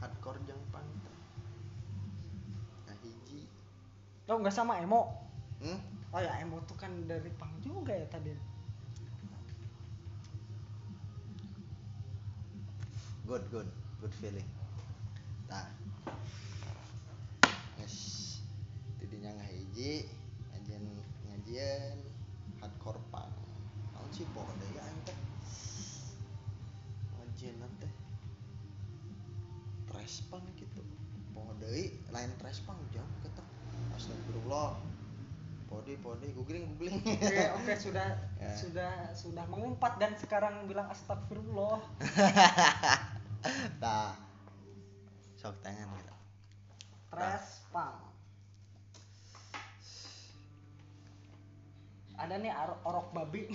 Hardcore 0.00 0.40
jeung 0.46 0.64
punk. 0.72 0.88
teh. 1.04 1.18
Kahiji. 2.86 3.46
oh 4.30 4.38
nggak 4.38 4.54
sama 4.54 4.78
emo 4.78 5.10
Hmm? 5.60 5.76
oh 6.16 6.20
ya 6.24 6.40
emo 6.40 6.56
tuh 6.64 6.72
kan 6.80 6.88
dari 7.04 7.28
pang 7.36 7.52
juga 7.60 7.92
ya 7.92 8.08
tadi 8.08 8.32
good 13.28 13.44
good 13.52 13.68
good 14.00 14.14
feeling 14.18 14.48
nah 15.52 15.68
tidinya 19.20 19.36
ngahiji 19.36 20.08
ngajian 20.48 20.84
ngajian 21.28 21.96
hardcore 22.56 22.96
punk 23.12 23.28
naon 23.92 24.08
sih 24.16 24.24
deui 24.32 24.48
ya 24.72 24.80
teh 25.04 25.18
ngajian 27.20 27.60
teh 27.84 27.92
trash 29.92 30.24
punk 30.32 30.48
gitu 30.56 30.80
deui 31.60 32.00
lain 32.08 32.32
trash 32.40 32.64
punk 32.64 32.80
jauh 32.96 33.04
kata 33.20 33.44
astagfirullah 33.92 34.80
podi 35.68 36.00
podi 36.00 36.32
googling 36.32 36.64
googling. 36.72 37.04
Oke 37.04 37.44
oke 37.60 37.72
sudah 37.76 38.08
Ya. 38.40 38.56
sudah 38.56 38.92
sudah 39.12 39.44
mengumpat 39.52 40.00
dan 40.00 40.16
sekarang 40.16 40.64
bilang 40.64 40.88
astagfirullah. 40.88 41.76
Tah. 43.84 44.16
Sok 45.36 45.60
tangan 45.60 45.92
gitu. 46.00 46.14
trash 47.12 47.68
punk 47.68 48.09
ada 52.20 52.34
nih 52.36 52.52
ar- 52.52 52.80
orok 52.82 53.08
babi. 53.10 53.48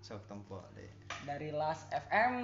Sok 0.00 0.24
tempo 0.26 0.58
deh. 0.72 0.88
Dari 1.22 1.52
Last 1.52 1.86
FM 1.90 2.34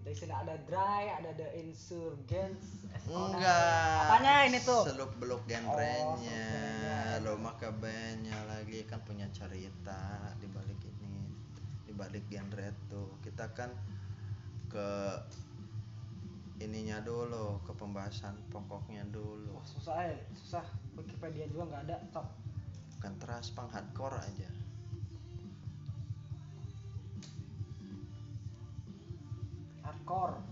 di 0.00 0.16
sini 0.16 0.32
ada 0.32 0.56
Dry 0.64 1.12
ada 1.12 1.36
The 1.36 1.52
Insurgents. 1.54 2.88
SOS. 2.96 3.36
enggak. 3.36 4.00
Apanya 4.08 4.34
ini 4.48 4.58
tuh? 4.58 4.88
Seluk 4.88 5.12
beluk 5.20 5.38
Oh, 5.38 5.46
genrenya. 5.46 6.48
seluk-beluknya. 6.48 7.20
lo 7.20 7.34
maka 7.36 7.68
bandnya 7.70 8.38
lagi 8.46 8.86
kan 8.86 9.02
punya 9.02 9.28
cerita 9.28 10.00
di 10.38 10.46
balik 10.48 10.80
ini 10.80 11.28
di 11.84 11.92
balik 11.92 12.24
genre 12.26 12.68
tuh. 12.88 13.20
Kita 13.20 13.52
kan 13.52 13.68
ke 14.68 14.88
ininya 16.58 16.98
dulu 17.02 17.62
ke 17.62 17.72
pembahasan 17.74 18.34
pokoknya 18.50 19.06
dulu. 19.10 19.54
Wah, 19.54 19.66
susah 19.66 19.96
ya 20.10 20.18
susah. 20.34 20.64
Wikipedia 20.98 21.46
juga 21.46 21.70
nggak 21.70 21.82
ada 21.86 21.96
top 22.10 22.26
bukan 22.98 23.14
teras 23.22 23.54
pang 23.54 23.70
hardcore 23.70 24.18
aja. 24.18 24.50
Hardcore. 29.86 30.42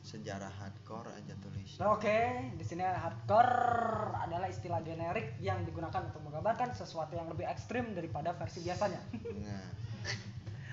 Sejarah 0.00 0.48
hardcore 0.56 1.12
aja 1.12 1.36
tulis. 1.44 1.76
Nah, 1.76 1.92
Oke, 1.92 2.48
di 2.56 2.64
sini 2.64 2.80
hardcore 2.80 4.16
adalah 4.24 4.48
istilah 4.48 4.80
generik 4.80 5.36
yang 5.44 5.68
digunakan 5.68 6.08
untuk 6.08 6.24
menggambarkan 6.24 6.72
sesuatu 6.72 7.12
yang 7.12 7.28
lebih 7.28 7.44
ekstrim 7.44 7.92
daripada 7.92 8.32
versi 8.32 8.64
biasanya. 8.64 9.04
nah 9.44 9.64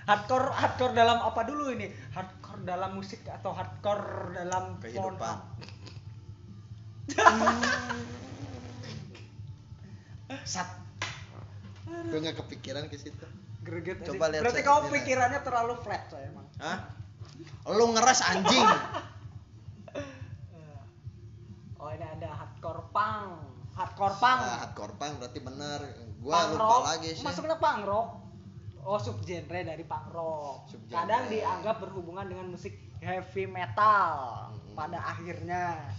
hardcore, 0.09 0.49
hardcore 0.49 0.97
dalam 0.97 1.21
apa 1.21 1.45
dulu 1.45 1.69
ini? 1.77 1.85
Hardcore 2.17 2.65
dalam 2.65 2.97
musik 2.97 3.21
atau 3.29 3.53
hardcore 3.53 4.33
dalam 4.33 4.81
kehidupan 4.81 5.37
sat 10.45 10.69
gue 11.89 12.21
nggak 12.21 12.37
kepikiran 12.37 12.85
ke 12.85 13.01
situ 13.01 13.25
Greget. 13.59 14.07
Coba 14.07 14.31
lihat 14.31 14.39
Berarti 14.45 14.61
kamu 14.63 14.87
pikirannya 14.87 15.43
terlalu 15.43 15.75
flat 15.83 16.07
saya 16.07 16.31
emang. 16.31 16.47
Hah? 16.63 16.79
lu 17.75 17.91
ngeras 17.91 18.23
anjing 18.23 18.63
Oh 21.79 21.87
ini 21.95 22.03
ada 22.03 22.27
hardcore 22.35 22.91
punk, 22.91 23.39
hardcore 23.71 24.15
punk, 24.19 24.39
Nah, 24.43 24.57
hardcore 24.67 24.95
punk 24.99 25.13
berarti 25.23 25.39
bener 25.39 25.79
gua 26.19 26.33
punk 26.35 26.51
lupa 26.55 26.63
rock. 26.67 26.83
lagi 26.91 27.09
sih 27.15 27.23
Masuknya 27.23 27.55
punk 27.55 27.87
rock. 27.87 28.18
Oh 28.81 28.95
subgenre 28.95 29.61
dari 29.61 29.83
punk 29.83 30.09
rock. 30.09 30.67
Subgenre. 30.67 30.95
Kadang 30.95 31.23
dianggap 31.27 31.75
berhubungan 31.79 32.25
dengan 32.25 32.47
musik 32.49 32.73
heavy 32.99 33.45
metal 33.45 34.47
Mm-mm. 34.49 34.73
pada 34.73 34.99
akhirnya. 35.05 35.93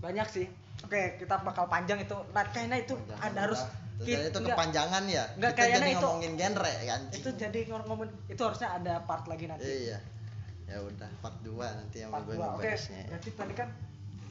Banyak 0.00 0.26
sih. 0.26 0.46
Oke 0.80 1.16
kita 1.16 1.40
bakal 1.40 1.66
panjang 1.66 2.00
itu. 2.00 2.16
Nah, 2.32 2.44
kayaknya 2.46 2.78
itu 2.80 2.94
Jangan 2.96 3.20
ada 3.26 3.40
harus 3.44 3.60
udah. 3.60 3.78
Terus 4.00 4.16
kit- 4.16 4.32
itu 4.32 4.40
kepanjangan 4.40 5.02
ya 5.04 5.24
Enggak, 5.36 5.52
kita 5.52 5.76
jadi 5.76 5.88
itu- 5.92 6.00
ngomongin 6.00 6.32
genre 6.34 6.72
ya 6.72 6.96
itu 7.12 7.28
jadi 7.36 7.58
ngomong 7.68 7.98
itu 8.32 8.40
harusnya 8.40 8.68
ada 8.72 9.04
part 9.04 9.28
lagi 9.28 9.44
nanti. 9.44 9.68
iya 9.68 10.00
ya 10.64 10.80
udah 10.80 11.10
part 11.20 11.36
2 11.44 11.52
nanti 11.52 12.00
sama 12.00 12.16
Part 12.16 12.24
gue 12.24 12.34
dua. 12.40 12.48
Oke, 12.56 12.72
berarti 12.80 13.30
tadi 13.36 13.52
kan 13.52 13.68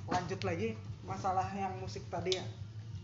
lanjut 0.10 0.42
lagi 0.42 0.74
masalah 1.06 1.46
yang 1.54 1.78
musik 1.78 2.02
tadi 2.10 2.34
ya. 2.34 2.46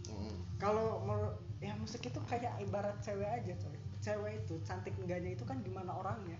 Mm. 0.09 0.33
Kalau 0.57 1.05
menurut 1.05 1.37
ya 1.63 1.73
musik 1.75 2.03
itu 2.03 2.19
kayak 2.27 2.53
ibarat 2.59 2.95
cewek 3.01 3.25
aja 3.27 3.53
coy. 3.57 3.77
Cewek 3.99 4.33
itu 4.43 4.55
cantik 4.61 4.93
enggaknya 4.99 5.33
itu 5.33 5.43
kan 5.43 5.57
gimana 5.61 5.91
orangnya. 5.91 6.37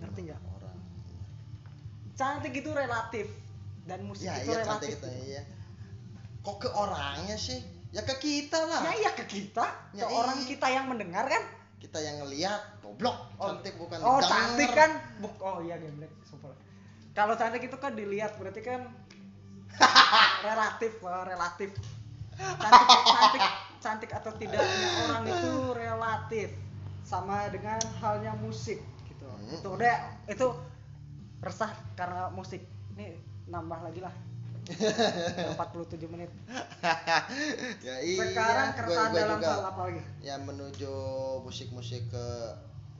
Ngerti 0.00 0.28
nggak? 0.28 0.40
orang 0.56 0.78
Cantik 2.14 2.52
itu 2.52 2.70
relatif 2.70 3.26
dan 3.84 4.04
musik 4.04 4.28
ya 4.28 4.36
itu 4.38 4.52
iya 4.52 4.60
cantik 4.60 4.92
relatif. 4.92 5.00
itu 5.00 5.08
iya 5.26 5.42
kok 6.40 6.56
ke 6.58 6.68
orangnya 6.70 7.36
sih 7.36 7.60
ya 7.90 8.00
ke 8.00 8.16
kita 8.16 8.60
lah 8.64 8.80
Ya 8.80 8.92
iya 8.96 9.10
ke 9.12 9.24
kita, 9.24 9.66
Ya 9.92 10.04
ke 10.04 10.12
iya. 10.12 10.14
orang 10.14 10.38
kita 10.44 10.66
yang 10.68 10.86
mendengar 10.86 11.24
kan. 11.26 11.42
kita 11.76 11.96
yang 11.96 12.20
ngelihat 12.20 12.60
goblok 12.80 13.16
Oh, 13.36 13.48
cantik 13.50 13.72
bukan 13.76 13.98
Oh, 13.98 14.20
didengar. 14.20 14.28
cantik 14.28 14.70
kan? 14.70 14.90
Buk, 15.18 15.32
oh 15.40 15.64
iya 15.64 15.76
geblek, 15.76 16.12
sumpah. 16.22 16.52
Kalau 17.12 17.34
cantik 17.34 17.64
itu 17.64 17.76
kan 17.76 17.96
dilihat 17.96 18.36
berarti 18.36 18.60
kan 18.60 18.84
relatif, 20.46 20.92
wah, 21.00 21.24
relatif. 21.24 21.72
Cantik, 22.36 22.86
cantik, 23.06 23.42
cantik 23.80 24.12
atau 24.12 24.30
tidaknya 24.36 24.88
orang 25.08 25.24
itu 25.26 25.52
relatif. 25.72 26.48
Sama 27.02 27.48
dengan 27.50 27.80
halnya 27.98 28.36
musik 28.38 28.78
gitu. 29.08 29.26
Hmm. 29.26 29.56
Itu 29.56 29.68
udah 29.74 29.96
itu 30.28 30.46
resah 31.40 31.72
karena 31.96 32.30
musik. 32.30 32.62
Nih 32.94 33.18
nambah 33.48 33.80
lagi 33.82 34.00
lah. 34.00 34.14
Udah 34.70 35.56
47 35.58 36.06
menit. 36.06 36.30
ya 37.86 37.96
iya 37.98 38.22
Sekarang 38.22 38.68
gua- 38.70 38.76
keresahan 38.78 39.10
gua 39.10 39.18
dalam 39.18 39.38
juga 39.40 39.50
hal 39.50 39.64
apa 39.66 39.80
lagi? 39.90 40.02
ya 40.22 40.34
menuju 40.38 40.92
musik-musik 41.42 42.06
ke 42.06 42.26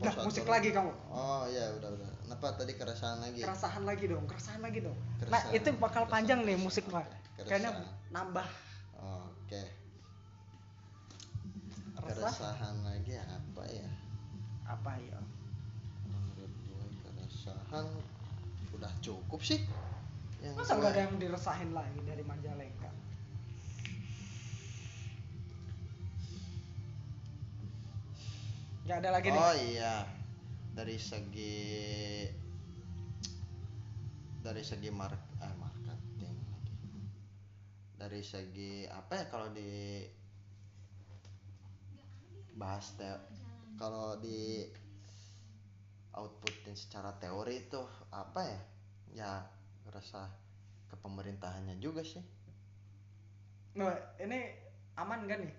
post 0.00 0.16
musik 0.24 0.48
lagi 0.48 0.72
kamu. 0.72 0.88
oh 1.12 1.44
ya 1.46 1.76
udah 1.76 1.92
udah 1.92 2.10
kenapa 2.24 2.56
tadi 2.56 2.72
keresahan 2.72 3.20
lagi 3.20 3.44
keresahan 3.44 3.84
lagi 3.84 4.04
dong 4.08 4.24
keresahan 4.24 4.60
lagi 4.64 4.78
dong 4.80 4.96
nah 5.28 5.36
Keresahan, 5.44 5.58
itu 5.60 5.68
bakal 5.76 6.08
keresahan, 6.08 6.08
panjang 6.08 6.40
nih 6.48 6.56
musik 6.56 6.84
mah 6.88 7.04
kayaknya 7.36 7.70
nambah 8.08 8.48
oke 8.96 9.44
resah 9.44 9.68
keresahan 12.14 12.76
lagi 12.82 13.14
apa 13.18 13.62
ya? 13.70 13.90
Apa 14.66 14.92
ya? 14.98 15.18
Menurut 16.06 16.52
gue 16.66 16.84
keresahan 17.06 17.86
udah 18.74 18.92
cukup 19.04 19.40
sih. 19.42 19.62
Yang 20.40 20.54
masa 20.56 20.72
nggak 20.80 20.92
ada 20.96 21.00
yang 21.04 21.16
diresahin 21.20 21.70
lagi 21.76 22.00
dari 22.02 22.22
Majalengka? 22.24 22.90
Nggak 28.88 28.98
ada 29.06 29.10
lagi 29.14 29.28
nih. 29.30 29.40
Oh 29.40 29.54
iya. 29.70 29.94
Dari 30.74 30.96
segi 30.96 31.58
dari 34.40 34.62
segi 34.64 34.88
mark 34.88 35.20
eh, 35.44 35.54
marketing 35.60 36.34
lagi. 36.48 36.74
Dari 38.00 38.20
segi 38.24 38.88
apa 38.88 39.12
ya 39.20 39.24
kalau 39.28 39.52
di 39.52 40.02
bahas 42.60 42.92
kalau 43.80 44.20
di 44.20 44.68
outputin 46.12 46.76
secara 46.76 47.16
teori 47.16 47.64
itu 47.64 47.80
apa 48.12 48.40
ya? 48.44 48.60
Ya 49.10 49.32
rasa 49.88 50.28
ke 50.92 50.96
pemerintahannya 51.00 51.80
juga 51.80 52.04
sih. 52.04 52.20
Nah, 53.80 53.96
ini 54.20 54.52
aman 55.00 55.24
gak 55.24 55.40
nih? 55.40 55.52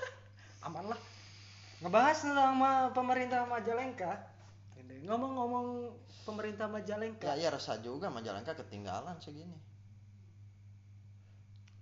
Aman 0.66 0.90
lah. 0.90 1.00
Ngebahas 1.78 2.18
sama 2.18 2.90
pemerintah 2.90 3.46
Majalengka. 3.46 4.26
Ngomong-ngomong 5.06 5.94
pemerintah 6.26 6.66
Majalengka. 6.66 7.28
Ya 7.30 7.34
iya 7.46 7.48
rasa 7.54 7.78
juga 7.78 8.10
Majalengka 8.10 8.58
ketinggalan 8.58 9.14
segini. 9.22 9.54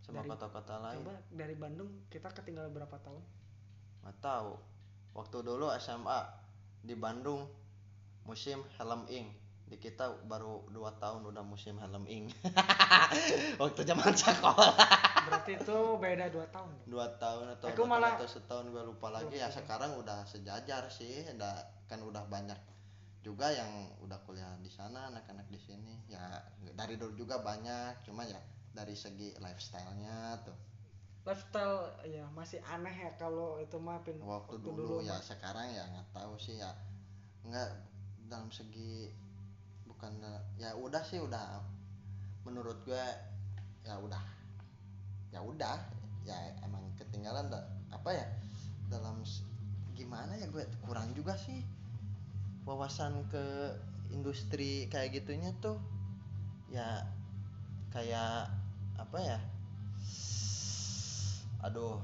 Sama 0.04 0.22
kota-kota 0.28 0.76
lain. 0.82 1.02
coba 1.02 1.16
dari 1.32 1.56
Bandung 1.56 1.90
kita 2.12 2.30
ketinggalan 2.30 2.70
berapa 2.70 2.94
tahun 3.00 3.36
tahu. 4.18 4.56
Waktu 5.12 5.36
dulu 5.42 5.72
SMA 5.76 6.20
di 6.82 6.92
Bandung 6.92 7.48
musim 8.22 8.60
helm 8.76 9.06
ing 9.08 9.26
di 9.66 9.74
kita 9.76 10.06
baru 10.30 10.62
dua 10.70 10.94
tahun 11.02 11.26
udah 11.26 11.42
musim 11.42 11.74
helm 11.78 12.06
ing 12.06 12.30
waktu 13.62 13.82
zaman 13.82 14.14
sekolah. 14.14 14.74
Berarti 15.26 15.58
itu 15.58 15.76
beda 15.98 16.30
dua 16.30 16.46
tahun 16.54 16.70
dong. 16.70 16.86
dua 16.86 17.06
tahun 17.18 17.46
atau 17.58 17.66
Aku 17.74 17.82
malah- 17.82 18.14
tahun 18.14 18.22
atau 18.22 18.28
setahun 18.30 18.66
gue 18.70 18.82
lupa 18.84 19.10
lagi. 19.10 19.34
Ya 19.34 19.50
sekarang 19.50 19.98
udah 19.98 20.22
sejajar 20.22 20.86
sih. 20.86 21.26
Udah 21.34 21.66
kan 21.90 21.98
udah 21.98 22.22
banyak 22.30 22.58
juga 23.26 23.50
yang 23.50 23.66
udah 24.06 24.22
kuliah 24.22 24.54
di 24.62 24.70
sana 24.70 25.10
anak-anak 25.10 25.50
di 25.50 25.58
sini. 25.58 25.98
Ya 26.06 26.22
dari 26.78 26.94
dulu 26.94 27.18
juga 27.18 27.42
banyak. 27.42 28.06
Cuma 28.06 28.22
ya 28.22 28.38
dari 28.70 28.94
segi 28.94 29.34
lifestyle-nya 29.34 30.46
tuh 30.46 30.54
lifestyle 31.27 31.91
ya 32.07 32.22
masih 32.39 32.62
aneh 32.62 32.95
ya 32.95 33.11
kalau 33.18 33.59
itu 33.59 33.74
mah 33.83 33.99
pin 34.07 34.14
waktu, 34.22 34.62
dulu, 34.62 35.03
ya 35.03 35.18
mah. 35.18 35.27
sekarang 35.27 35.66
ya 35.74 35.83
nggak 35.91 36.09
tahu 36.14 36.39
sih 36.39 36.62
ya. 36.62 36.70
Nggak 37.43 37.66
dalam 38.31 38.47
segi 38.55 39.11
bukan 39.91 40.22
ya 40.62 40.70
udah 40.79 41.03
sih 41.03 41.18
udah. 41.18 41.59
Menurut 42.47 42.79
gue 42.87 43.07
ya 43.83 43.99
udah. 43.99 44.22
Ya 45.35 45.43
udah 45.43 45.83
ya 46.22 46.39
emang 46.62 46.87
ketinggalan 46.95 47.51
da- 47.51 47.66
apa 47.91 48.14
ya 48.14 48.27
dalam 48.87 49.27
gimana 49.99 50.31
ya 50.39 50.47
gue 50.47 50.62
kurang 50.87 51.11
juga 51.18 51.35
sih. 51.35 51.59
Wawasan 52.62 53.27
ke 53.35 53.74
industri 54.14 54.87
kayak 54.87 55.11
gitunya 55.11 55.51
tuh 55.59 55.83
ya 56.70 57.03
kayak 57.91 58.47
apa 58.95 59.18
ya 59.18 59.39
aduh. 61.66 61.98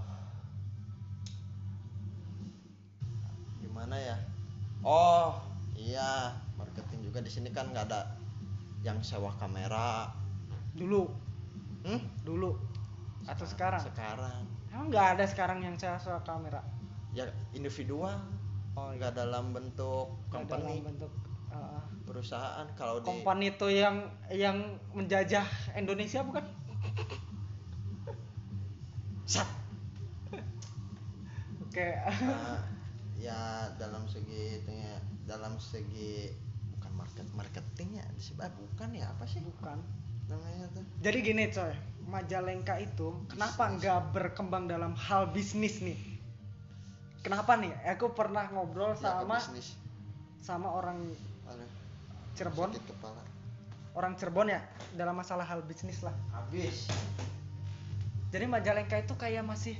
Gimana 3.63 3.95
ya? 3.95 4.17
Oh 4.83 5.39
iya. 5.79 6.35
Marketing 6.59 7.07
juga 7.07 7.23
di 7.23 7.31
sini 7.31 7.55
kan 7.55 7.71
nggak 7.71 7.87
ada 7.87 8.19
yang 8.83 8.99
sewa 9.07 9.31
kamera. 9.39 10.11
Dulu. 10.75 11.07
Hmm? 11.87 12.03
dulu. 12.27 12.59
Atau 13.27 13.47
sekarang? 13.47 13.83
sekarang? 13.83 14.47
Emang 14.75 14.91
nggak 14.91 15.09
ada 15.19 15.25
sekarang 15.31 15.63
yang 15.63 15.79
sewa 15.79 16.19
kamera? 16.27 16.63
Ya 17.15 17.31
individual. 17.55 18.19
Oh 18.75 18.91
nggak 18.91 19.15
dalam 19.15 19.55
bentuk 19.55 20.11
company. 20.27 20.83
dalam 20.83 20.87
bentuk 20.91 21.13
uh, 21.55 21.83
perusahaan 22.03 22.67
kalau 22.75 22.99
di 22.99 23.07
company 23.07 23.55
itu 23.55 23.69
yang 23.69 24.11
yang 24.33 24.81
menjajah 24.97 25.45
Indonesia 25.77 26.25
bukan 26.25 26.43
Sat. 29.33 29.49
oke. 31.65 31.89
Nah, 32.21 32.61
ya 33.17 33.41
dalam 33.81 34.05
segi 34.05 34.61
itunya 34.61 35.01
dalam 35.25 35.57
segi 35.57 36.29
bukan 36.77 36.93
market 36.93 37.27
marketingnya 37.33 38.05
sih 38.21 38.37
ah, 38.37 38.53
bukan 38.53 38.93
ya 38.93 39.09
apa 39.09 39.25
sih? 39.25 39.41
Bukan. 39.41 39.81
Namanya 40.29 40.69
tuh. 40.77 40.85
Jadi 41.01 41.19
gini 41.25 41.49
coy. 41.49 41.73
Majalengka 42.03 42.77
itu 42.77 43.25
kenapa 43.31 43.73
nggak 43.73 44.13
berkembang 44.13 44.69
dalam 44.69 44.93
hal 44.93 45.33
bisnis 45.33 45.81
nih? 45.81 45.97
Kenapa 47.25 47.57
nih? 47.57 47.73
Aku 47.97 48.13
pernah 48.13 48.51
ngobrol 48.53 48.93
Ya, 48.99 49.23
sama 49.25 49.39
bisnis. 49.41 49.79
sama 50.43 50.69
orang 50.69 50.99
Aduh, 51.49 51.71
Cirebon. 52.37 52.75
Orang 53.95 54.13
Cirebon 54.19 54.51
ya 54.51 54.61
dalam 54.93 55.17
masalah 55.17 55.47
hal 55.47 55.63
bisnis 55.65 56.03
lah. 56.05 56.13
Habis 56.35 56.91
jadi 58.33 58.49
Majalengka 58.49 58.97
itu 58.97 59.13
kayak 59.21 59.45
masih 59.45 59.77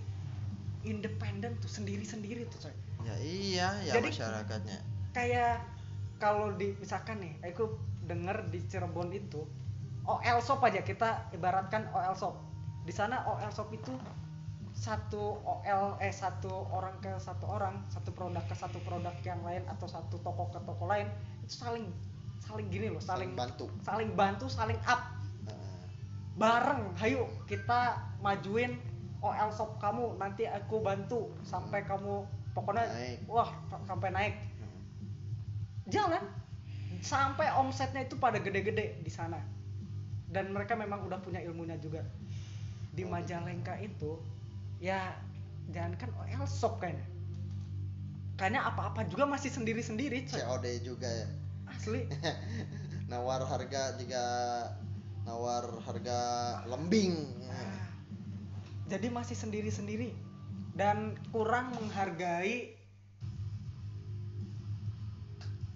independen 0.85 1.57
tuh 1.59 1.73
sendiri-sendiri 1.73 2.45
tuh 2.53 2.69
coy. 2.69 2.75
Ya 3.03 3.17
iya 3.19 3.69
ya 3.83 3.93
Jadi- 3.99 4.13
masyarakatnya. 4.13 4.79
kayak 5.17 5.61
kalau 6.21 6.55
di 6.55 6.73
misalkan 6.79 7.19
nih 7.21 7.35
aku 7.43 7.69
denger 8.07 8.49
di 8.53 8.61
Cirebon 8.69 9.11
itu 9.13 9.43
OL 10.03 10.39
shop 10.43 10.61
aja 10.63 10.85
kita 10.85 11.33
ibaratkan 11.33 11.89
OL 11.97 12.15
shop. 12.15 12.35
Di 12.85 12.93
sana 12.93 13.25
OL 13.27 13.51
shop 13.51 13.73
itu 13.73 13.91
satu 14.73 15.39
OL 15.45 16.01
eh 16.01 16.11
satu 16.11 16.67
orang 16.73 16.97
ke 17.05 17.13
satu 17.21 17.45
orang 17.47 17.85
satu 17.93 18.11
produk 18.11 18.43
ke 18.49 18.57
satu 18.57 18.81
produk 18.83 19.15
yang 19.23 19.39
lain 19.45 19.63
atau 19.69 19.87
satu 19.87 20.17
toko 20.25 20.49
ke 20.51 20.59
toko 20.65 20.89
lain 20.89 21.07
itu 21.45 21.55
saling 21.61 21.87
saling 22.41 22.67
gini 22.73 22.89
loh 22.91 22.99
saling 22.99 23.31
saling 23.31 23.39
bantu. 23.39 23.65
saling 23.85 24.11
bantu 24.17 24.47
saling 24.49 24.81
up 24.89 25.13
bareng 26.37 26.97
hayu 26.97 27.29
kita 27.45 28.01
majuin 28.25 28.81
OL 29.23 29.51
shop 29.55 29.79
kamu 29.79 30.17
nanti 30.19 30.49
aku 30.49 30.83
bantu 30.83 31.31
sampai 31.47 31.85
kamu 31.87 32.27
pokoknya 32.57 32.85
Naik. 32.89 33.19
wah 33.29 33.51
sampai 33.87 34.09
naik. 34.11 34.35
Hmm. 34.61 34.81
jalan 35.89 36.25
sampai 37.03 37.51
omsetnya 37.59 38.07
itu 38.07 38.15
pada 38.19 38.39
gede-gede 38.39 39.03
di 39.03 39.11
sana. 39.11 39.39
Dan 40.33 40.49
mereka 40.57 40.73
memang 40.73 41.05
udah 41.05 41.21
punya 41.21 41.45
ilmunya 41.45 41.77
juga. 41.77 42.01
Di 42.97 43.05
Oh, 43.05 43.13
Majalengka 43.13 43.77
itu 43.81 44.17
ya 44.81 45.13
jangan 45.71 45.95
kan 46.01 46.11
OL 46.19 46.45
shop 46.49 46.81
kayaknya 46.83 47.05
kayaknya 48.41 48.65
apa-apa 48.65 49.07
juga 49.07 49.29
masih 49.29 49.53
sendiri-sendiri. 49.53 50.27
COD 50.27 50.67
juga 50.83 51.07
ya? 51.07 51.29
Asli. 51.69 52.09
Nawar 53.13 53.45
harga 53.45 53.95
juga 54.01 54.25
nawar 55.23 55.71
harga 55.87 56.21
lembing. 56.67 57.15
Jadi 58.91 59.09
masih 59.09 59.39
sendiri-sendiri 59.39 60.13
dan 60.77 61.17
kurang 61.33 61.73
menghargai 61.79 62.77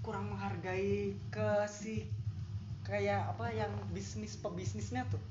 kurang 0.05 0.31
menghargai 0.31 1.19
ke 1.35 1.51
si 1.67 2.07
kayak 2.87 3.35
apa 3.35 3.51
yang 3.51 3.73
bisnis 3.91 4.39
pebisnisnya 4.39 5.03
tuh. 5.11 5.23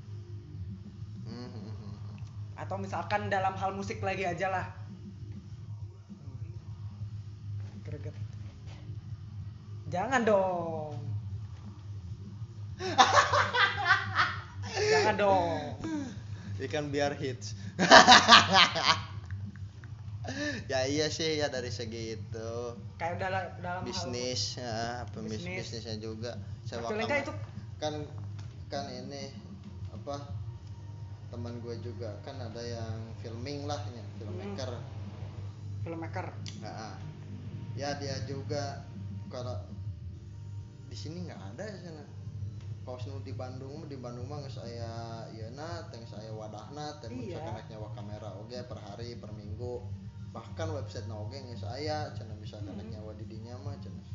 Atau 2.56 2.76
misalkan 2.80 3.28
dalam 3.28 3.56
hal 3.56 3.72
musik 3.76 4.00
lagi 4.04 4.24
aja 4.28 4.48
lah. 4.52 4.66
Jangan 9.86 10.26
dong 10.26 11.05
jangan 14.76 15.14
dong. 15.16 15.60
Ikan 16.60 16.88
biar 16.90 17.12
hits. 17.16 17.52
Ya 20.66 20.82
iya 20.90 21.06
sih 21.06 21.38
ya 21.38 21.46
dari 21.54 21.70
segi 21.70 22.18
itu. 22.18 22.50
Kayak 22.98 23.22
dalam 23.22 23.44
dalam 23.62 23.80
hal- 23.82 23.86
bisnis 23.86 24.58
ya 24.58 25.06
pemis 25.14 25.38
Bisnis. 25.38 25.70
bisnisnya 25.70 25.96
juga. 26.02 26.34
Majalengka 26.66 27.06
kamar. 27.06 27.22
itu 27.22 27.32
kan 27.78 27.94
kan 28.66 28.84
ini 28.90 29.30
apa 29.94 30.26
teman 31.30 31.62
gue 31.62 31.78
juga. 31.78 32.10
Kan 32.26 32.42
ada 32.42 32.58
yang 32.58 32.98
filming 33.22 33.70
lah 33.70 33.78
ya 33.94 34.02
filmmaker. 34.18 34.70
Filmmaker. 35.86 36.26
Nah, 36.58 36.98
ya 37.78 37.94
dia 38.02 38.18
juga 38.26 38.82
kalau 39.30 39.54
di 40.90 40.96
sini 40.98 41.30
nggak 41.30 41.54
ada 41.54 41.70
sana 41.86 42.02
kalau 42.86 43.02
senu 43.02 43.18
di 43.26 43.34
Bandung 43.34 43.90
di 43.90 43.98
Bandung 43.98 44.30
mah 44.30 44.38
geus 44.46 44.62
aya 44.62 45.26
ieu 45.34 45.50
teng 45.90 46.06
saya 46.06 46.30
wadahna 46.30 47.02
teh 47.02 47.10
Iya. 47.10 47.42
rek 47.42 47.66
nyawa 47.66 47.90
kamera 47.98 48.30
oge 48.38 48.62
per 48.62 48.78
hari 48.78 49.18
per 49.18 49.34
minggu 49.34 49.82
bahkan 50.30 50.70
website 50.70 51.10
na 51.10 51.18
oge 51.18 51.42
geus 51.42 51.66
aya 51.66 52.14
cenah 52.14 52.38
misalkan 52.38 52.78
rek 52.78 52.86
Hmm. 52.86 52.94
nyawa 52.94 53.10
di 53.18 53.26
dinya 53.26 53.58
mah 53.58 53.74
cenah 53.82 54.06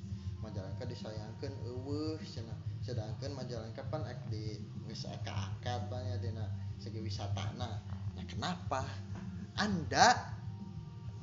Majalengka 0.41 0.89
disayangkeun 0.89 1.53
eueuh 1.67 2.17
cenah 2.23 2.55
sedangkan 2.81 3.35
Majalengka 3.35 3.83
pan 3.91 4.07
ek 4.07 4.31
di 4.31 4.55
geus 4.87 5.03
akad 5.05 5.91
banyak 5.91 6.23
dina 6.23 6.47
segi 6.79 6.97
wisatana 7.03 7.77
nah 8.15 8.23
kenapa 8.25 8.87
anda 9.59 10.15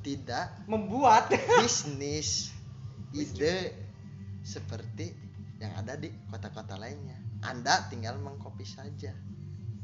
tidak 0.05 0.53
membuat 0.69 1.27
bisnis 1.59 2.53
ide 3.11 3.73
seperti 4.39 5.11
yang 5.59 5.75
ada 5.75 5.99
di 5.99 6.07
kota-kota 6.31 6.79
lainnya. 6.79 7.19
Anda 7.43 7.87
tinggal 7.87 8.19
mengcopy 8.19 8.67
saja. 8.67 9.15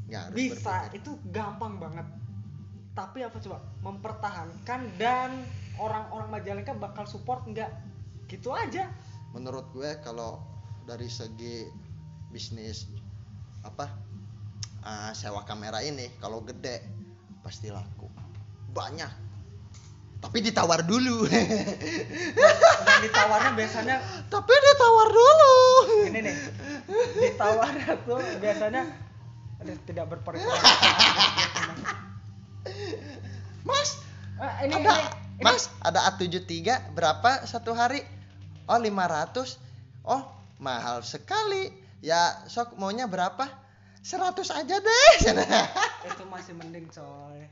Nggak 0.05 0.21
harus 0.29 0.35
bisa 0.37 0.55
berpikir. 0.59 0.99
itu 1.01 1.11
gampang 1.31 1.79
banget. 1.81 2.07
Tapi 2.95 3.23
apa 3.23 3.37
coba? 3.41 3.59
Mempertahankan 3.83 4.81
dan 4.95 5.31
orang-orang 5.79 6.29
Majalengka 6.31 6.75
bakal 6.75 7.03
support 7.07 7.43
nggak? 7.47 7.71
Gitu 8.27 8.51
aja. 8.51 8.87
Menurut 9.35 9.67
gue 9.75 9.99
kalau 10.03 10.39
dari 10.87 11.11
segi 11.11 11.67
bisnis 12.31 12.87
apa 13.65 13.89
ah, 14.85 15.11
sewa 15.11 15.41
kamera 15.43 15.81
ini 15.81 16.11
kalau 16.21 16.43
gede 16.45 16.83
pasti 17.41 17.73
laku. 17.73 18.07
Banyak 18.75 19.24
tapi 20.23 20.37
ditawar 20.41 20.83
dulu. 20.85 21.27
Dan 21.29 22.97
ditawarnya 23.03 23.51
biasanya 23.55 23.95
tapi 24.31 24.53
ditawar 24.53 25.07
dulu. 25.11 25.55
Ini 26.11 26.19
nih 26.23 26.35
ditawarnya 27.19 27.91
tuh 28.05 28.19
biasanya 28.39 28.83
tidak 29.89 30.05
berperilaku 30.13 30.53
mas 33.65 33.97
Ah, 34.35 34.67
ini, 34.67 34.75
ada 34.75 34.99
ini, 34.99 35.07
ini. 35.39 35.43
Mas 35.47 35.71
ada 35.79 36.11
A73 36.11 36.91
berapa 36.91 37.47
satu 37.47 37.71
hari? 37.71 38.03
Oh 38.67 38.75
500 38.75 39.55
oh 40.03 40.27
mahal 40.59 40.99
sekali. 41.07 41.71
Ya 42.03 42.43
sok 42.51 42.75
maunya 42.75 43.07
berapa? 43.07 43.47
100 44.03 44.35
aja 44.59 44.75
deh. 44.75 45.15
Itu 46.11 46.27
masih 46.27 46.51
mending 46.59 46.91
coy. 46.91 47.47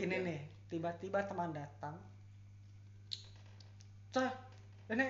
Gini 0.00 0.16
nih 0.24 0.40
tiba-tiba 0.70 1.26
teman 1.26 1.50
datang. 1.50 1.98
Coy 4.14 4.30
ini 4.94 5.06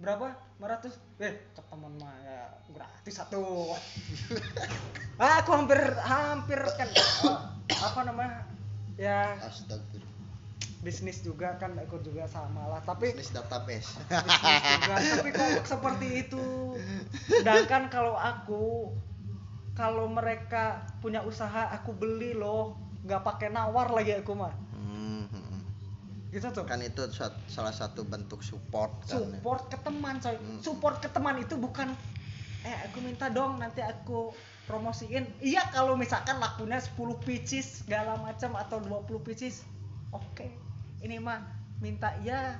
berapa? 0.00 0.32
500 0.56 0.92
eh 1.20 1.34
ke 1.52 1.62
teman 1.68 1.92
mah 2.00 2.16
ya 2.24 2.40
gratis 2.72 3.14
satu. 3.20 3.44
Ah, 5.16 5.40
aku 5.40 5.48
hampir 5.56 5.80
hampir 6.04 6.60
kan 6.76 6.84
oh, 7.24 7.40
apa 7.88 8.04
namanya 8.04 8.44
ya 9.00 9.32
astagfirullah. 9.40 10.12
bisnis 10.84 11.24
juga 11.24 11.56
kan 11.56 11.72
aku 11.80 12.04
juga 12.04 12.28
sama 12.28 12.68
lah 12.68 12.84
tapi 12.84 13.16
bisnis 13.16 13.32
database. 13.32 13.96
Bisnis 14.12 14.60
juga 14.76 14.96
tapi 15.00 15.28
kok 15.32 15.64
seperti 15.64 16.08
itu? 16.20 16.76
Sedangkan 17.32 17.88
kalau 17.88 18.12
aku 18.12 18.92
kalau 19.72 20.04
mereka 20.04 20.84
punya 21.00 21.24
usaha 21.24 21.72
aku 21.72 21.96
beli 21.96 22.36
loh 22.36 22.76
nggak 23.06 23.22
pakai 23.22 23.48
nawar 23.54 23.94
lagi 23.94 24.18
aku 24.18 24.34
mah. 24.34 24.52
Hmm, 24.74 25.30
hmm. 25.30 25.62
gitu 26.34 26.50
tuh. 26.50 26.66
Kan 26.66 26.82
itu 26.82 27.06
salah 27.46 27.70
satu 27.70 28.02
bentuk 28.02 28.42
support 28.42 28.90
kan 29.06 29.22
support 29.22 29.70
ke 29.70 29.78
teman 29.80 30.18
coy. 30.18 30.34
Hmm. 30.34 30.60
support 30.60 30.98
ke 30.98 31.08
teman 31.14 31.38
itu 31.38 31.54
bukan 31.54 31.94
eh 32.66 32.76
aku 32.90 32.98
minta 32.98 33.30
dong 33.30 33.62
nanti 33.62 33.80
aku 33.80 34.34
promosiin. 34.66 35.30
Iya 35.38 35.70
kalau 35.70 35.94
misalkan 35.94 36.42
lakunya 36.42 36.82
10 36.82 36.98
pieces 37.22 37.86
segala 37.86 38.18
macam 38.18 38.58
atau 38.58 38.82
20 38.82 39.22
pieces 39.22 39.62
oke. 40.10 40.50
Ini 41.00 41.22
mah 41.22 41.46
minta 41.78 42.10
ya 42.26 42.58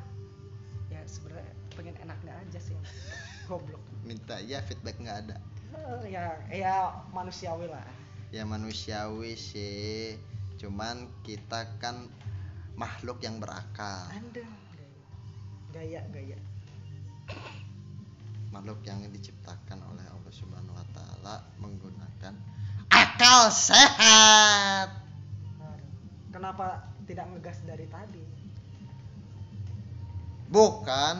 ya 0.86 1.00
sebenarnya 1.02 1.50
pengen 1.74 1.98
enaknya 1.98 2.32
aja 2.38 2.58
sih. 2.62 2.78
Goblok. 3.50 3.82
Minta 4.06 4.38
ya 4.38 4.62
feedback 4.62 4.94
nggak 5.02 5.18
ada? 5.26 5.36
Eh, 5.74 6.14
ya 6.14 6.38
ya 6.54 6.74
manusiawi 7.10 7.66
lah. 7.66 7.82
Ya 8.30 8.46
manusiawi 8.46 9.34
sih 9.34 10.18
cuman 10.56 11.08
kita 11.22 11.76
kan 11.80 12.08
makhluk 12.76 13.20
yang 13.24 13.40
berakal. 13.40 14.08
Anda 14.12 14.44
gaya 15.72 16.00
gaya 16.08 16.38
makhluk 18.54 18.80
yang 18.88 19.04
diciptakan 19.12 19.84
oleh 19.84 20.04
Allah 20.08 20.32
Subhanahu 20.32 20.72
wa 20.72 20.86
taala 20.96 21.34
menggunakan 21.60 22.32
akal 22.88 23.52
sehat. 23.52 25.04
Kenapa 26.32 26.92
tidak 27.08 27.28
ngegas 27.32 27.60
dari 27.64 27.88
tadi? 27.88 28.24
Bukan 30.48 31.14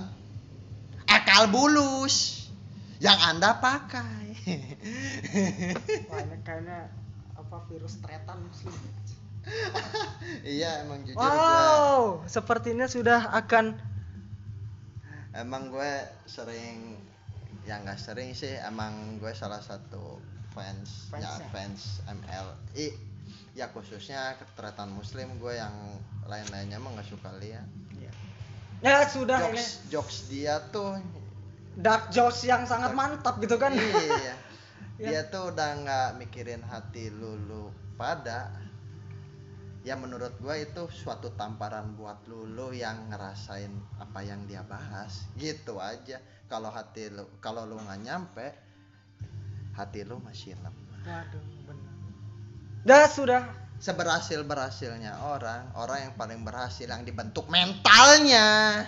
akal 1.09 1.53
bulus 1.53 2.49
yang 3.01 3.17
Anda 3.21 3.57
pakai. 3.61 4.25
wah 6.07 6.21
ini 6.23 6.37
kayaknya 6.47 6.89
apa 7.35 7.57
virus 7.69 7.99
tretan 7.99 8.47
muslim 8.47 8.75
iya, 10.59 10.83
emang 10.83 11.07
jujur 11.07 11.19
wow 11.19 12.23
sepertinya 12.27 12.91
sudah 12.91 13.31
akan 13.31 13.79
emang 15.37 15.71
gue 15.71 15.93
sering 16.27 16.99
ya 17.67 17.83
nggak 17.83 17.99
sering 17.99 18.33
sih 18.33 18.57
emang 18.63 19.19
gue 19.19 19.31
salah 19.35 19.61
satu 19.61 20.23
fans 20.55 21.11
ya 21.13 21.29
Fansnya. 21.37 21.49
fans 21.53 21.83
MLI 22.09 22.89
ya 23.57 23.67
khususnya 23.73 24.37
ketretan 24.37 24.93
muslim 24.93 25.33
gue 25.41 25.57
yang 25.57 25.73
lain-lainnya 26.29 26.77
mah 26.77 26.93
nggak 26.93 27.09
suka 27.09 27.33
lihat. 27.41 27.65
Ya, 27.97 28.13
ya 28.85 28.97
sudah 29.09 29.49
ini 29.49 29.57
jokes 29.57 29.89
jokes 29.89 30.17
dia 30.29 30.61
tuh 30.69 31.01
dark 31.81 32.13
jokes 32.13 32.45
yang 32.45 32.69
sangat 32.69 32.93
mantap 32.93 33.41
gitu 33.41 33.57
kan. 33.57 33.73
Iya. 33.73 34.37
Ya. 34.97 35.13
dia 35.13 35.23
tuh 35.29 35.53
udah 35.53 35.77
nggak 35.85 36.09
mikirin 36.17 36.65
hati 36.65 37.13
lulu 37.13 37.69
pada 38.01 38.49
ya 39.87 39.95
menurut 39.95 40.35
gue 40.43 40.67
itu 40.67 40.91
suatu 40.91 41.31
tamparan 41.39 41.95
buat 41.95 42.27
lulu 42.27 42.75
yang 42.75 43.07
ngerasain 43.07 43.71
apa 44.03 44.19
yang 44.27 44.43
dia 44.51 44.67
bahas. 44.67 45.31
Gitu 45.39 45.79
aja. 45.79 46.19
Kalau 46.51 46.75
hati 46.75 47.07
lu 47.15 47.23
kalau 47.39 47.63
lu 47.63 47.79
nggak 47.79 48.01
nyampe 48.03 48.47
hati 49.79 50.03
lu 50.03 50.19
masih 50.27 50.59
lemah. 50.59 51.07
Waduh 51.07 51.45
benar. 51.71 51.95
Dah 52.83 53.07
sudah. 53.07 53.43
Seberhasil 53.79 54.43
berhasilnya 54.43 55.21
orang 55.23 55.71
orang 55.79 56.11
yang 56.11 56.15
paling 56.19 56.43
berhasil 56.43 56.91
yang 56.91 57.07
dibentuk 57.07 57.47
mentalnya. 57.47 58.83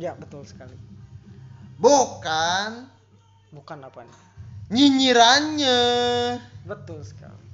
Ya 0.00 0.16
betul 0.16 0.48
sekali. 0.48 0.80
Bukan 1.76 2.88
bukan 3.52 3.78
apa 3.84 4.00
nih 4.00 4.18
nyinyirannya. 4.72 5.80
Betul 6.64 7.04
sekali. 7.04 7.44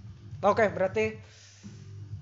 Oke 0.45 0.69
berarti 0.71 1.19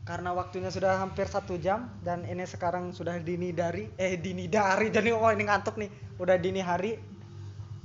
karena 0.03 0.34
waktunya 0.34 0.66
sudah 0.66 0.98
hampir 0.98 1.30
satu 1.30 1.55
jam 1.62 1.86
dan 2.03 2.26
ini 2.26 2.42
sekarang 2.42 2.90
sudah 2.90 3.22
dini 3.22 3.55
dari 3.55 3.86
eh 3.94 4.18
dini 4.18 4.50
dari. 4.50 4.90
Jadi 4.90 5.14
oh 5.14 5.30
ini 5.30 5.46
ngantuk 5.46 5.78
nih. 5.78 6.18
Udah 6.18 6.34
dini 6.42 6.59
hari. 6.59 6.98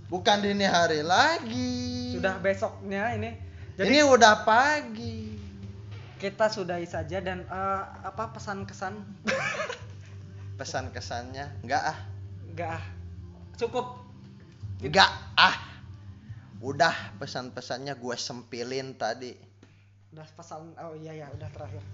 Bukan 0.10 0.42
dini 0.42 0.66
hari 0.66 1.06
lagi. 1.06 2.18
Sudah 2.18 2.42
besoknya 2.42 3.14
ini. 3.14 3.38
Jadi 3.78 3.86
ini 3.86 4.00
udah 4.02 4.42
pagi. 4.46 5.38
kita 6.18 6.50
sudahi 6.50 6.90
saja 6.90 7.22
dan 7.22 7.46
eh, 7.46 7.84
apa 8.02 8.34
pesan 8.34 8.66
kesan 8.66 9.06
pesan 10.58 10.90
kesannya 10.90 11.46
enggak 11.62 11.94
ah. 11.94 11.98
Enggak 12.50 12.82
ah. 12.82 12.84
Cukup. 13.62 14.02
Enggak 14.82 15.14
ah. 15.38 15.54
Udah 16.58 17.14
pesan 17.22 17.54
pesannya 17.54 17.94
gue 17.94 18.18
sempilin 18.18 18.98
tadi. 18.98 19.38
Udah 20.10 20.26
pesan 20.34 20.74
oh 20.82 20.98
iya 20.98 21.14
ya 21.22 21.30
udah 21.38 21.54
terakhir 21.54 21.86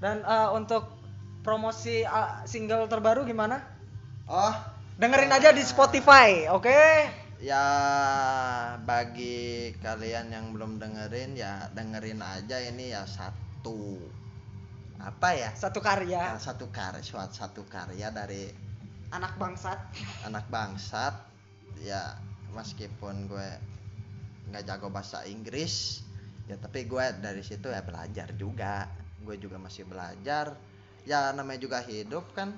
dan 0.00 0.24
eh, 0.24 0.50
untuk 0.56 0.88
promosi 1.44 2.02
eh, 2.02 2.32
single 2.48 2.88
terbaru 2.88 3.28
gimana? 3.28 3.60
Oh. 4.26 4.52
Dengerin 5.00 5.32
aja 5.32 5.52
di 5.52 5.64
Spotify 5.64 6.44
oke? 6.52 6.80
Ya 7.40 7.64
bagi 8.84 9.72
kalian 9.80 10.28
yang 10.28 10.52
belum 10.52 10.76
dengerin 10.76 11.40
ya 11.40 11.72
dengerin 11.72 12.20
aja 12.20 12.60
ini 12.60 12.92
ya 12.92 13.08
satu 13.08 13.96
apa 15.00 15.32
ya? 15.32 15.50
Satu 15.56 15.80
karya. 15.80 16.36
Satu 16.36 16.68
karya 16.68 17.00
suatu 17.00 17.32
satu 17.32 17.62
karya 17.64 18.12
dari 18.12 18.52
anak 19.08 19.40
bangsat. 19.40 19.80
anak 20.28 20.44
bangsat. 20.52 21.16
Ya 21.80 22.20
meskipun 22.52 23.24
gue 23.24 23.48
nggak 24.52 24.66
jago 24.66 24.92
bahasa 24.92 25.22
Inggris 25.24 26.02
ya 26.50 26.58
tapi 26.58 26.84
gue 26.90 27.04
dari 27.22 27.46
situ 27.46 27.70
ya 27.70 27.86
belajar 27.86 28.34
juga 28.34 28.90
gue 29.24 29.36
juga 29.36 29.56
masih 29.60 29.84
belajar. 29.86 30.56
Ya 31.08 31.32
namanya 31.32 31.60
juga 31.60 31.80
hidup 31.80 32.32
kan 32.36 32.56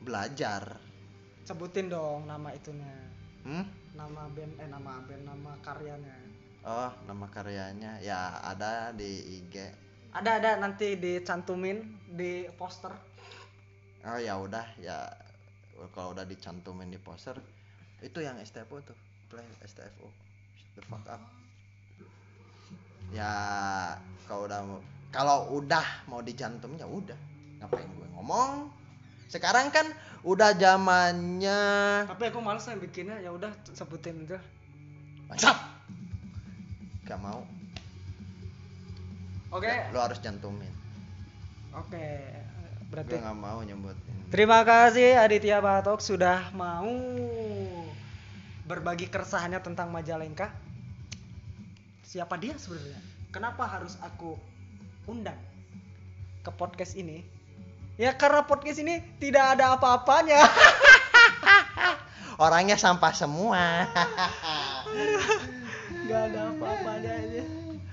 belajar. 0.00 0.80
Sebutin 1.44 1.92
dong 1.92 2.28
nama 2.28 2.52
itunya. 2.54 2.90
Hmm? 3.42 3.66
nama 3.92 4.24
band 4.32 4.56
eh 4.56 4.68
nama 4.72 5.04
band 5.04 5.22
nama 5.28 5.52
karyanya. 5.60 6.16
Oh 6.64 6.90
nama 7.04 7.26
karyanya. 7.28 8.00
Ya 8.00 8.40
ada 8.40 8.94
di 8.96 9.42
IG 9.42 9.82
ada 10.12 10.40
ada. 10.40 10.50
Nanti 10.60 10.96
dicantumin 11.00 12.00
di 12.08 12.48
poster. 12.56 12.92
Oh 14.04 14.18
ya 14.20 14.36
udah. 14.36 14.64
Ya 14.80 15.08
kalau 15.96 16.12
udah 16.12 16.24
dicantumin 16.28 16.92
di 16.92 17.00
poster 17.00 17.36
itu 18.04 18.20
yang 18.20 18.36
STFO 18.40 18.80
tuh. 18.84 18.98
Play 19.32 19.48
STFO 19.64 20.12
Shut 20.56 20.72
the 20.76 20.82
fuck 20.84 21.04
up. 21.08 21.22
Ya 23.12 23.32
kalau 24.28 24.48
udah 24.48 24.60
kalau 25.14 25.52
udah 25.54 25.84
mau 26.08 26.24
dicantum 26.24 26.74
ya 26.80 26.88
udah. 26.88 27.18
Ngapain 27.60 27.86
gue 27.86 28.08
ngomong? 28.18 28.72
Sekarang 29.28 29.68
kan 29.70 29.86
udah 30.26 30.54
zamannya 30.54 31.60
tapi 32.06 32.30
aku 32.30 32.38
males 32.38 32.62
yang 32.68 32.78
bikinnya 32.78 33.20
ya 33.20 33.30
udah 33.30 33.52
sebutin 33.76 34.26
aja. 34.26 34.40
Mantap 35.28 35.56
gak 37.06 37.20
mau. 37.20 37.44
Oke. 39.52 39.68
Ya, 39.68 39.92
lu 39.92 40.00
harus 40.00 40.16
cantumin 40.22 40.72
oke 41.72 42.06
gue 42.84 42.88
berarti 42.92 43.14
nggak 43.16 43.38
mau 43.38 43.64
nyebutin 43.64 44.16
terima 44.28 44.60
kasih 44.60 45.16
Aditya 45.16 45.64
Batok 45.64 46.04
sudah 46.04 46.52
mau 46.52 46.92
berbagi 48.68 49.08
keresahannya 49.08 49.60
tentang 49.64 49.88
Majalengka 49.88 50.52
siapa 52.04 52.36
dia 52.36 52.52
sebenarnya? 52.60 53.00
Kenapa 53.32 53.64
harus 53.64 53.96
aku 54.04 54.36
undang 55.06 55.38
ke 56.42 56.50
podcast 56.54 56.98
ini. 56.98 57.22
Ya 58.00 58.16
karena 58.16 58.42
podcast 58.42 58.82
ini 58.82 59.04
tidak 59.20 59.58
ada 59.58 59.78
apa-apanya. 59.78 60.42
Orangnya 62.44 62.80
sampah 62.80 63.14
semua. 63.14 63.86
Nggak 66.02 66.22
ada 66.32 66.40
apa-apanya 66.50 67.12
aja 67.14 67.42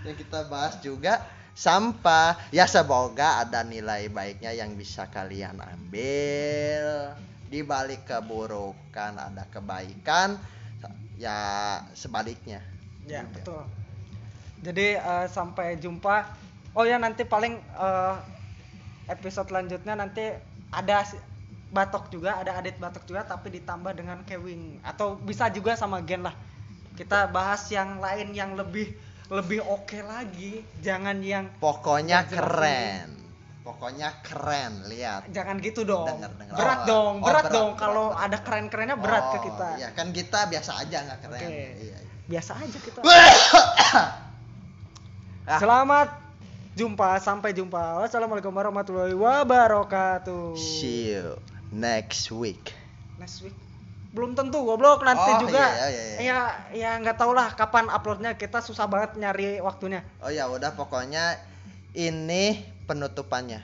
yang 0.03 0.15
kita 0.15 0.47
bahas 0.47 0.79
juga 0.79 1.21
sampah. 1.53 2.39
Ya 2.49 2.65
semoga 2.65 3.43
ada 3.43 3.61
nilai 3.61 4.07
baiknya 4.07 4.55
yang 4.55 4.73
bisa 4.73 5.05
kalian 5.11 5.59
ambil. 5.59 7.13
Di 7.49 7.65
balik 7.65 8.05
keburukan 8.05 9.17
ada 9.17 9.43
kebaikan 9.49 10.37
ya 11.19 11.37
sebaliknya. 11.97 12.63
Ya 13.03 13.25
Juga. 13.25 13.33
betul. 13.35 13.63
Jadi 14.59 14.87
eh, 14.99 15.27
sampai 15.27 15.79
jumpa 15.79 16.27
oh 16.73 16.85
ya 16.85 16.97
nanti 16.97 17.25
paling 17.25 17.57
eh, 17.57 18.15
episode 19.09 19.49
selanjutnya 19.49 19.97
nanti 19.97 20.29
ada 20.69 21.01
batok 21.69 22.09
juga 22.09 22.37
ada 22.41 22.57
adit 22.57 22.77
batok 22.77 23.05
juga 23.05 23.25
tapi 23.25 23.53
ditambah 23.57 23.93
dengan 23.93 24.21
kewing. 24.25 24.81
Atau 24.85 25.17
bisa 25.21 25.49
juga 25.49 25.77
sama 25.77 26.01
gen 26.01 26.25
lah. 26.25 26.33
Kita 26.97 27.29
bahas 27.29 27.63
yang 27.71 28.01
lain 28.01 28.33
yang 28.33 28.53
lebih 28.57 28.91
lebih 29.29 29.61
oke 29.61 30.01
lagi. 30.01 30.65
Jangan 30.81 31.21
yang 31.21 31.49
pokoknya 31.61 32.25
keren. 32.25 33.17
pokoknya 33.59 34.09
keren 34.25 34.81
lihat. 34.89 35.29
Jangan 35.29 35.61
gitu 35.61 35.85
dong. 35.85 36.09
Denger, 36.09 36.31
denger. 36.41 36.55
berat 36.57 36.79
Oh, 36.81 36.85
dong 36.89 37.13
oh, 37.21 37.25
berat 37.29 37.45
berat, 37.45 37.53
dong. 37.53 37.69
kalau 37.77 38.05
ada 38.17 38.37
keren 38.41 38.65
kerennya 38.65 38.97
berat 38.97 39.29
ke 39.29 39.37
Oh, 39.37 39.41
kita. 39.45 39.67
iya 39.77 39.89
kan 39.93 40.09
kita 40.09 40.49
biasa 40.49 40.71
aja 40.81 40.97
nggak 41.05 41.19
keren. 41.21 41.37
Oke. 41.45 41.53
iya, 41.77 41.97
iya. 42.01 42.17
biasa 42.25 42.51
aja 42.57 42.77
kita. 42.81 42.99
Ah. 45.49 45.57
selamat 45.57 46.13
jumpa 46.79 47.19
sampai 47.19 47.51
jumpa. 47.51 47.99
Wassalamualaikum 47.99 48.55
warahmatullahi 48.55 49.11
wabarakatuh. 49.11 50.55
See 50.55 51.11
you 51.11 51.35
next 51.75 52.31
week. 52.31 52.71
Next 53.19 53.43
week? 53.43 53.51
Belum 54.15 54.31
tentu 54.31 54.63
goblok. 54.63 55.03
Nanti 55.03 55.27
Oh, 55.27 55.43
juga. 55.43 55.59
iya, 55.59 55.87
iya, 55.91 56.03
iya. 56.15 56.17
ya 56.23 56.39
ya 56.71 56.89
nggak 57.03 57.19
tau 57.19 57.35
lah 57.35 57.51
kapan 57.51 57.91
uploadnya. 57.91 58.39
Kita 58.39 58.63
susah 58.63 58.87
banget 58.87 59.19
nyari 59.19 59.59
waktunya. 59.59 60.07
Oh 60.23 60.31
ya 60.31 60.47
udah 60.47 60.71
pokoknya 60.73 61.35
ini 61.91 62.63
penutupannya. 62.87 63.59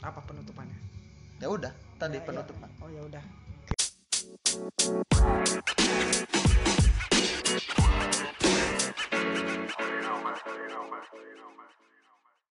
Apa 0.00 0.24
penutupannya? 0.24 0.74
Ya 1.38 1.52
udah 1.52 1.70
tadi 2.00 2.18
Ya, 2.18 2.24
ya. 2.24 2.26
penutupan. 2.26 2.70
Oh 2.80 2.88
ya 2.88 3.02
udah. 3.04 3.22
You 8.72 10.00
know, 10.02 10.22
man. 10.22 10.34
You 10.46 10.68
know, 10.70 10.84
man. 10.88 11.81